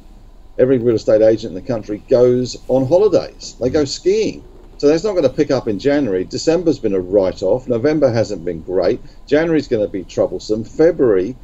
every 0.57 0.78
real 0.78 0.95
estate 0.95 1.22
agent 1.22 1.55
in 1.55 1.61
the 1.61 1.68
country 1.68 2.03
goes 2.09 2.57
on 2.68 2.86
holidays. 2.86 3.55
They 3.59 3.70
go 3.70 3.86
skiing. 3.86 4.43
So 4.78 4.88
that's 4.88 5.03
not 5.03 5.11
going 5.11 5.24
to 5.24 5.30
pick 5.30 5.51
up 5.51 5.68
in 5.68 5.80
January. 5.80 6.26
December's 6.26 6.80
been 6.80 6.93
a 6.93 6.99
write 6.99 7.41
off. 7.41 7.68
November 7.68 8.11
hasn't 8.11 8.43
been 8.43 8.61
great. 8.61 8.99
January's 9.28 9.68
going 9.68 9.86
to 9.86 9.89
be 9.89 10.03
troublesome. 10.03 10.66
February, 10.66 11.38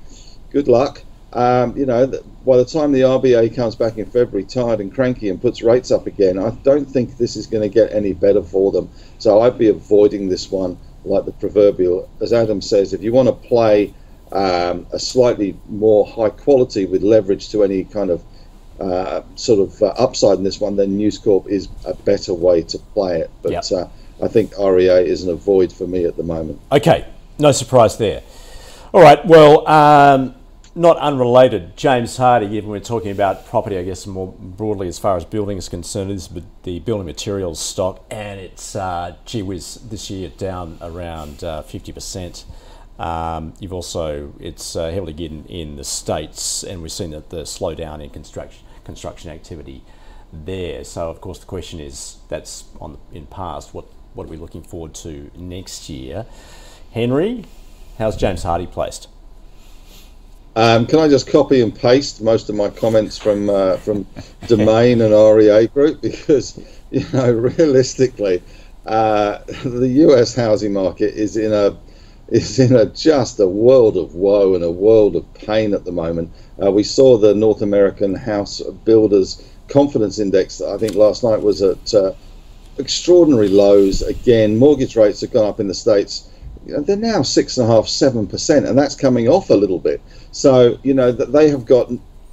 good 0.52 0.68
luck. 0.68 1.02
Um, 1.32 1.78
you 1.78 1.86
know, 1.86 2.08
by 2.46 2.58
the 2.58 2.66
time 2.66 2.92
the 2.92 3.02
RBA 3.02 3.56
comes 3.56 3.76
back 3.76 3.98
in 3.98 4.06
February, 4.06 4.44
tired 4.44 4.82
and 4.82 4.94
cranky, 4.94 5.30
and 5.30 5.42
puts 5.42 5.62
rates 5.62 5.92
up 5.92 6.08
again, 6.08 6.40
I 6.40 6.50
don't 6.64 6.86
think 6.86 7.18
this 7.18 7.36
is 7.36 7.48
going 7.48 7.62
to 7.62 7.74
get 7.74 7.94
any 7.94 8.14
better 8.14 8.42
for 8.42 8.72
them. 8.72 8.90
So 9.20 9.42
I'd 9.42 9.58
be 9.58 9.70
avoiding 9.70 10.28
this 10.28 10.52
one 10.52 10.78
like 11.06 11.26
the 11.26 11.32
proverbial. 11.32 12.10
As 12.20 12.34
Adam 12.34 12.62
says, 12.62 12.94
if 12.94 13.04
you 13.04 13.14
want 13.14 13.30
to 13.30 13.48
play 13.48 13.94
um, 14.32 14.86
a 14.92 15.00
slightly 15.00 15.58
more 15.68 16.06
high 16.06 16.30
quality 16.30 16.86
with 16.86 17.02
leverage 17.04 17.50
to 17.50 17.64
any 17.64 17.84
kind 17.84 18.10
of 18.10 18.24
uh, 18.80 19.22
sort 19.36 19.60
of 19.60 19.82
uh, 19.82 19.88
upside 19.98 20.38
in 20.38 20.44
this 20.44 20.60
one, 20.62 20.76
then 20.76 20.96
News 20.96 21.18
Corp 21.18 21.48
is 21.48 21.68
a 21.86 21.94
better 21.94 22.34
way 22.34 22.62
to 22.64 22.78
play 22.94 23.20
it. 23.20 23.30
But 23.42 23.52
Yep. 23.52 23.64
uh, 23.72 23.86
I 24.24 24.28
think 24.28 24.58
REA 24.58 25.06
is 25.06 25.24
an 25.24 25.30
avoid 25.32 25.72
for 25.72 25.88
me 25.88 26.06
at 26.06 26.16
the 26.16 26.24
moment. 26.24 26.60
Okay, 26.72 27.06
no 27.38 27.52
surprise 27.52 27.98
there. 27.98 28.22
All 28.94 29.02
right, 29.02 29.24
well, 29.26 29.68
um, 29.68 30.36
not 30.76 30.98
unrelated, 30.98 31.76
James 31.76 32.18
Hardie, 32.18 32.50
given 32.50 32.70
we're 32.70 32.80
talking 32.80 33.12
about 33.12 33.46
property, 33.46 33.78
I 33.78 33.84
guess 33.84 34.08
more 34.08 34.34
broadly 34.38 34.88
as 34.88 34.98
far 34.98 35.18
as 35.18 35.26
building 35.26 35.58
is 35.58 35.68
concerned, 35.68 36.12
is 36.12 36.30
the 36.64 36.80
building 36.80 37.06
materials 37.06 37.60
stock, 37.60 38.04
and 38.10 38.40
it's, 38.40 38.76
uh, 38.76 39.16
gee 39.26 39.42
whiz, 39.42 39.76
this 39.90 40.10
year 40.10 40.30
down 40.30 40.78
around 40.82 41.44
uh, 41.44 41.64
50%. 41.64 42.46
Um, 43.00 43.54
you've 43.60 43.72
also, 43.72 44.34
it's 44.40 44.76
uh, 44.76 44.92
heavily 44.92 45.14
geared 45.14 45.32
in, 45.32 45.46
in 45.46 45.76
the 45.78 45.86
States, 45.86 46.64
and 46.64 46.82
we've 46.82 46.92
seen 46.92 47.12
that 47.12 47.30
the 47.30 47.44
slowdown 47.44 48.04
in 48.04 48.10
construction, 48.10 48.66
construction 48.84 49.32
activity 49.32 49.84
there. 50.34 50.84
So, 50.84 51.10
of 51.10 51.22
course, 51.22 51.40
the 51.40 51.46
question 51.46 51.80
is 51.80 52.18
that's 52.28 52.66
on 52.82 52.94
the, 52.94 53.18
in 53.18 53.26
past. 53.26 53.74
What 53.74 53.86
what 54.16 54.26
are 54.26 54.30
we 54.30 54.38
looking 54.38 54.64
forward 54.64 54.94
to 54.96 55.32
next 55.36 55.88
year? 55.88 56.26
Henry, 56.92 57.46
how's 57.98 58.18
James 58.18 58.44
Hardie 58.44 58.70
placed? 58.70 59.08
Um, 60.56 60.86
can 60.86 61.00
I 61.00 61.08
just 61.08 61.30
copy 61.30 61.62
and 61.62 61.74
paste 61.74 62.22
most 62.22 62.50
of 62.50 62.56
my 62.56 62.70
comments 62.70 63.18
from 63.18 63.50
uh, 63.50 63.78
from 63.78 64.06
Domain 64.48 65.00
and 65.00 65.14
REA 65.14 65.68
Group 65.68 66.02
because 66.02 66.60
you 66.92 67.06
know 67.14 67.32
realistically, 67.58 68.44
uh, 68.86 69.38
the 69.64 69.88
U.S. 69.88 70.36
housing 70.36 70.74
market 70.74 71.14
is 71.14 71.38
in 71.38 71.54
a 71.54 71.78
is 72.32 72.60
in 72.60 72.76
a 72.76 72.86
just 72.86 73.40
a 73.40 73.48
world 73.48 73.98
of 73.98 74.16
woe 74.16 74.56
and 74.56 74.64
a 74.64 74.72
world 74.72 75.16
of 75.16 75.34
pain 75.34 75.74
at 75.74 75.86
the 75.86 75.92
moment. 75.92 76.32
Uh, 76.62 76.72
we 76.72 76.84
saw 76.84 77.18
the 77.18 77.34
North 77.34 77.62
American 77.62 78.16
House 78.16 78.62
Builders 78.86 79.44
Confidence 79.68 80.20
Index. 80.20 80.62
I 80.62 80.78
think 80.78 80.96
last 80.96 81.24
night 81.24 81.42
was 81.42 81.62
at 81.62 81.94
uh, 81.94 82.14
extraordinary 82.78 83.50
lows. 83.50 84.02
Again, 84.02 84.58
mortgage 84.58 84.96
rates 84.96 85.22
have 85.22 85.32
gone 85.32 85.48
up 85.48 85.60
in 85.60 85.68
the 85.68 85.74
states. 85.74 86.30
They're 86.66 86.96
now 86.98 87.24
six 87.24 87.58
and 87.58 87.70
a 87.70 87.74
half, 87.74 87.88
seven 87.88 88.28
percent, 88.28 88.68
and 88.68 88.78
that's 88.78 88.96
coming 88.96 89.28
off 89.28 89.50
a 89.50 89.56
little 89.56 89.80
bit. 89.80 90.02
So 90.32 90.78
you 90.84 90.94
know 90.94 91.12
that 91.12 91.32
they 91.32 91.50
have 91.50 91.66
got 91.66 91.92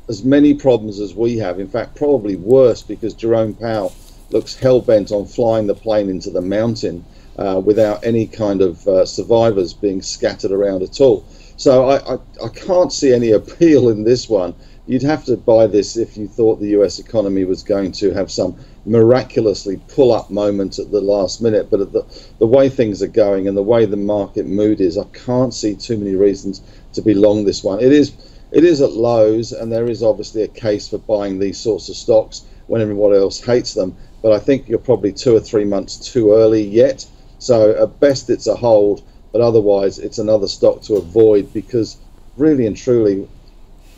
as 0.08 0.24
many 0.24 0.54
problems 0.54 1.00
as 1.00 1.14
we 1.14 1.38
have. 1.38 1.58
In 1.58 1.68
fact, 1.68 1.96
probably 1.96 2.36
worse 2.36 2.82
because 2.82 3.14
Jerome 3.14 3.54
Powell 3.54 3.94
looks 4.30 4.56
hell 4.56 4.80
bent 4.80 5.10
on 5.12 5.24
flying 5.24 5.66
the 5.66 5.74
plane 5.74 6.10
into 6.10 6.30
the 6.30 6.40
mountain 6.40 7.04
uh, 7.38 7.60
without 7.64 8.04
any 8.04 8.26
kind 8.26 8.62
of 8.62 8.86
uh, 8.86 9.04
survivors 9.04 9.74
being 9.74 10.02
scattered 10.02 10.52
around 10.52 10.82
at 10.82 11.00
all. 11.00 11.24
So 11.56 11.88
I, 11.88 12.14
I, 12.14 12.18
I 12.44 12.48
can't 12.48 12.92
see 12.92 13.12
any 13.12 13.30
appeal 13.30 13.88
in 13.88 14.04
this 14.04 14.28
one. 14.28 14.54
You'd 14.86 15.02
have 15.02 15.24
to 15.24 15.36
buy 15.36 15.66
this 15.66 15.96
if 15.96 16.16
you 16.16 16.28
thought 16.28 16.60
the 16.60 16.80
US 16.80 16.98
economy 16.98 17.44
was 17.44 17.62
going 17.62 17.92
to 17.92 18.12
have 18.12 18.30
some 18.30 18.56
miraculously 18.84 19.80
pull 19.88 20.12
up 20.12 20.30
moment 20.30 20.78
at 20.78 20.90
the 20.92 21.00
last 21.00 21.42
minute. 21.42 21.68
But 21.70 21.92
the, 21.92 22.04
the 22.38 22.46
way 22.46 22.68
things 22.68 23.02
are 23.02 23.08
going 23.08 23.48
and 23.48 23.56
the 23.56 23.62
way 23.62 23.84
the 23.84 23.96
market 23.96 24.46
mood 24.46 24.80
is, 24.80 24.96
I 24.96 25.04
can't 25.12 25.52
see 25.52 25.74
too 25.74 25.96
many 25.96 26.14
reasons 26.14 26.62
to 26.92 27.02
be 27.02 27.14
long 27.14 27.44
this 27.44 27.64
one. 27.64 27.80
It 27.80 27.92
is 27.92 28.12
it 28.52 28.62
is 28.62 28.80
at 28.80 28.92
lows, 28.92 29.50
and 29.50 29.72
there 29.72 29.90
is 29.90 30.04
obviously 30.04 30.42
a 30.42 30.48
case 30.48 30.88
for 30.88 30.98
buying 30.98 31.38
these 31.38 31.58
sorts 31.58 31.88
of 31.88 31.96
stocks 31.96 32.44
when 32.68 32.80
everyone 32.80 33.12
else 33.12 33.40
hates 33.40 33.74
them. 33.74 33.96
But 34.22 34.32
I 34.32 34.38
think 34.38 34.68
you're 34.68 34.78
probably 34.78 35.12
two 35.12 35.34
or 35.34 35.40
three 35.40 35.64
months 35.64 35.96
too 35.96 36.32
early 36.32 36.62
yet. 36.62 37.06
So 37.38 37.82
at 37.82 38.00
best, 38.00 38.30
it's 38.30 38.46
a 38.46 38.56
hold, 38.56 39.02
but 39.32 39.40
otherwise, 39.40 39.98
it's 39.98 40.18
another 40.18 40.48
stock 40.48 40.82
to 40.82 40.94
avoid 40.94 41.52
because 41.52 41.98
really 42.36 42.66
and 42.66 42.76
truly, 42.76 43.28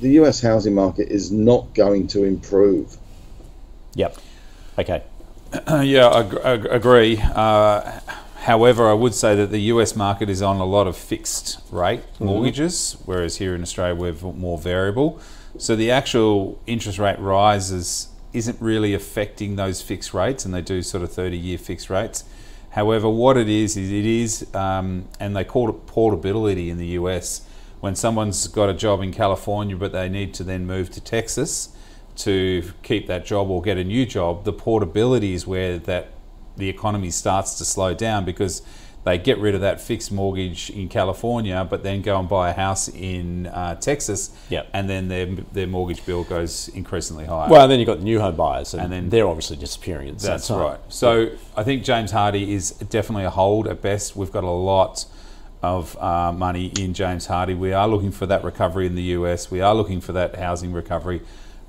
the 0.00 0.10
US 0.20 0.40
housing 0.40 0.74
market 0.74 1.08
is 1.08 1.30
not 1.30 1.74
going 1.74 2.06
to 2.08 2.24
improve. 2.24 2.96
Yep. 3.94 4.16
Okay. 4.78 5.02
yeah, 5.82 6.06
I, 6.06 6.20
I 6.20 6.52
agree. 6.52 7.20
Uh, 7.20 8.00
however, 8.42 8.88
I 8.88 8.92
would 8.92 9.14
say 9.14 9.34
that 9.34 9.50
the 9.50 9.60
US 9.72 9.96
market 9.96 10.28
is 10.28 10.42
on 10.42 10.56
a 10.56 10.64
lot 10.64 10.86
of 10.86 10.96
fixed 10.96 11.60
rate 11.70 12.02
mortgages, 12.20 12.96
whereas 13.04 13.36
here 13.38 13.54
in 13.54 13.62
Australia 13.62 13.94
we're 13.94 14.12
v- 14.12 14.32
more 14.32 14.58
variable. 14.58 15.20
So 15.56 15.74
the 15.74 15.90
actual 15.90 16.60
interest 16.66 16.98
rate 16.98 17.18
rises 17.18 18.08
isn't 18.32 18.60
really 18.60 18.94
affecting 18.94 19.56
those 19.56 19.82
fixed 19.82 20.14
rates, 20.14 20.44
and 20.44 20.54
they 20.54 20.60
do 20.60 20.82
sort 20.82 21.02
of 21.02 21.12
30 21.12 21.36
year 21.36 21.58
fixed 21.58 21.90
rates. 21.90 22.24
However, 22.78 23.08
what 23.08 23.36
it 23.36 23.48
is, 23.48 23.76
is 23.76 23.90
it 23.90 24.06
is, 24.06 24.54
um, 24.54 25.08
and 25.18 25.34
they 25.34 25.42
call 25.42 25.68
it 25.68 25.88
portability 25.88 26.70
in 26.70 26.78
the 26.78 26.86
US. 27.00 27.42
When 27.80 27.96
someone's 27.96 28.46
got 28.46 28.68
a 28.68 28.72
job 28.72 29.02
in 29.02 29.12
California 29.12 29.74
but 29.74 29.90
they 29.90 30.08
need 30.08 30.32
to 30.34 30.44
then 30.44 30.64
move 30.64 30.88
to 30.90 31.00
Texas, 31.00 31.70
to 32.18 32.62
keep 32.84 33.08
that 33.08 33.26
job 33.26 33.50
or 33.50 33.60
get 33.62 33.78
a 33.78 33.82
new 33.82 34.06
job, 34.06 34.44
the 34.44 34.52
portability 34.52 35.34
is 35.34 35.44
where 35.44 35.76
that 35.76 36.10
the 36.56 36.68
economy 36.68 37.10
starts 37.10 37.58
to 37.58 37.64
slow 37.64 37.94
down 37.94 38.24
because 38.24 38.62
they 39.04 39.16
get 39.16 39.38
rid 39.38 39.54
of 39.54 39.62
that 39.62 39.80
fixed 39.80 40.12
mortgage 40.12 40.70
in 40.70 40.88
California, 40.88 41.66
but 41.68 41.82
then 41.82 42.02
go 42.02 42.18
and 42.18 42.28
buy 42.28 42.50
a 42.50 42.52
house 42.52 42.88
in 42.88 43.46
uh, 43.46 43.74
Texas, 43.76 44.30
Yep. 44.50 44.68
and 44.74 44.88
then 44.90 45.08
their 45.08 45.26
their 45.52 45.66
mortgage 45.66 46.04
bill 46.04 46.24
goes 46.24 46.68
increasingly 46.68 47.24
higher. 47.24 47.48
Well, 47.48 47.62
and 47.62 47.70
then 47.72 47.78
you've 47.78 47.86
got 47.86 47.98
the 47.98 48.04
new 48.04 48.20
home 48.20 48.36
buyers, 48.36 48.74
and, 48.74 48.82
And 48.82 48.92
then- 48.92 49.08
they're 49.08 49.26
obviously 49.28 49.56
disappearing 49.56 50.08
at 50.08 50.18
That's 50.18 50.48
time. 50.48 50.58
right. 50.60 50.80
So 50.88 51.30
I 51.56 51.62
think 51.62 51.84
James 51.84 52.12
Hardie 52.12 52.48
is 52.48 52.72
definitely 52.72 53.24
a 53.24 53.30
hold 53.30 53.66
at 53.68 53.80
best. 53.80 54.14
We've 54.16 54.32
got 54.32 54.44
a 54.44 54.50
lot 54.50 55.06
of 55.62 55.96
uh, 56.00 56.32
money 56.32 56.66
in 56.78 56.94
James 56.94 57.26
Hardie. 57.26 57.56
We 57.58 57.72
are 57.72 57.88
looking 57.88 58.12
for 58.12 58.26
that 58.26 58.44
recovery 58.44 58.86
in 58.86 58.94
the 58.94 59.02
US. 59.18 59.50
We 59.50 59.60
are 59.60 59.74
looking 59.74 60.00
for 60.00 60.12
that 60.12 60.36
housing 60.36 60.72
recovery. 60.72 61.20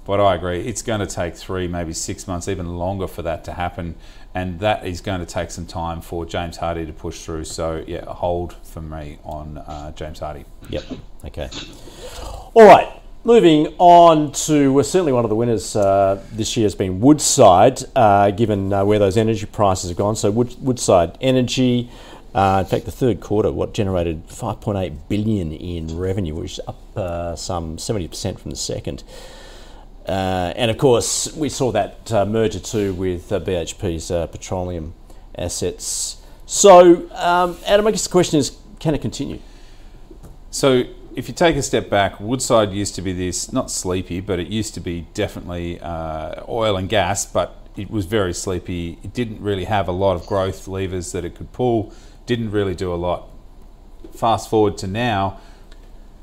But 0.09 0.19
I 0.19 0.33
agree, 0.33 0.61
it's 0.61 0.81
going 0.81 1.01
to 1.01 1.05
take 1.05 1.35
three, 1.35 1.67
maybe 1.67 1.93
six 1.93 2.27
months, 2.27 2.47
even 2.47 2.79
longer 2.79 3.07
for 3.07 3.21
that 3.21 3.43
to 3.43 3.53
happen. 3.53 3.93
And 4.33 4.59
that 4.59 4.83
is 4.83 5.01
going 5.01 5.19
to 5.19 5.25
take 5.27 5.51
some 5.51 5.67
time 5.67 6.01
for 6.01 6.25
James 6.25 6.57
Hardie 6.57 6.87
to 6.87 6.93
push 6.93 7.23
through. 7.23 7.43
So, 7.43 7.83
yeah, 7.85 8.05
hold 8.05 8.53
for 8.63 8.81
me 8.81 9.19
on 9.23 9.59
uh, 9.59 9.91
James 9.91 10.19
Hardie. 10.19 10.45
Yep. 10.69 10.83
Okay. 11.25 11.49
All 12.55 12.65
right. 12.65 12.91
Moving 13.23 13.67
on 13.77 14.31
to 14.31 14.73
well, 14.73 14.83
certainly 14.83 15.13
one 15.13 15.25
of 15.25 15.29
the 15.29 15.35
winners 15.35 15.75
uh, 15.75 16.19
this 16.31 16.57
year 16.57 16.65
has 16.65 16.73
been 16.73 16.99
Woodside, 17.01 17.83
uh, 17.95 18.31
given 18.31 18.73
uh, 18.73 18.83
where 18.83 18.97
those 18.97 19.15
energy 19.15 19.45
prices 19.45 19.91
have 19.91 19.97
gone. 19.97 20.15
So 20.15 20.31
Wood, 20.31 20.55
Woodside 20.59 21.19
Energy, 21.21 21.87
uh, 22.33 22.63
in 22.65 22.65
fact, 22.65 22.85
the 22.85 22.91
third 22.91 23.21
quarter, 23.21 23.51
what 23.51 23.75
generated 23.75 24.27
5.8 24.27 25.07
billion 25.07 25.51
in 25.51 25.95
revenue, 25.99 26.33
which 26.33 26.53
is 26.53 26.61
up 26.67 26.97
uh, 26.97 27.35
some 27.35 27.77
70% 27.77 28.39
from 28.39 28.49
the 28.49 28.57
second. 28.57 29.03
Uh, 30.07 30.53
and 30.55 30.71
of 30.71 30.77
course, 30.77 31.31
we 31.35 31.49
saw 31.49 31.71
that 31.71 32.11
uh, 32.11 32.25
merger 32.25 32.59
too 32.59 32.93
with 32.93 33.31
uh, 33.31 33.39
BHP's 33.39 34.09
uh, 34.09 34.27
petroleum 34.27 34.93
assets. 35.37 36.17
So, 36.45 37.09
um, 37.11 37.57
Adam, 37.65 37.85
I 37.85 37.91
guess 37.91 38.05
the 38.05 38.09
question 38.09 38.39
is, 38.39 38.57
can 38.79 38.95
it 38.95 39.01
continue? 39.01 39.39
So, 40.49 40.83
if 41.15 41.27
you 41.27 41.33
take 41.33 41.55
a 41.55 41.61
step 41.61 41.89
back, 41.89 42.19
Woodside 42.19 42.71
used 42.71 42.95
to 42.95 43.01
be 43.01 43.13
this 43.13 43.51
not 43.51 43.69
sleepy, 43.69 44.19
but 44.19 44.39
it 44.39 44.47
used 44.47 44.73
to 44.75 44.79
be 44.79 45.07
definitely 45.13 45.79
uh, 45.79 46.43
oil 46.47 46.77
and 46.77 46.87
gas, 46.87 47.25
but 47.25 47.55
it 47.75 47.89
was 47.89 48.05
very 48.05 48.33
sleepy. 48.33 48.97
It 49.03 49.13
didn't 49.13 49.41
really 49.41 49.65
have 49.65 49.87
a 49.87 49.91
lot 49.91 50.15
of 50.15 50.25
growth 50.25 50.67
levers 50.67 51.11
that 51.11 51.25
it 51.25 51.35
could 51.35 51.51
pull. 51.51 51.93
Didn't 52.25 52.51
really 52.51 52.75
do 52.75 52.93
a 52.93 52.95
lot. 52.95 53.29
Fast 54.13 54.49
forward 54.49 54.77
to 54.79 54.87
now, 54.87 55.39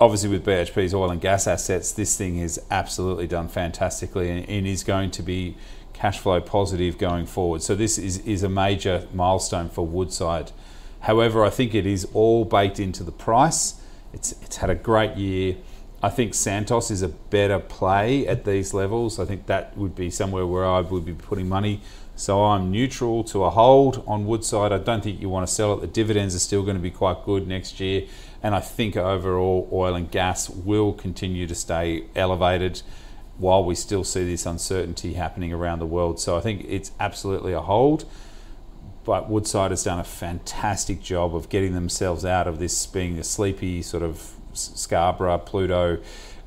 obviously 0.01 0.29
with 0.29 0.45
BHP's 0.45 0.95
oil 0.95 1.11
and 1.11 1.21
gas 1.21 1.47
assets, 1.47 1.93
this 1.93 2.17
thing 2.17 2.39
is 2.39 2.61
absolutely 2.71 3.27
done 3.27 3.49
fantastically 3.49 4.31
and, 4.31 4.49
and 4.49 4.67
is 4.67 4.85
going 4.85 5.11
to 5.13 5.23
be 5.23 5.57
cash 5.93 6.19
flow 6.19 6.41
positive 6.41 6.99
going 6.99 7.27
forward. 7.27 7.63
So 7.63 7.75
this 7.75 7.97
is, 7.97 8.19
is 8.19 8.43
a 8.43 8.49
major 8.49 9.07
milestone 9.15 9.71
for 9.71 9.87
Woodside. 9.87 10.53
However, 11.01 11.45
I 11.45 11.51
think 11.51 11.75
it 11.75 11.87
is 11.87 12.07
all 12.13 12.45
baked 12.45 12.79
into 12.79 13.03
the 13.03 13.13
price. 13.13 13.81
It's, 14.13 14.33
it's 14.43 14.57
had 14.57 14.71
a 14.71 14.75
great 14.75 15.17
year. 15.17 15.57
I 16.03 16.11
think 16.11 16.35
Santos 16.35 16.91
is 16.91 17.03
a 17.03 17.09
better 17.09 17.59
play 17.59 18.27
at 18.27 18.45
these 18.45 18.75
levels. 18.75 19.19
I 19.19 19.25
think 19.25 19.47
that 19.47 19.77
would 19.77 19.95
be 19.95 20.11
somewhere 20.11 20.47
where 20.47 20.67
I 20.67 20.81
would 20.81 21.07
be 21.07 21.15
putting 21.15 21.49
money. 21.49 21.81
So 22.17 22.45
I'm 22.45 22.71
neutral 22.71 23.25
to 23.25 23.45
a 23.45 23.51
hold 23.51 24.03
on 24.07 24.27
Woodside. 24.27 24.73
I 24.73 24.79
don't 24.79 25.03
think 25.03 25.21
you 25.21 25.29
want 25.29 25.47
to 25.47 25.53
sell 25.53 25.75
it. 25.75 25.81
The 25.81 25.87
dividends 25.87 26.35
are 26.35 26.41
still 26.41 26.63
going 26.63 26.77
to 26.77 26.83
be 26.83 26.91
quite 26.91 27.25
good 27.25 27.47
next 27.47 27.81
year. 27.81 28.07
And 28.43 28.55
I 28.55 28.61
think 28.61 28.97
overall 28.97 29.69
oil 29.73 29.95
and 29.95 30.11
gas 30.11 30.49
will 30.49 30.93
continue 30.93 31.47
to 31.47 31.55
stay 31.55 32.05
elevated 32.15 32.83
while 33.39 33.65
we 33.65 33.75
still 33.75 34.05
see 34.05 34.25
this 34.25 34.47
uncertainty 34.47 35.15
happening 35.15 35.53
around 35.53 35.79
the 35.79 35.87
world. 35.87 36.21
So 36.21 36.37
I 36.37 36.41
think 36.41 36.65
it's 36.69 36.93
absolutely 36.99 37.53
a 37.53 37.61
hold. 37.61 38.05
But 39.05 39.29
Woodside 39.29 39.71
has 39.71 39.85
done 39.85 40.01
a 40.01 40.05
fantastic 40.05 41.01
job 41.01 41.35
of 41.35 41.49
getting 41.49 41.75
themselves 41.75 42.25
out 42.25 42.49
of 42.49 42.59
this 42.59 42.87
being 42.87 43.19
a 43.19 43.25
sleepy 43.25 43.83
sort 43.83 44.03
of 44.03 44.33
Scarborough, 44.53 45.39
Pluto, 45.39 45.99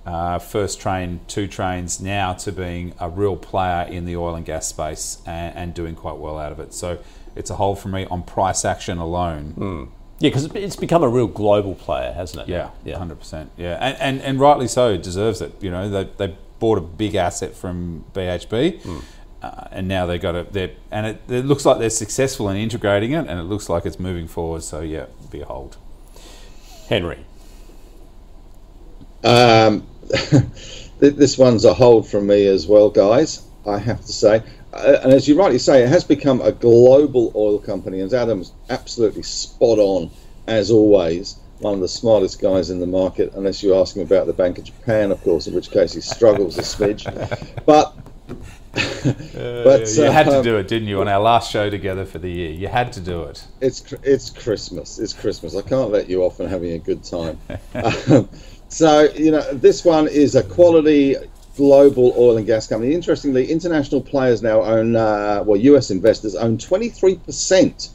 uh, 0.06 0.40
first 0.40 0.82
train, 0.82 1.22
two 1.28 1.48
trains, 1.48 2.02
now 2.02 2.34
to 2.34 2.52
being 2.52 2.94
a 3.00 3.10
real 3.10 3.38
player 3.38 3.88
in 3.90 4.06
the 4.06 4.16
oil 4.18 4.36
and 4.36 4.46
gas 4.46 4.68
space 4.68 5.22
and, 5.26 5.56
and 5.56 5.74
doing 5.74 5.96
quite 5.96 6.18
well 6.18 6.38
out 6.38 6.52
of 6.52 6.60
it. 6.60 6.74
So 6.74 7.00
it's 7.36 7.50
a 7.50 7.56
hold 7.56 7.80
for 7.80 7.90
me 7.90 8.06
on 8.06 8.24
price 8.24 8.66
action 8.66 8.98
alone. 8.98 9.54
Mm. 9.58 9.90
Yeah, 10.20 10.30
because 10.30 10.46
it's 10.54 10.76
become 10.76 11.02
a 11.02 11.10
real 11.10 11.28
global 11.28 11.76
player, 11.76 12.12
hasn't 12.12 12.44
it? 12.44 12.52
Yeah, 12.52 12.72
yeah, 12.84 12.98
hundred 12.98 13.20
percent. 13.20 13.52
Yeah, 13.56 13.78
and, 13.80 13.98
and 14.00 14.22
and 14.22 14.40
rightly 14.40 14.68
so, 14.68 14.92
it 14.92 15.04
deserves 15.04 15.42
it. 15.42 15.54
You 15.62 15.72
know, 15.72 15.90
they 15.90 16.10
they 16.18 16.36
bought 16.60 16.78
a 16.78 16.82
big 16.82 17.16
asset 17.16 17.56
from 17.56 18.04
BHP. 18.14 18.82
Mm. 18.82 19.04
Uh, 19.42 19.68
and 19.72 19.88
now 19.88 20.06
they've 20.06 20.22
got 20.22 20.36
it. 20.36 20.52
They're, 20.52 20.72
and 20.92 21.06
it, 21.06 21.22
it, 21.30 21.46
looks 21.46 21.66
like 21.66 21.80
they're 21.80 21.90
successful 21.90 22.50
in 22.50 22.58
integrating 22.58 23.14
it, 23.14 23.26
and 23.26 23.40
it 23.40 23.44
looks 23.44 23.70
like 23.70 23.86
it's 23.86 23.98
moving 23.98 24.28
forward. 24.28 24.64
So 24.64 24.82
yeah, 24.82 25.06
be 25.32 25.40
a 25.40 25.46
hold. 25.46 25.78
Henry, 26.90 27.20
um, 29.24 29.88
this 31.00 31.38
one's 31.38 31.66
a 31.66 31.74
hold 31.74 32.08
from 32.08 32.28
me 32.28 32.48
as 32.48 32.68
well, 32.68 32.90
guys. 32.90 33.46
I 33.66 33.78
have 33.78 34.02
to 34.02 34.14
say, 34.14 34.44
and 34.74 35.14
as 35.14 35.28
you 35.28 35.38
rightly 35.38 35.60
say, 35.60 35.84
it 35.84 35.90
has 35.90 36.04
become 36.04 36.42
a 36.42 36.52
global 36.52 37.32
oil 37.36 37.60
company, 37.60 38.02
and 38.02 38.14
Adam's 38.14 38.54
absolutely 38.70 39.24
spot 39.24 39.80
on 39.80 40.12
as 40.48 40.72
always. 40.72 41.38
One 41.60 41.74
of 41.74 41.80
the 41.82 41.90
smartest 41.90 42.42
guys 42.42 42.70
in 42.70 42.80
the 42.80 42.88
market, 42.88 43.34
unless 43.34 43.62
you 43.62 43.76
ask 43.76 43.96
him 43.96 44.02
about 44.02 44.28
the 44.28 44.34
Bank 44.34 44.58
of 44.58 44.64
Japan, 44.64 45.12
of 45.12 45.22
course, 45.24 45.46
in 45.46 45.54
which 45.54 45.72
case 45.72 45.94
he 45.94 46.02
struggles 46.02 46.58
a 46.58 46.62
smidge. 46.62 47.06
But 47.66 47.94
but 48.74 49.88
you 49.96 50.04
had 50.04 50.28
to 50.28 50.38
um, 50.38 50.44
do 50.44 50.58
it, 50.58 50.68
didn't 50.68 50.88
you? 50.88 51.02
On 51.02 51.08
our 51.08 51.20
last 51.20 51.52
show 51.52 51.70
together 51.70 52.06
for 52.06 52.20
the 52.20 52.30
year, 52.30 52.52
you 52.52 52.68
had 52.68 52.94
to 52.94 53.02
do 53.02 53.24
it. 53.24 53.46
It's 53.62 53.92
it's 54.04 54.30
Christmas. 54.30 55.00
It's 55.00 55.14
Christmas. 55.14 55.56
I 55.56 55.62
can't 55.62 55.92
let 55.92 56.10
you 56.10 56.24
off 56.24 56.40
on 56.40 56.48
having 56.48 56.74
a 56.74 56.80
good 56.80 57.04
time. 57.04 57.40
um, 57.74 58.30
so 58.70 59.12
you 59.16 59.32
know, 59.32 59.42
this 59.54 59.84
one 59.84 60.08
is 60.08 60.36
a 60.36 60.44
quality 60.44 61.16
global 61.60 62.16
oil 62.18 62.38
and 62.38 62.48
gas 62.48 62.68
company. 62.68 62.94
Interestingly, 62.94 63.52
international 63.52 64.00
players 64.00 64.42
now 64.42 64.62
own, 64.62 64.96
uh, 64.96 65.44
well, 65.46 65.60
U.S. 65.60 65.92
investors 65.92 66.34
own 66.34 66.58
23% 66.58 67.90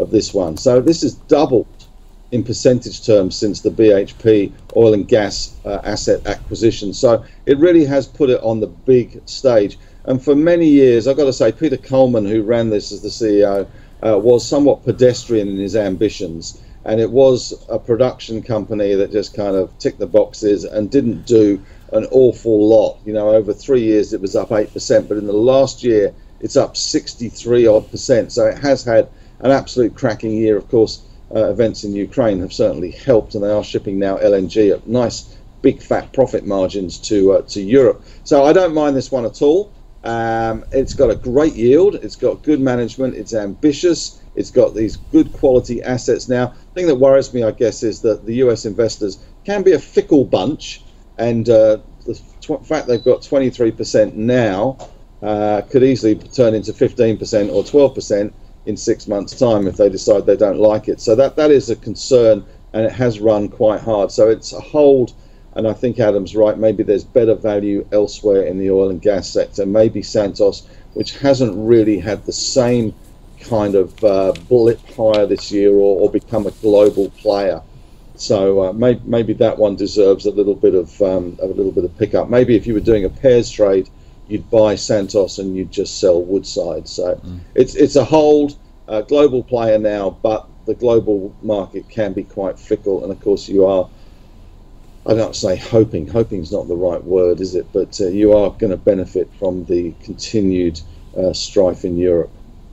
of 0.00 0.10
this 0.10 0.34
one. 0.34 0.56
So 0.56 0.80
this 0.80 1.02
has 1.02 1.14
doubled 1.14 1.86
in 2.32 2.42
percentage 2.42 3.06
terms 3.06 3.36
since 3.36 3.60
the 3.60 3.70
BHP 3.70 4.50
oil 4.74 4.94
and 4.94 5.06
gas 5.06 5.54
uh, 5.64 5.78
asset 5.84 6.26
acquisition. 6.26 6.92
So 6.92 7.24
it 7.46 7.56
really 7.58 7.84
has 7.84 8.08
put 8.08 8.30
it 8.30 8.42
on 8.42 8.58
the 8.58 8.66
big 8.66 9.22
stage. 9.28 9.78
And 10.06 10.20
for 10.20 10.34
many 10.34 10.66
years, 10.66 11.06
I've 11.06 11.16
got 11.16 11.26
to 11.26 11.32
say, 11.32 11.52
Peter 11.52 11.76
Coleman, 11.76 12.26
who 12.26 12.42
ran 12.42 12.68
this 12.68 12.90
as 12.90 13.00
the 13.00 13.10
CEO, 13.10 13.68
uh, 14.04 14.18
was 14.18 14.44
somewhat 14.44 14.84
pedestrian 14.84 15.48
in 15.48 15.56
his 15.56 15.76
ambitions. 15.76 16.60
And 16.84 17.00
it 17.00 17.12
was 17.12 17.54
a 17.68 17.78
production 17.78 18.42
company 18.42 18.96
that 18.96 19.12
just 19.12 19.36
kind 19.36 19.54
of 19.54 19.70
ticked 19.78 20.00
the 20.00 20.08
boxes 20.08 20.64
and 20.64 20.90
didn't 20.90 21.26
do 21.26 21.62
an 21.94 22.06
awful 22.10 22.68
lot. 22.68 22.98
You 23.04 23.12
know, 23.12 23.30
over 23.30 23.52
three 23.52 23.82
years 23.82 24.12
it 24.12 24.20
was 24.20 24.36
up 24.36 24.50
8%, 24.50 25.08
but 25.08 25.16
in 25.16 25.26
the 25.26 25.32
last 25.32 25.82
year 25.82 26.14
it's 26.40 26.56
up 26.56 26.76
63 26.76 27.66
odd 27.66 27.90
percent. 27.90 28.32
So 28.32 28.46
it 28.46 28.58
has 28.58 28.84
had 28.84 29.08
an 29.40 29.50
absolute 29.50 29.94
cracking 29.94 30.32
year. 30.32 30.56
Of 30.56 30.68
course, 30.68 31.06
uh, 31.34 31.50
events 31.50 31.84
in 31.84 31.94
Ukraine 31.94 32.40
have 32.40 32.52
certainly 32.52 32.90
helped, 32.90 33.34
and 33.34 33.42
they 33.42 33.50
are 33.50 33.64
shipping 33.64 33.98
now 33.98 34.18
LNG 34.18 34.72
at 34.72 34.86
nice 34.86 35.36
big 35.62 35.80
fat 35.80 36.12
profit 36.12 36.44
margins 36.44 36.98
to 36.98 37.32
uh, 37.32 37.42
to 37.42 37.62
Europe. 37.62 38.04
So 38.24 38.44
I 38.44 38.52
don't 38.52 38.74
mind 38.74 38.94
this 38.94 39.10
one 39.10 39.24
at 39.24 39.40
all. 39.40 39.72
Um, 40.04 40.66
it's 40.70 40.92
got 40.92 41.10
a 41.10 41.14
great 41.14 41.54
yield. 41.54 41.94
It's 41.94 42.16
got 42.16 42.42
good 42.42 42.60
management. 42.60 43.14
It's 43.14 43.32
ambitious. 43.32 44.22
It's 44.34 44.50
got 44.50 44.74
these 44.74 44.96
good 44.96 45.32
quality 45.32 45.82
assets 45.82 46.28
now. 46.28 46.48
The 46.48 46.80
thing 46.80 46.86
that 46.88 46.96
worries 46.96 47.32
me, 47.32 47.42
I 47.42 47.52
guess, 47.52 47.82
is 47.82 48.02
that 48.02 48.26
the 48.26 48.34
US 48.44 48.66
investors 48.66 49.24
can 49.44 49.62
be 49.62 49.72
a 49.72 49.78
fickle 49.78 50.24
bunch, 50.24 50.83
and 51.18 51.48
uh, 51.48 51.78
the 52.06 52.20
tw- 52.40 52.64
fact 52.66 52.86
they've 52.86 53.04
got 53.04 53.22
23% 53.22 54.14
now 54.14 54.76
uh, 55.22 55.62
could 55.70 55.82
easily 55.82 56.14
turn 56.14 56.54
into 56.54 56.72
15% 56.72 57.52
or 57.52 57.62
12% 57.62 58.32
in 58.66 58.76
six 58.76 59.06
months' 59.06 59.38
time 59.38 59.66
if 59.66 59.76
they 59.76 59.88
decide 59.88 60.26
they 60.26 60.36
don't 60.36 60.58
like 60.58 60.88
it. 60.88 61.00
So 61.00 61.14
that 61.16 61.36
that 61.36 61.50
is 61.50 61.70
a 61.70 61.76
concern, 61.76 62.44
and 62.72 62.86
it 62.86 62.92
has 62.92 63.20
run 63.20 63.48
quite 63.48 63.80
hard. 63.80 64.10
So 64.10 64.28
it's 64.28 64.52
a 64.52 64.60
hold, 64.60 65.14
and 65.54 65.66
I 65.66 65.72
think 65.72 65.98
Adam's 65.98 66.34
right. 66.34 66.58
Maybe 66.58 66.82
there's 66.82 67.04
better 67.04 67.34
value 67.34 67.86
elsewhere 67.92 68.42
in 68.42 68.58
the 68.58 68.70
oil 68.70 68.90
and 68.90 69.00
gas 69.00 69.28
sector. 69.28 69.66
Maybe 69.66 70.02
Santos, 70.02 70.66
which 70.94 71.18
hasn't 71.18 71.54
really 71.56 71.98
had 71.98 72.24
the 72.24 72.32
same 72.32 72.94
kind 73.40 73.74
of 73.74 74.02
uh, 74.02 74.32
blip 74.48 74.80
higher 74.96 75.26
this 75.26 75.52
year 75.52 75.70
or, 75.70 76.00
or, 76.00 76.10
become 76.10 76.46
a 76.46 76.50
global 76.50 77.10
player. 77.10 77.60
So 78.16 78.62
uh, 78.62 78.72
maybe, 78.72 79.00
maybe 79.04 79.32
that 79.34 79.58
one 79.58 79.76
deserves 79.76 80.26
a 80.26 80.30
little 80.30 80.54
bit 80.54 80.74
of 80.74 81.00
um, 81.02 81.38
a 81.42 81.46
little 81.46 81.72
bit 81.72 81.84
of 81.84 81.96
pickup. 81.98 82.28
Maybe 82.28 82.54
if 82.54 82.66
you 82.66 82.74
were 82.74 82.80
doing 82.80 83.04
a 83.04 83.10
pairs 83.10 83.50
trade 83.50 83.88
you'd 84.28 84.48
buy 84.50 84.74
Santos 84.74 85.38
and 85.38 85.56
you'd 85.56 85.70
just 85.70 86.00
sell 86.00 86.22
Woodside. 86.22 86.88
So 86.88 87.16
mm. 87.16 87.40
it's 87.54 87.74
it's 87.74 87.96
a 87.96 88.04
hold, 88.04 88.56
a 88.88 89.02
global 89.02 89.42
player 89.42 89.78
now, 89.78 90.10
but 90.22 90.48
the 90.66 90.74
global 90.74 91.34
market 91.42 91.88
can 91.88 92.12
be 92.12 92.24
quite 92.24 92.58
fickle, 92.58 93.02
and 93.02 93.12
of 93.12 93.20
course 93.20 93.48
you 93.48 93.66
are. 93.66 93.88
I 95.06 95.12
don't 95.12 95.36
say 95.36 95.56
hoping. 95.56 96.08
Hoping 96.08 96.40
is 96.40 96.50
not 96.50 96.66
the 96.66 96.76
right 96.76 97.02
word, 97.04 97.42
is 97.42 97.54
it? 97.54 97.66
But 97.74 98.00
uh, 98.00 98.06
you 98.06 98.32
are 98.32 98.48
going 98.50 98.70
to 98.70 98.78
benefit 98.78 99.30
from 99.38 99.66
the 99.66 99.92
continued 100.02 100.80
uh, 101.14 101.34
strife 101.34 101.84
in 101.84 101.98
Europe. 101.98 102.30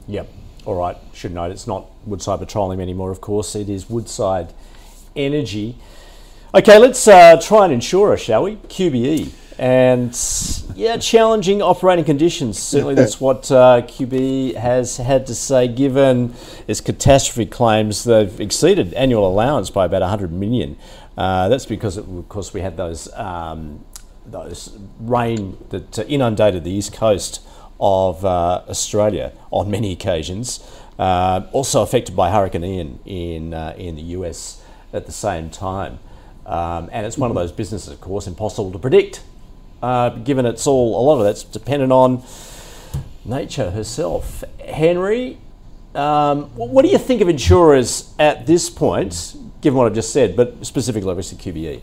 Yep. 0.07 0.29
All 0.65 0.75
right. 0.75 0.95
Should 1.11 1.33
note 1.33 1.51
it's 1.51 1.67
not 1.67 1.87
Woodside 2.05 2.39
Petroleum 2.39 2.79
anymore. 2.79 3.11
Of 3.11 3.19
course, 3.19 3.53
it 3.53 3.67
is 3.67 3.89
Woodside 3.89 4.53
Energy. 5.16 5.78
Okay, 6.53 6.78
let's 6.78 7.07
uh, 7.07 7.39
try 7.41 7.66
an 7.66 7.72
insurer, 7.72 8.18
shall 8.18 8.43
we? 8.43 8.57
QBE. 8.57 9.32
And 9.57 10.18
yeah, 10.76 10.97
challenging 10.97 11.62
operating 11.62 12.03
conditions. 12.03 12.57
Certainly, 12.57 12.95
that's 12.95 13.22
what 13.26 13.51
uh, 13.51 13.84
QB 13.84 14.55
has 14.55 14.97
had 14.97 15.28
to 15.28 15.36
say. 15.36 15.68
Given 15.68 16.34
its 16.68 16.82
catastrophe 16.82 17.45
claims, 17.45 18.03
they've 18.03 18.39
exceeded 18.41 18.93
annual 18.95 19.28
allowance 19.28 19.70
by 19.70 19.86
about 19.86 20.01
100 20.01 20.32
million. 20.32 20.78
Uh, 21.18 21.47
that's 21.49 21.66
because, 21.66 21.97
of 21.97 22.28
course, 22.28 22.53
we 22.53 22.62
had 22.62 22.78
those 22.78 23.12
um, 23.14 23.86
those 24.26 24.78
rain 24.99 25.57
that 25.70 25.99
inundated 25.99 26.64
the 26.64 26.72
east 26.72 26.93
coast 26.93 27.41
of 27.80 28.24
uh, 28.24 28.62
Australia 28.68 29.32
on 29.51 29.70
many 29.70 29.91
occasions. 29.91 30.59
Uh, 30.99 31.47
also 31.51 31.82
affected 31.82 32.16
by 32.16 32.30
Hurricane 32.30 32.64
Ian 32.64 32.99
in 33.05 33.53
uh, 33.53 33.74
in 33.78 33.95
the 33.95 34.03
US 34.18 34.61
at 34.93 35.05
the 35.05 35.11
same 35.11 35.49
time. 35.49 35.99
Um, 36.45 36.89
and 36.91 37.05
it's 37.05 37.17
one 37.17 37.29
of 37.29 37.35
those 37.35 37.51
businesses, 37.51 37.93
of 37.93 38.01
course, 38.01 38.27
impossible 38.27 38.71
to 38.71 38.79
predict 38.79 39.21
uh, 39.81 40.09
given 40.09 40.45
it's 40.45 40.67
all 40.67 40.99
a 40.99 41.03
lot 41.03 41.17
of 41.17 41.23
that's 41.23 41.43
dependent 41.43 41.91
on 41.91 42.23
nature 43.25 43.71
herself. 43.71 44.43
Henry, 44.59 45.37
um, 45.95 46.43
what 46.55 46.83
do 46.83 46.89
you 46.89 46.97
think 46.97 47.21
of 47.21 47.29
insurers 47.29 48.13
at 48.19 48.45
this 48.45 48.69
point, 48.69 49.35
given 49.61 49.77
what 49.77 49.87
I've 49.87 49.95
just 49.95 50.13
said, 50.13 50.35
but 50.35 50.65
specifically 50.65 51.09
obviously 51.09 51.37
QBE? 51.37 51.81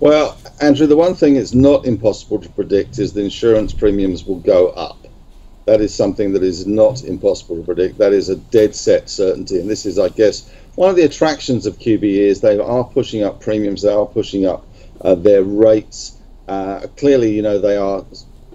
Well, 0.00 0.36
Andrew, 0.60 0.86
the 0.86 0.96
one 0.96 1.14
thing 1.14 1.36
it's 1.36 1.54
not 1.54 1.86
impossible 1.86 2.40
to 2.40 2.48
predict 2.50 2.98
is 2.98 3.12
the 3.12 3.22
insurance 3.22 3.72
premiums 3.72 4.24
will 4.24 4.40
go 4.40 4.68
up. 4.70 5.03
That 5.66 5.80
is 5.80 5.94
something 5.94 6.32
that 6.34 6.42
is 6.42 6.66
not 6.66 7.04
impossible 7.04 7.56
to 7.56 7.62
predict. 7.62 7.96
That 7.98 8.12
is 8.12 8.28
a 8.28 8.36
dead 8.36 8.74
set 8.74 9.08
certainty. 9.08 9.58
And 9.58 9.68
this 9.68 9.86
is, 9.86 9.98
I 9.98 10.10
guess, 10.10 10.52
one 10.74 10.90
of 10.90 10.96
the 10.96 11.04
attractions 11.04 11.64
of 11.64 11.78
QBE 11.78 12.18
is 12.18 12.40
they 12.40 12.58
are 12.58 12.84
pushing 12.84 13.22
up 13.22 13.40
premiums, 13.40 13.82
they 13.82 13.92
are 13.92 14.06
pushing 14.06 14.44
up 14.44 14.66
uh, 15.00 15.14
their 15.14 15.42
rates. 15.42 16.18
Uh, 16.48 16.86
clearly, 16.96 17.32
you 17.32 17.40
know, 17.40 17.58
they 17.58 17.76
are 17.76 18.04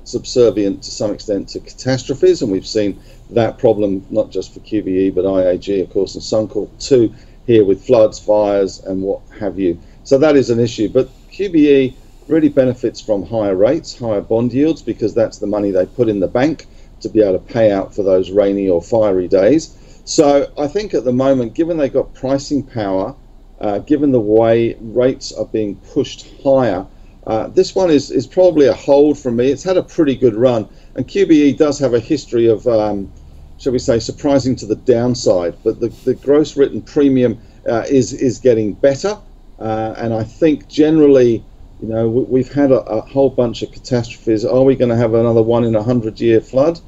subservient 0.04 0.84
to 0.84 0.92
some 0.92 1.12
extent 1.12 1.50
to 1.50 1.60
catastrophes, 1.60 2.42
and 2.42 2.52
we've 2.52 2.68
seen 2.68 3.00
that 3.32 3.58
problem 3.58 4.06
not 4.10 4.30
just 4.32 4.54
for 4.54 4.60
QBE 4.60 5.16
but 5.16 5.26
IAG, 5.26 5.82
of 5.82 5.90
course, 5.92 6.16
and 6.16 6.24
Suncorp 6.24 6.70
too, 6.80 7.14
here 7.48 7.66
with 7.66 7.84
floods, 7.84 8.20
fires, 8.20 8.80
and 8.80 9.02
what 9.02 9.22
have 9.40 9.58
you. 9.58 9.80
So 10.04 10.20
that 10.20 10.36
is 10.36 10.50
an 10.50 10.60
issue. 10.60 10.90
But 10.90 11.10
QBE 11.32 11.96
really 12.28 12.50
benefits 12.50 13.02
from 13.02 13.24
higher 13.24 13.56
rates, 13.56 13.98
higher 13.98 14.22
bond 14.22 14.54
yields, 14.54 14.84
because 14.84 15.16
that's 15.16 15.40
the 15.40 15.48
money 15.48 15.72
they 15.72 15.88
put 15.88 16.10
in 16.10 16.20
the 16.20 16.28
bank 16.28 16.68
to 17.02 17.10
be 17.10 17.22
able 17.22 17.34
to 17.34 17.54
pay 17.54 17.72
out 17.72 17.94
for 17.94 18.04
those 18.04 18.32
rainy 18.32 18.70
or 18.70 18.82
fiery 18.82 19.28
days. 19.28 19.76
So 20.06 20.52
I 20.58 20.68
think 20.68 20.94
at 20.94 21.04
the 21.04 21.14
moment, 21.14 21.54
given 21.54 21.78
they've 21.78 21.94
got 21.94 22.14
pricing 22.14 22.64
power, 22.64 23.16
uh, 23.62 23.80
given 23.80 24.12
the 24.12 24.20
way 24.20 24.76
rates 24.80 25.32
are 25.32 25.46
being 25.46 25.76
pushed 25.76 26.28
higher, 26.44 26.88
uh, 27.28 27.48
this 27.48 27.76
one 27.76 27.92
is, 27.92 28.10
is 28.10 28.26
probably 28.26 28.66
a 28.66 28.74
hold 28.74 29.18
for 29.18 29.30
me. 29.30 29.52
It's 29.52 29.64
had 29.64 29.78
a 29.78 29.84
pretty 29.84 30.16
good 30.16 30.36
run, 30.36 30.68
and 30.96 31.08
QBE 31.08 31.58
does 31.58 31.78
have 31.78 31.94
a 31.94 32.00
history 32.00 32.48
of, 32.48 32.66
um, 32.68 33.12
shall 33.60 33.72
we 33.72 33.78
say, 33.78 34.00
surprising 34.00 34.56
to 34.58 34.66
the 34.66 34.76
downside. 34.76 35.56
But 35.64 35.80
the, 35.80 35.90
the 36.06 36.16
gross 36.16 36.58
written 36.58 36.82
premium 36.82 37.40
uh, 37.68 37.84
is 37.88 38.14
is 38.14 38.40
getting 38.40 38.74
better, 38.74 39.16
uh, 39.60 39.94
and 39.98 40.12
I 40.12 40.24
think 40.24 40.68
generally, 40.70 41.44
you 41.82 41.88
know, 41.88 42.10
we, 42.10 42.42
have 42.42 42.54
had 42.54 42.72
a, 42.72 42.82
a, 42.82 43.02
whole 43.02 43.30
bunch 43.30 43.62
of 43.62 43.72
catastrophes. 43.72 44.44
Are 44.44 44.64
we 44.64 44.76
going 44.76 44.90
to 44.90 44.98
have 44.98 45.14
another 45.14 45.44
one 45.44 45.66
in 45.66 45.76
a 45.76 45.84
hundred 45.84 46.20
year 46.20 46.42
flood, 46.42 46.80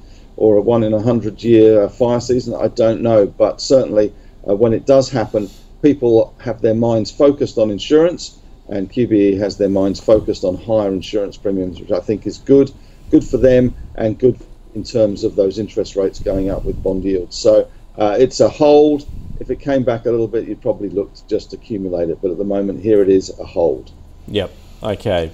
or 0.41 0.57
a 0.57 0.61
one 0.61 0.83
in 0.83 0.93
a 0.93 1.01
hundred 1.01 1.43
year 1.43 1.87
fire 1.87 2.19
season? 2.19 2.55
I 2.55 2.67
don't 2.67 3.01
know, 3.01 3.27
but 3.27 3.61
certainly 3.61 4.11
uh, 4.47 4.55
when 4.55 4.73
it 4.73 4.85
does 4.85 5.09
happen, 5.09 5.49
people 5.81 6.33
have 6.39 6.61
their 6.61 6.73
minds 6.73 7.11
focused 7.11 7.57
on 7.57 7.69
insurance 7.69 8.41
and 8.67 8.89
QBE 8.89 9.37
has 9.37 9.57
their 9.57 9.69
minds 9.69 9.99
focused 9.99 10.43
on 10.43 10.55
higher 10.55 10.91
insurance 10.91 11.37
premiums, 11.37 11.79
which 11.79 11.91
I 11.91 11.99
think 11.99 12.25
is 12.25 12.39
good, 12.39 12.71
good 13.11 13.23
for 13.23 13.37
them, 13.37 13.75
and 13.95 14.17
good 14.17 14.39
in 14.73 14.83
terms 14.83 15.23
of 15.23 15.35
those 15.35 15.59
interest 15.59 15.95
rates 15.95 16.19
going 16.19 16.49
up 16.49 16.65
with 16.65 16.81
bond 16.81 17.03
yields. 17.03 17.35
So 17.35 17.69
uh, 17.97 18.15
it's 18.17 18.39
a 18.39 18.49
hold. 18.49 19.05
If 19.39 19.51
it 19.51 19.59
came 19.59 19.83
back 19.83 20.05
a 20.05 20.11
little 20.11 20.27
bit, 20.27 20.47
you'd 20.47 20.61
probably 20.61 20.89
look 20.89 21.13
to 21.15 21.27
just 21.27 21.53
accumulate 21.53 22.09
it. 22.09 22.19
But 22.21 22.31
at 22.31 22.37
the 22.37 22.45
moment, 22.45 22.79
here 22.79 23.01
it 23.01 23.09
is 23.09 23.31
a 23.39 23.43
hold. 23.43 23.91
Yep. 24.27 24.51
Okay. 24.81 25.31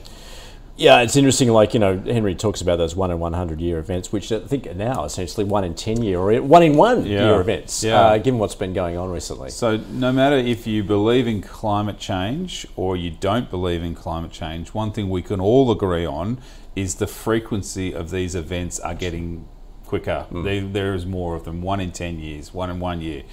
Yeah, 0.78 1.02
it's 1.02 1.16
interesting. 1.16 1.50
Like 1.50 1.74
you 1.74 1.80
know, 1.80 1.98
Henry 1.98 2.36
talks 2.36 2.62
about 2.62 2.78
those 2.78 2.96
one 2.96 3.10
in 3.10 3.20
one 3.20 3.34
hundred 3.34 3.60
year 3.60 3.80
events, 3.80 4.12
which 4.12 4.32
I 4.32 4.40
think 4.40 4.68
are 4.68 4.76
now 4.76 5.06
essentially 5.06 5.44
one 5.44 5.64
in 5.64 5.74
ten 5.74 6.04
year 6.04 6.20
or 6.20 6.42
one 6.42 6.62
in 6.62 6.78
one 6.78 7.06
yeah. 7.06 7.26
year 7.26 7.42
events. 7.42 7.84
Yeah. 7.84 8.00
Uh, 8.00 8.18
given 8.20 8.40
what's 8.40 8.56
been 8.56 8.74
going 8.74 8.96
on 8.96 9.10
recently. 9.10 9.50
So 9.50 9.78
no 9.78 10.12
matter 10.12 10.38
if 10.38 10.68
you 10.68 10.84
believe 10.84 11.28
in 11.28 11.42
climate 11.42 11.98
change 11.98 12.68
or 12.76 12.96
you 12.96 13.10
don't 13.10 13.50
believe 13.50 13.84
in 13.84 13.96
climate 13.96 14.32
change, 14.32 14.74
one 14.74 14.92
thing 14.92 15.10
we 15.10 15.24
can 15.24 15.40
all 15.40 15.72
agree 15.72 16.06
on 16.06 16.40
is 16.76 16.96
the 16.96 17.08
frequency 17.08 17.92
of 17.92 18.12
these 18.12 18.36
events 18.36 18.80
are 18.80 18.94
getting 18.94 19.48
quicker. 19.86 20.28
Mm. 20.32 20.44
They, 20.44 20.60
there 20.60 20.94
is 20.94 21.08
more 21.08 21.36
of 21.36 21.44
them. 21.44 21.64
One 21.64 21.80
in 21.80 21.92
ten 21.92 22.20
years, 22.20 22.54
one 22.54 22.70
in 22.70 22.80
one 22.80 23.02
year 23.02 23.24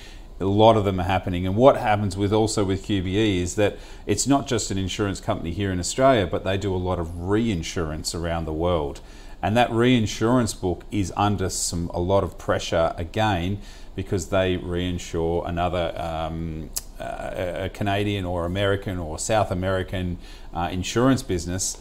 a 0.41 0.45
lot 0.45 0.77
of 0.77 0.85
them 0.85 1.01
are 1.01 1.05
happening. 1.05 1.47
And 1.47 1.57
what 1.57 1.77
happens 1.77 2.17
with 2.17 2.33
also 2.33 2.65
with 2.65 2.87
QBE 2.87 3.41
is 3.41 3.55
that 3.55 3.77
it's 4.07 4.27
not 4.27 4.47
just 4.47 4.71
an 4.71 4.79
insurance 4.79 5.21
company 5.21 5.53
here 5.53 5.71
in 5.71 5.79
Australia, 5.79 6.27
but 6.27 6.45
they 6.45 6.59
do 6.59 6.75
a 6.75 6.77
lot 6.77 6.99
of 6.99 7.21
reinsurance 7.21 8.15
around 8.15 8.45
the 8.45 8.53
world. 8.53 9.01
And 9.41 9.57
that 9.57 9.71
reinsurance 9.71 10.55
book 10.55 10.85
is 10.91 11.13
under 11.17 11.51
some 11.51 11.91
a 11.93 12.01
lot 12.01 12.25
of 12.25 12.39
pressure 12.39 12.95
again 12.97 13.59
because 13.95 14.31
they 14.31 14.57
reinsure 14.57 15.47
another 15.47 15.95
um, 15.97 16.71
a 16.99 17.71
Canadian 17.73 18.25
or 18.25 18.47
American 18.47 18.99
or 18.99 19.19
South 19.19 19.51
American 19.51 20.19
uh, 20.53 20.69
insurance 20.73 21.23
business 21.23 21.77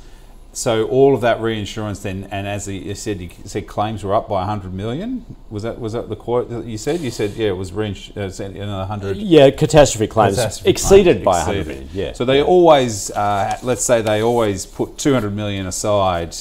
so 0.53 0.85
all 0.85 1.15
of 1.15 1.21
that 1.21 1.41
reinsurance 1.41 1.99
then, 1.99 2.27
and 2.29 2.47
as 2.47 2.67
you 2.67 2.93
said, 2.93 3.19
you 3.19 3.31
said 3.43 3.67
claims 3.67 4.03
were 4.03 4.13
up 4.13 4.29
by 4.29 4.39
100 4.41 4.71
million. 4.71 5.25
Was 5.49 5.63
that 5.63 5.79
was 5.79 5.93
that 5.93 6.09
the 6.09 6.15
quote 6.15 6.49
that 6.51 6.65
you 6.65 6.77
said? 6.77 7.01
You 7.01 7.09
said 7.09 7.31
yeah, 7.31 7.49
it 7.49 7.57
was 7.57 7.73
reinsurance 7.73 8.39
uh, 8.39 8.43
another 8.43 8.87
100. 8.87 9.17
Yeah, 9.17 9.49
catastrophe 9.49 10.05
claims 10.05 10.35
catastrophe 10.35 10.69
exceeded 10.69 11.23
claims, 11.23 11.25
by 11.25 11.39
exceeded. 11.39 11.67
100 11.67 11.67
million. 11.67 11.89
Yeah. 11.91 12.13
So 12.13 12.23
they 12.23 12.37
yeah. 12.37 12.43
always, 12.43 13.09
uh, 13.11 13.57
let's 13.63 13.83
say, 13.83 14.03
they 14.03 14.21
always 14.21 14.67
put 14.67 14.99
200 14.99 15.31
million 15.31 15.65
aside 15.65 16.35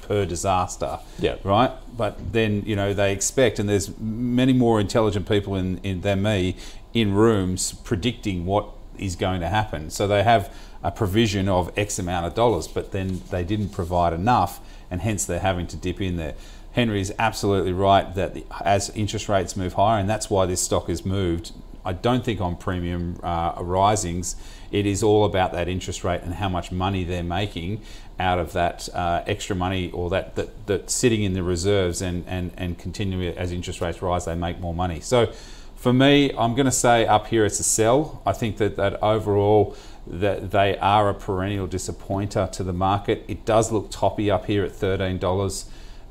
per 0.00 0.24
disaster. 0.24 0.98
Yeah. 1.18 1.36
Right. 1.44 1.70
But 1.94 2.32
then 2.32 2.62
you 2.64 2.74
know 2.74 2.94
they 2.94 3.12
expect, 3.12 3.58
and 3.58 3.68
there's 3.68 3.96
many 3.98 4.54
more 4.54 4.80
intelligent 4.80 5.28
people 5.28 5.56
in, 5.56 5.78
in 5.82 6.00
than 6.00 6.22
me 6.22 6.56
in 6.94 7.12
rooms 7.12 7.72
predicting 7.72 8.46
what 8.46 8.66
is 8.98 9.14
going 9.14 9.40
to 9.42 9.48
happen. 9.48 9.90
So 9.90 10.08
they 10.08 10.22
have 10.22 10.52
a 10.82 10.90
provision 10.90 11.48
of 11.48 11.76
X 11.76 11.98
amount 11.98 12.26
of 12.26 12.34
dollars, 12.34 12.68
but 12.68 12.92
then 12.92 13.22
they 13.30 13.44
didn't 13.44 13.70
provide 13.70 14.12
enough, 14.12 14.60
and 14.90 15.00
hence 15.00 15.24
they're 15.24 15.40
having 15.40 15.66
to 15.66 15.76
dip 15.76 16.00
in 16.00 16.16
there. 16.16 16.34
Henry 16.72 17.00
is 17.00 17.12
absolutely 17.18 17.72
right 17.72 18.14
that 18.14 18.34
the, 18.34 18.44
as 18.60 18.90
interest 18.90 19.28
rates 19.28 19.56
move 19.56 19.74
higher, 19.74 19.98
and 19.98 20.08
that's 20.08 20.30
why 20.30 20.46
this 20.46 20.60
stock 20.60 20.88
has 20.88 21.04
moved. 21.04 21.52
I 21.84 21.92
don't 21.92 22.24
think 22.24 22.40
on 22.40 22.56
premium 22.56 23.18
uh, 23.22 23.54
risings, 23.60 24.36
it 24.70 24.86
is 24.86 25.02
all 25.02 25.24
about 25.24 25.52
that 25.52 25.68
interest 25.68 26.04
rate 26.04 26.20
and 26.22 26.34
how 26.34 26.48
much 26.48 26.70
money 26.70 27.04
they're 27.04 27.22
making 27.22 27.80
out 28.20 28.38
of 28.38 28.52
that 28.52 28.88
uh, 28.94 29.22
extra 29.26 29.56
money 29.56 29.90
or 29.92 30.10
that, 30.10 30.34
that, 30.36 30.66
that 30.66 30.90
sitting 30.90 31.22
in 31.22 31.32
the 31.32 31.42
reserves 31.42 32.02
and, 32.02 32.24
and, 32.26 32.52
and 32.56 32.78
continuing 32.78 33.36
as 33.38 33.52
interest 33.52 33.80
rates 33.80 34.02
rise, 34.02 34.26
they 34.26 34.34
make 34.34 34.60
more 34.60 34.74
money. 34.74 35.00
So 35.00 35.32
for 35.76 35.92
me, 35.92 36.32
I'm 36.36 36.54
going 36.54 36.66
to 36.66 36.72
say 36.72 37.06
up 37.06 37.28
here 37.28 37.44
it's 37.44 37.60
a 37.60 37.64
sell. 37.64 38.20
I 38.26 38.32
think 38.32 38.58
that, 38.58 38.76
that 38.76 39.02
overall 39.02 39.76
that 40.08 40.50
they 40.50 40.76
are 40.78 41.08
a 41.08 41.14
perennial 41.14 41.66
disappointer 41.66 42.48
to 42.52 42.64
the 42.64 42.72
market. 42.72 43.24
It 43.28 43.44
does 43.44 43.70
look 43.70 43.90
toppy 43.90 44.30
up 44.30 44.46
here 44.46 44.64
at 44.64 44.72
$13. 44.72 45.64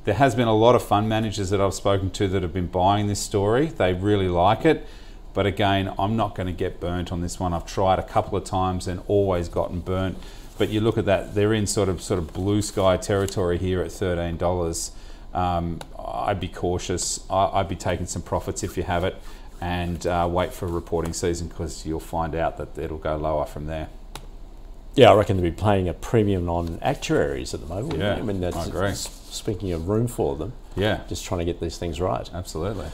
There 0.03 0.13
has 0.13 0.35
been 0.35 0.47
a 0.47 0.55
lot 0.55 0.75
of 0.75 0.83
fund 0.83 1.09
managers 1.09 1.49
that 1.49 1.59
I've 1.59 1.73
spoken 1.73 2.11
to 2.11 2.27
that 2.29 2.43
have 2.43 2.53
been 2.53 2.67
buying 2.67 3.07
this 3.07 3.19
story. 3.19 3.67
They 3.67 3.93
really 3.93 4.29
like 4.29 4.65
it. 4.65 4.87
But 5.33 5.45
again, 5.45 5.93
I'm 5.99 6.15
not 6.15 6.35
going 6.35 6.47
to 6.47 6.53
get 6.53 6.79
burnt 6.79 7.11
on 7.11 7.21
this 7.21 7.39
one. 7.39 7.53
I've 7.53 7.65
tried 7.65 7.99
a 7.99 8.03
couple 8.03 8.37
of 8.37 8.43
times 8.43 8.87
and 8.87 9.01
always 9.07 9.49
gotten 9.49 9.81
burnt. 9.81 10.17
But 10.57 10.69
you 10.69 10.81
look 10.81 10.97
at 10.97 11.05
that, 11.05 11.35
they're 11.35 11.53
in 11.53 11.67
sort 11.67 11.89
of 11.89 12.01
sort 12.01 12.19
of 12.19 12.33
blue 12.33 12.61
sky 12.61 12.97
territory 12.97 13.57
here 13.57 13.81
at 13.81 13.89
$13. 13.89 14.91
Um, 15.33 15.79
I'd 15.99 16.39
be 16.39 16.47
cautious. 16.47 17.23
I'd 17.29 17.67
be 17.67 17.75
taking 17.75 18.05
some 18.05 18.21
profits 18.21 18.63
if 18.63 18.77
you 18.77 18.83
have 18.83 19.03
it 19.03 19.15
and 19.61 20.05
uh, 20.05 20.27
wait 20.29 20.53
for 20.53 20.67
reporting 20.67 21.13
season 21.13 21.47
because 21.47 21.85
you'll 21.85 21.99
find 21.99 22.35
out 22.35 22.57
that 22.57 22.77
it'll 22.77 22.97
go 22.97 23.15
lower 23.15 23.45
from 23.45 23.67
there. 23.67 23.89
Yeah, 24.95 25.11
I 25.11 25.15
reckon 25.15 25.37
they'll 25.37 25.51
be 25.51 25.55
paying 25.55 25.87
a 25.87 25.93
premium 25.93 26.49
on 26.49 26.79
actuaries 26.81 27.53
at 27.53 27.61
the 27.61 27.67
moment. 27.67 27.99
Yeah, 27.99 28.15
I 28.15 28.21
mean, 28.21 28.39
that's, 28.39 28.57
I 28.57 28.65
agree. 28.65 28.93
Speaking 28.93 29.71
of 29.71 29.87
room 29.87 30.07
for 30.07 30.35
them, 30.35 30.53
yeah, 30.75 31.01
just 31.07 31.23
trying 31.23 31.39
to 31.39 31.45
get 31.45 31.59
these 31.59 31.77
things 31.77 32.01
right. 32.01 32.27
Absolutely. 32.33 32.87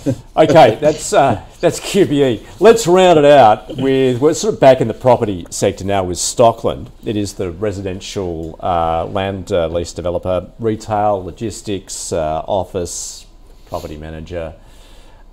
okay, 0.36 0.78
that's 0.80 1.12
uh, 1.12 1.44
that's 1.60 1.78
QBE. 1.80 2.60
Let's 2.60 2.86
round 2.86 3.18
it 3.18 3.24
out 3.24 3.76
with 3.76 4.20
we're 4.20 4.34
sort 4.34 4.54
of 4.54 4.60
back 4.60 4.80
in 4.80 4.88
the 4.88 4.94
property 4.94 5.46
sector 5.50 5.84
now 5.84 6.04
with 6.04 6.18
Stockland. 6.18 6.88
It 7.04 7.16
is 7.16 7.34
the 7.34 7.50
residential 7.50 8.58
uh, 8.60 9.06
land 9.06 9.52
uh, 9.52 9.66
lease 9.66 9.92
developer, 9.92 10.50
retail, 10.58 11.24
logistics, 11.24 12.12
uh, 12.12 12.42
office, 12.46 13.26
property 13.66 13.96
manager. 13.96 14.54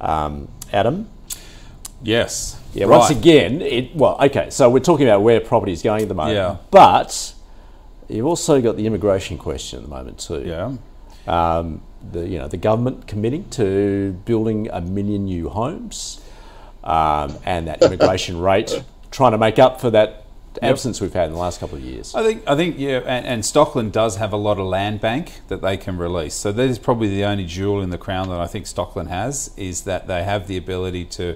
Um, 0.01 0.47
Adam? 0.71 1.09
Yes. 2.01 2.59
Yeah, 2.73 2.85
right. 2.85 2.97
once 2.97 3.09
again, 3.09 3.61
it 3.61 3.95
well, 3.95 4.17
okay, 4.21 4.49
so 4.49 4.69
we're 4.69 4.79
talking 4.79 5.07
about 5.07 5.21
where 5.21 5.41
property 5.41 5.71
is 5.71 5.81
going 5.81 6.03
at 6.03 6.07
the 6.07 6.13
moment. 6.13 6.35
Yeah. 6.35 6.57
But 6.71 7.33
you've 8.07 8.25
also 8.25 8.61
got 8.61 8.77
the 8.77 8.85
immigration 8.85 9.37
question 9.37 9.79
at 9.79 9.83
the 9.83 9.89
moment 9.89 10.19
too. 10.19 10.43
Yeah. 10.45 10.75
Um, 11.27 11.81
the 12.11 12.27
you 12.27 12.39
know 12.39 12.47
the 12.47 12.57
government 12.57 13.07
committing 13.07 13.49
to 13.51 14.13
building 14.25 14.69
a 14.71 14.81
million 14.81 15.25
new 15.25 15.49
homes, 15.49 16.21
um, 16.83 17.37
and 17.45 17.67
that 17.67 17.81
immigration 17.81 18.39
rate 18.39 18.83
trying 19.11 19.31
to 19.31 19.37
make 19.37 19.59
up 19.59 19.81
for 19.81 19.89
that 19.89 20.25
absence 20.61 20.97
yep. 20.97 21.01
we've 21.01 21.13
had 21.13 21.27
in 21.27 21.33
the 21.33 21.39
last 21.39 21.59
couple 21.59 21.77
of 21.77 21.83
years. 21.83 22.13
I 22.15 22.23
think, 22.23 22.43
I 22.47 22.55
think, 22.55 22.77
yeah, 22.77 22.99
and, 23.05 23.25
and, 23.25 23.43
Stockland 23.43 23.91
does 23.91 24.17
have 24.17 24.33
a 24.33 24.37
lot 24.37 24.59
of 24.59 24.65
land 24.65 25.01
bank 25.01 25.41
that 25.47 25.61
they 25.61 25.77
can 25.77 25.97
release. 25.97 26.33
So 26.33 26.51
that 26.51 26.69
is 26.69 26.79
probably 26.79 27.09
the 27.09 27.23
only 27.25 27.45
jewel 27.45 27.81
in 27.81 27.89
the 27.89 27.97
crown 27.97 28.29
that 28.29 28.39
I 28.39 28.47
think 28.47 28.65
Stockland 28.65 29.07
has 29.07 29.51
is 29.57 29.83
that 29.83 30.07
they 30.07 30.23
have 30.23 30.47
the 30.47 30.57
ability 30.57 31.05
to 31.05 31.35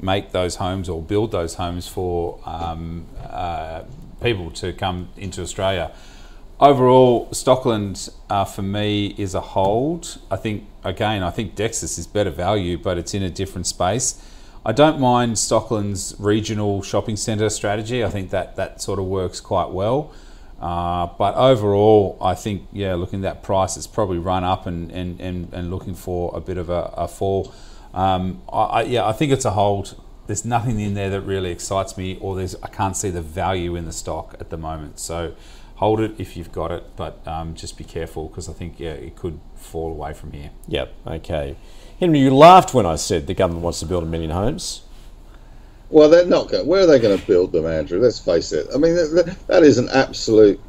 make 0.00 0.32
those 0.32 0.56
homes 0.56 0.88
or 0.88 1.02
build 1.02 1.32
those 1.32 1.54
homes 1.54 1.88
for 1.88 2.40
um, 2.44 3.06
uh, 3.28 3.82
people 4.20 4.50
to 4.52 4.72
come 4.72 5.08
into 5.16 5.42
Australia. 5.42 5.92
Overall, 6.60 7.28
Stockland 7.28 8.10
uh, 8.28 8.44
for 8.44 8.62
me 8.62 9.14
is 9.16 9.34
a 9.34 9.40
hold. 9.40 10.18
I 10.30 10.36
think 10.36 10.66
again, 10.82 11.22
I 11.22 11.30
think 11.30 11.54
Dexus 11.54 11.98
is 11.98 12.06
better 12.06 12.30
value, 12.30 12.78
but 12.78 12.98
it's 12.98 13.14
in 13.14 13.22
a 13.22 13.30
different 13.30 13.66
space. 13.66 14.20
I 14.64 14.72
don't 14.72 15.00
mind 15.00 15.38
Stockland's 15.38 16.14
regional 16.18 16.82
shopping 16.82 17.16
centre 17.16 17.50
strategy. 17.50 18.04
I 18.04 18.10
think 18.10 18.30
that 18.30 18.56
that 18.56 18.82
sort 18.82 18.98
of 18.98 19.06
works 19.06 19.40
quite 19.40 19.70
well. 19.70 20.12
Uh, 20.60 21.06
but 21.18 21.34
overall, 21.36 22.18
I 22.20 22.34
think, 22.34 22.66
yeah, 22.72 22.94
looking 22.94 23.20
at 23.20 23.34
that 23.34 23.42
price, 23.42 23.76
it's 23.76 23.86
probably 23.86 24.18
run 24.18 24.42
up 24.42 24.66
and, 24.66 24.90
and, 24.90 25.20
and, 25.20 25.52
and 25.52 25.70
looking 25.70 25.94
for 25.94 26.36
a 26.36 26.40
bit 26.40 26.58
of 26.58 26.68
a, 26.68 26.92
a 26.96 27.08
fall. 27.08 27.54
Um, 27.94 28.42
I, 28.52 28.62
I, 28.62 28.82
yeah, 28.82 29.06
I 29.06 29.12
think 29.12 29.32
it's 29.32 29.44
a 29.44 29.52
hold. 29.52 30.00
There's 30.26 30.44
nothing 30.44 30.80
in 30.80 30.94
there 30.94 31.10
that 31.10 31.20
really 31.22 31.50
excites 31.50 31.96
me, 31.96 32.18
or 32.20 32.36
there's 32.36 32.54
I 32.56 32.68
can't 32.68 32.96
see 32.96 33.10
the 33.10 33.22
value 33.22 33.76
in 33.76 33.84
the 33.84 33.92
stock 33.92 34.34
at 34.40 34.50
the 34.50 34.58
moment. 34.58 34.98
So 34.98 35.34
hold 35.76 36.00
it 36.00 36.12
if 36.18 36.36
you've 36.36 36.52
got 36.52 36.72
it, 36.72 36.84
but 36.96 37.26
um, 37.26 37.54
just 37.54 37.78
be 37.78 37.84
careful 37.84 38.28
because 38.28 38.48
I 38.48 38.52
think 38.52 38.78
yeah, 38.78 38.90
it 38.90 39.16
could 39.16 39.40
fall 39.54 39.90
away 39.92 40.12
from 40.12 40.32
here. 40.32 40.50
Yep. 40.66 40.92
Okay. 41.06 41.56
Henry, 42.00 42.20
you 42.20 42.34
laughed 42.34 42.74
when 42.74 42.86
I 42.86 42.96
said 42.96 43.26
the 43.26 43.34
government 43.34 43.64
wants 43.64 43.80
to 43.80 43.86
build 43.86 44.04
a 44.04 44.06
million 44.06 44.30
homes. 44.30 44.82
Well, 45.90 46.08
they're 46.08 46.26
not 46.26 46.48
going. 46.48 46.66
Where 46.66 46.82
are 46.82 46.86
they 46.86 46.98
going 46.98 47.18
to 47.18 47.26
build 47.26 47.52
them, 47.52 47.66
Andrew? 47.66 48.00
Let's 48.00 48.18
face 48.18 48.52
it. 48.52 48.68
I 48.74 48.78
mean, 48.78 48.94
that, 48.94 49.36
that 49.48 49.62
is 49.62 49.78
an 49.78 49.88
absolute. 49.88 50.60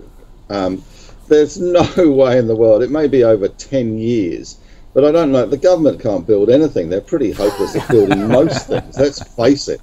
Um, 0.49 0.83
there's 1.27 1.59
no 1.59 1.85
way 2.11 2.39
in 2.39 2.47
the 2.47 2.55
world. 2.55 2.81
It 2.81 2.89
may 2.89 3.07
be 3.07 3.23
over 3.23 3.47
ten 3.47 3.97
years, 3.97 4.57
but 4.93 5.03
I 5.03 5.11
don't 5.11 5.31
know. 5.31 5.45
The 5.45 5.57
government 5.57 6.01
can't 6.01 6.25
build 6.25 6.49
anything. 6.49 6.89
They're 6.89 7.01
pretty 7.01 7.31
hopeless 7.31 7.75
at 7.75 7.87
building 7.89 8.27
most 8.27 8.67
things. 8.67 8.97
Let's 8.97 9.21
face 9.35 9.67
it. 9.67 9.81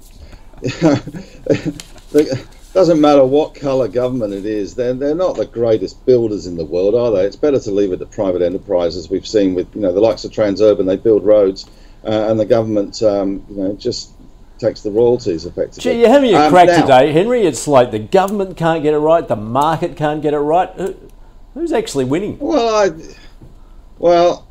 doesn't 2.77 3.01
matter 3.01 3.25
what 3.25 3.55
colour 3.55 3.87
government 3.87 4.35
it 4.35 4.45
is. 4.45 4.75
They're 4.75 4.93
they're 4.93 5.15
not 5.15 5.35
the 5.35 5.47
greatest 5.47 6.05
builders 6.05 6.45
in 6.45 6.55
the 6.55 6.63
world, 6.63 6.93
are 6.93 7.09
they? 7.09 7.25
It's 7.25 7.35
better 7.35 7.59
to 7.59 7.71
leave 7.71 7.91
it 7.91 7.97
to 7.97 8.05
private 8.05 8.43
enterprises. 8.43 9.09
We've 9.09 9.25
seen 9.25 9.55
with 9.55 9.67
you 9.73 9.81
know 9.81 9.91
the 9.91 9.99
likes 9.99 10.23
of 10.25 10.31
Transurban. 10.31 10.85
They 10.85 10.95
build 10.95 11.25
roads, 11.25 11.67
uh, 12.05 12.27
and 12.29 12.39
the 12.39 12.45
government 12.45 13.01
um, 13.01 13.43
you 13.49 13.55
know 13.63 13.73
just 13.73 14.11
takes 14.59 14.81
the 14.81 14.91
royalties 14.91 15.47
effectively. 15.47 15.91
Gee, 15.91 15.99
you're 16.01 16.09
having 16.09 16.35
a 16.35 16.37
Um, 16.37 16.51
crack 16.51 16.67
now- 16.67 16.81
today, 16.81 17.11
Henry. 17.11 17.47
It's 17.47 17.67
like 17.67 17.89
the 17.89 17.97
government 17.97 18.55
can't 18.57 18.83
get 18.83 18.93
it 18.93 18.99
right, 18.99 19.27
the 19.27 19.35
market 19.35 19.95
can't 19.95 20.21
get 20.21 20.35
it 20.35 20.39
right. 20.39 20.69
Who, 20.75 20.93
who's 21.55 21.71
actually 21.71 22.05
winning? 22.05 22.37
Well, 22.37 22.75
I, 22.75 22.91
well, 23.97 24.45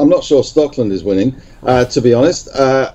I'm 0.00 0.08
not 0.08 0.24
sure 0.24 0.42
Stockland 0.42 0.90
is 0.90 1.04
winning. 1.04 1.40
Uh, 1.62 1.84
to 1.84 2.00
be 2.00 2.12
honest, 2.12 2.48
uh, 2.56 2.90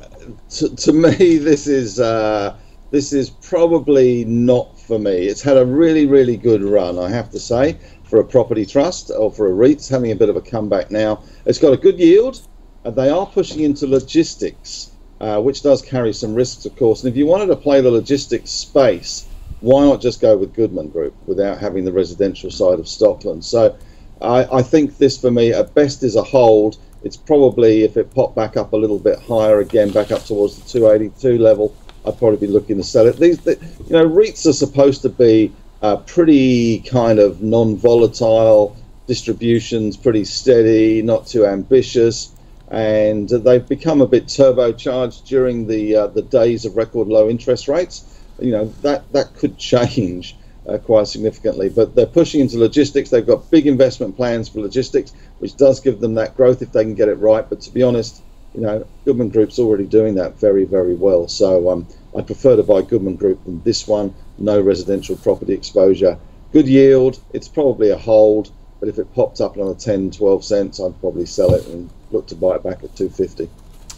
to, 0.50 0.76
to 0.76 0.92
me, 0.92 1.38
this 1.38 1.68
is 1.68 2.02
uh, 2.02 2.54
this 2.90 3.12
is 3.12 3.30
probably 3.30 4.24
not 4.26 4.80
for 4.80 4.98
me. 4.98 5.28
It's 5.28 5.42
had 5.42 5.58
a 5.58 5.66
really, 5.66 6.06
really 6.06 6.38
good 6.38 6.64
run, 6.64 6.98
I 6.98 7.10
have 7.10 7.30
to 7.32 7.40
say, 7.40 7.78
for 8.04 8.20
a 8.20 8.24
property 8.24 8.66
trust 8.66 9.12
or 9.12 9.32
for 9.32 9.48
a 9.48 9.54
REIT. 9.54 9.78
It's 9.78 9.90
having 9.90 10.12
a 10.12 10.16
bit 10.16 10.30
of 10.30 10.36
a 10.36 10.42
comeback 10.42 10.90
now. 10.90 11.24
It's 11.46 11.60
got 11.60 11.74
a 11.74 11.78
good 11.78 12.00
yield. 12.00 12.48
Uh, 12.86 12.92
they 12.92 13.10
are 13.10 13.26
pushing 13.26 13.62
into 13.62 13.88
logistics, 13.88 14.92
uh, 15.20 15.42
which 15.42 15.62
does 15.64 15.82
carry 15.82 16.14
some 16.14 16.34
risks, 16.34 16.66
of 16.66 16.76
course. 16.78 17.04
And 17.04 17.12
if 17.12 17.18
you 17.18 17.26
wanted 17.26 17.48
to 17.48 17.56
play 17.56 17.82
the 17.82 17.92
logistics 17.92 18.52
space, 18.52 19.28
why 19.60 19.84
not 19.84 20.02
just 20.02 20.22
go 20.22 20.38
with 20.38 20.54
Goodman 20.54 20.90
Group 20.90 21.16
without 21.26 21.58
having 21.58 21.84
the 21.84 21.92
residential 21.92 22.52
side 22.52 22.80
of 22.80 22.86
Stockland? 22.86 23.44
So 23.44 23.76
I, 24.22 24.46
I 24.46 24.62
think 24.62 24.98
this 24.98 25.18
for 25.18 25.32
me 25.32 25.52
at 25.52 25.74
best 25.74 26.04
is 26.04 26.16
a 26.16 26.24
hold. 26.24 26.78
It's 27.04 27.18
probably 27.18 27.84
if 27.84 27.98
it 27.98 28.14
popped 28.14 28.36
back 28.36 28.56
up 28.56 28.74
a 28.74 28.78
little 28.78 29.00
bit 29.00 29.20
higher 29.20 29.60
again, 29.60 29.92
back 29.92 30.12
up 30.12 30.24
towards 30.26 30.56
the 30.58 30.68
282 30.70 31.38
level, 31.38 31.76
I'd 32.08 32.18
probably 32.18 32.48
be 32.48 32.48
looking 32.48 32.78
to 32.78 32.84
sell 32.84 33.06
it. 33.08 33.18
These, 33.18 33.40
the, 33.40 33.58
you 33.88 33.94
know, 33.94 34.08
REITs 34.08 34.46
are 34.48 34.54
supposed 34.54 35.02
to 35.02 35.10
be 35.10 35.52
uh, 35.82 35.98
pretty 35.98 36.80
kind 36.80 37.20
of 37.20 37.42
non-volatile 37.42 38.76
distributions, 39.08 39.98
pretty 39.98 40.26
steady, 40.26 41.02
not 41.02 41.28
too 41.28 41.46
ambitious, 41.46 42.34
and 42.70 43.30
they've 43.30 43.68
become 43.68 44.02
a 44.02 44.08
bit 44.08 44.26
turbocharged 44.26 45.26
during 45.26 45.68
the 45.68 45.96
uh, 45.96 46.08
the 46.08 46.22
days 46.22 46.66
of 46.66 46.76
record 46.76 47.08
low 47.08 47.30
interest 47.30 47.68
rates. 47.68 48.22
You 48.40 48.52
know 48.52 48.66
that 48.82 49.12
that 49.14 49.34
could 49.36 49.58
change 49.58 50.36
uh, 50.68 50.78
quite 50.78 51.08
significantly, 51.08 51.70
but 51.70 51.96
they're 51.96 52.06
pushing 52.06 52.42
into 52.42 52.58
logistics. 52.58 53.10
They've 53.10 53.26
got 53.26 53.50
big 53.50 53.68
investment 53.68 54.18
plans 54.18 54.50
for 54.50 54.60
logistics, 54.60 55.14
which 55.40 55.56
does 55.56 55.80
give 55.80 56.00
them 56.02 56.16
that 56.16 56.36
growth 56.36 56.62
if 56.62 56.72
they 56.72 56.84
can 56.84 56.96
get 56.96 57.08
it 57.08 57.16
right. 57.16 57.48
But 57.50 57.62
to 57.62 57.72
be 57.72 57.84
honest, 57.84 58.22
you 58.58 58.64
know, 58.64 58.88
Goodman 59.06 59.30
Group's 59.30 59.60
already 59.60 59.86
doing 59.86 60.16
that 60.16 60.40
very, 60.40 60.66
very 60.66 60.96
well. 60.96 61.28
So 61.28 61.70
um, 61.70 61.88
I 62.18 62.24
prefer 62.24 62.56
to 62.56 62.64
buy 62.64 62.82
Goodman 62.82 63.16
Group 63.16 63.44
than 63.46 63.62
this 63.62 63.88
one. 63.88 64.16
No 64.40 64.60
residential 64.60 65.16
property 65.16 65.54
exposure. 65.54 66.18
Good 66.54 66.68
yield. 66.68 67.20
It's 67.34 67.48
probably 67.48 67.92
a 67.92 67.98
hold, 67.98 68.52
but 68.80 68.90
if 68.90 68.98
it 68.98 69.14
popped 69.14 69.42
up 69.42 69.56
another 69.58 69.76
10, 69.76 70.10
12 70.10 70.44
cents, 70.44 70.80
I'd 70.80 71.00
probably 71.02 71.28
sell 71.28 71.54
it 71.54 71.68
and 71.68 71.88
look 72.10 72.26
to 72.28 72.36
buy 72.36 72.56
it 72.56 72.64
back 72.64 72.84
at 72.84 72.96
250. 72.96 73.48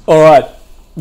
All 0.07 0.21
right, 0.21 0.45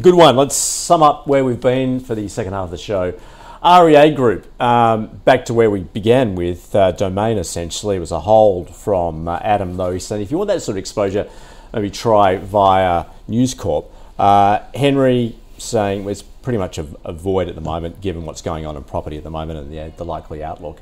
good 0.01 0.15
one. 0.15 0.37
Let's 0.37 0.55
sum 0.55 1.03
up 1.03 1.27
where 1.27 1.45
we've 1.45 1.61
been 1.61 1.99
for 1.99 2.15
the 2.15 2.29
second 2.29 2.53
half 2.53 2.67
of 2.67 2.71
the 2.71 2.79
show. 2.79 3.19
REA 3.65 4.13
Group, 4.13 4.47
um, 4.63 5.09
back 5.25 5.47
to 5.47 5.55
where 5.55 5.69
we 5.69 5.81
began 5.81 6.37
with 6.37 6.77
uh, 6.77 6.93
Domain 6.93 7.39
essentially. 7.39 7.97
It 7.97 8.01
was 8.01 8.13
a 8.13 8.21
hold 8.21 8.73
from 8.73 9.27
uh, 9.27 9.41
Adam, 9.43 9.77
though. 9.77 9.91
He 9.91 9.99
said 9.99 10.21
if 10.21 10.31
you 10.31 10.39
want 10.39 10.47
that 10.47 10.63
sort 10.63 10.75
of 10.75 10.79
exposure, 10.79 11.29
maybe 11.73 11.91
try 11.91 12.37
via 12.37 13.07
News 13.29 13.55
Corp. 13.55 13.91
Uh, 14.19 14.61
Henry 14.75 15.37
saying 15.59 16.09
it's 16.09 16.23
pretty 16.23 16.59
much 16.59 16.79
a, 16.79 16.87
a 17.05 17.13
void 17.13 17.49
at 17.49 17.55
the 17.55 17.61
moment, 17.61 18.01
given 18.01 18.25
what's 18.25 18.43
going 18.43 18.67
on 18.67 18.77
in 18.77 18.83
property 18.85 19.17
at 19.17 19.25
the 19.25 19.31
moment 19.31 19.59
and 19.59 19.71
the, 19.71 19.93
the 19.97 20.05
likely 20.05 20.43
outlook. 20.43 20.81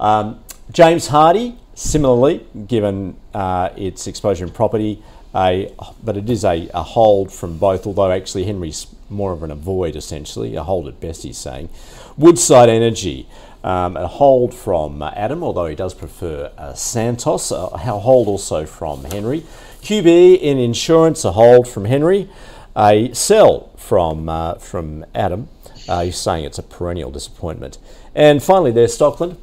Um, 0.00 0.42
James 0.70 1.08
Hardie, 1.08 1.56
similarly, 1.74 2.46
given 2.66 3.16
uh, 3.34 3.70
its 3.76 4.06
exposure 4.06 4.44
in 4.44 4.50
property, 4.50 5.02
a, 5.34 5.72
but 6.02 6.16
it 6.16 6.28
is 6.28 6.44
a, 6.44 6.68
a 6.74 6.82
hold 6.82 7.32
from 7.32 7.58
both, 7.58 7.86
although 7.86 8.10
actually 8.10 8.44
Henry's 8.44 8.86
more 9.08 9.32
of 9.32 9.42
an 9.42 9.50
avoid 9.50 9.96
essentially, 9.96 10.56
a 10.56 10.62
hold 10.62 10.88
at 10.88 11.00
best, 11.00 11.22
he's 11.22 11.38
saying. 11.38 11.68
Woodside 12.16 12.68
Energy, 12.68 13.26
um, 13.64 13.96
a 13.96 14.06
hold 14.06 14.54
from 14.54 15.02
uh, 15.02 15.10
Adam, 15.14 15.42
although 15.42 15.66
he 15.66 15.74
does 15.74 15.94
prefer 15.94 16.50
uh, 16.58 16.74
Santos, 16.74 17.50
a 17.50 17.54
a 17.54 17.78
hold 17.78 18.28
also 18.28 18.66
from 18.66 19.04
Henry. 19.04 19.44
QBE 19.82 20.38
in 20.40 20.58
insurance, 20.58 21.24
a 21.24 21.32
hold 21.32 21.68
from 21.68 21.86
Henry. 21.86 22.28
A 22.76 23.12
sell 23.12 23.70
from, 23.76 24.28
uh, 24.28 24.54
from 24.54 25.04
Adam, 25.14 25.48
uh, 25.88 26.04
he's 26.04 26.16
saying 26.16 26.44
it's 26.44 26.58
a 26.58 26.62
perennial 26.62 27.10
disappointment. 27.10 27.76
And 28.14 28.42
finally, 28.42 28.70
there's 28.70 28.96
Stockland, 28.96 29.36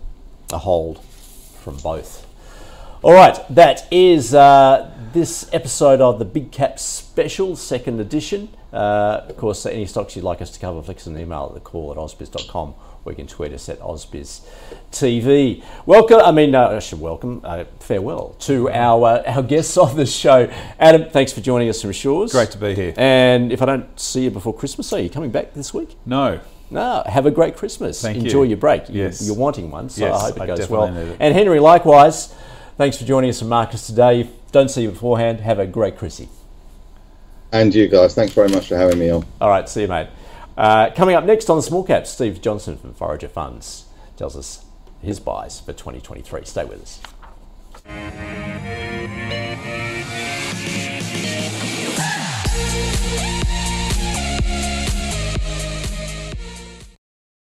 a 0.51 0.57
hold 0.57 1.03
from 1.03 1.77
both. 1.77 2.25
All 3.03 3.13
right, 3.13 3.37
that 3.49 3.87
is 3.91 4.33
uh, 4.33 4.91
this 5.13 5.47
episode 5.53 6.01
of 6.01 6.19
the 6.19 6.25
Big 6.25 6.51
Cap 6.51 6.79
Special, 6.79 7.55
second 7.55 7.99
edition. 7.99 8.49
Uh, 8.73 9.25
of 9.27 9.37
course, 9.37 9.65
any 9.65 9.85
stocks 9.85 10.15
you'd 10.15 10.25
like 10.25 10.41
us 10.41 10.49
to 10.51 10.59
cover, 10.59 10.81
flick 10.81 10.97
us 10.97 11.07
an 11.07 11.19
email 11.19 11.45
at 11.47 11.53
the 11.53 11.59
call 11.59 11.91
at 11.91 11.97
ausbiz.com 11.97 12.73
or 13.05 13.11
you 13.11 13.15
can 13.15 13.27
tweet 13.27 13.53
us 13.53 13.69
at 13.69 13.79
ausbiztv. 13.79 15.63
Welcome, 15.85 16.19
I 16.19 16.31
mean, 16.31 16.53
uh, 16.55 16.67
I 16.69 16.79
should 16.79 16.99
welcome, 16.99 17.41
uh, 17.43 17.65
farewell 17.79 18.35
to 18.39 18.69
our, 18.69 19.23
our 19.27 19.43
guests 19.43 19.77
of 19.77 19.95
the 19.95 20.05
show. 20.05 20.49
Adam, 20.79 21.09
thanks 21.09 21.31
for 21.33 21.41
joining 21.41 21.69
us 21.69 21.81
from 21.81 21.91
Shaw's. 21.91 22.31
Great 22.31 22.51
to 22.51 22.57
be 22.57 22.75
here. 22.75 22.93
And 22.97 23.51
if 23.51 23.61
I 23.61 23.65
don't 23.65 23.99
see 23.99 24.23
you 24.25 24.31
before 24.31 24.53
Christmas, 24.53 24.91
are 24.93 24.99
you 24.99 25.09
coming 25.09 25.31
back 25.31 25.53
this 25.53 25.73
week? 25.73 25.95
No. 26.05 26.39
No, 26.71 27.01
have 27.07 27.25
a 27.25 27.31
great 27.31 27.55
Christmas. 27.57 27.99
Thank 28.01 28.17
Enjoy 28.17 28.43
you. 28.43 28.49
your 28.49 28.57
break. 28.57 28.89
You- 28.89 29.01
Yes. 29.03 29.25
You're 29.25 29.35
wanting 29.35 29.71
one, 29.71 29.89
so 29.89 30.05
Yes, 30.05 30.15
I 30.15 30.25
hope 30.27 30.35
it 30.37 30.41
I 30.41 30.45
goes 30.45 30.69
well. 30.69 30.91
need 30.91 30.99
it. 31.07 31.17
And 31.19 31.33
Henry, 31.33 31.59
likewise, 31.59 32.33
thanks 32.77 32.95
for 32.97 33.05
joining 33.05 33.31
us 33.31 33.41
and 33.41 33.49
Marcus 33.49 33.87
Today. 33.87 34.19
If 34.21 34.27
don't 34.51 34.69
see 34.69 34.83
you 34.83 34.89
beforehand, 34.91 35.39
have 35.39 35.57
a 35.57 35.65
great 35.65 35.97
Chrissy. 35.97 36.29
And 37.51 37.73
you 37.73 37.87
guys, 37.87 38.13
thanks 38.13 38.33
very 38.33 38.49
much 38.49 38.67
for 38.67 38.77
having 38.77 38.99
me 38.99 39.09
on. 39.09 39.25
All 39.41 39.49
right, 39.49 39.67
see 39.67 39.81
you, 39.81 39.87
mate. 39.87 40.09
Uh, 40.59 40.91
coming 40.93 41.15
up 41.15 41.23
next 41.23 41.49
on 41.49 41.61
Small 41.61 41.85
Caps, 41.85 42.09
Steve 42.09 42.41
Johnson 42.41 42.77
from 42.77 42.93
Forager 42.93 43.29
Funds 43.29 43.85
tells 44.17 44.35
us 44.35 44.65
his 45.01 45.17
buys 45.17 45.61
for 45.61 45.71
2023. 45.71 46.43
Stay 46.43 46.65
with 46.65 46.81
us. 46.81 46.99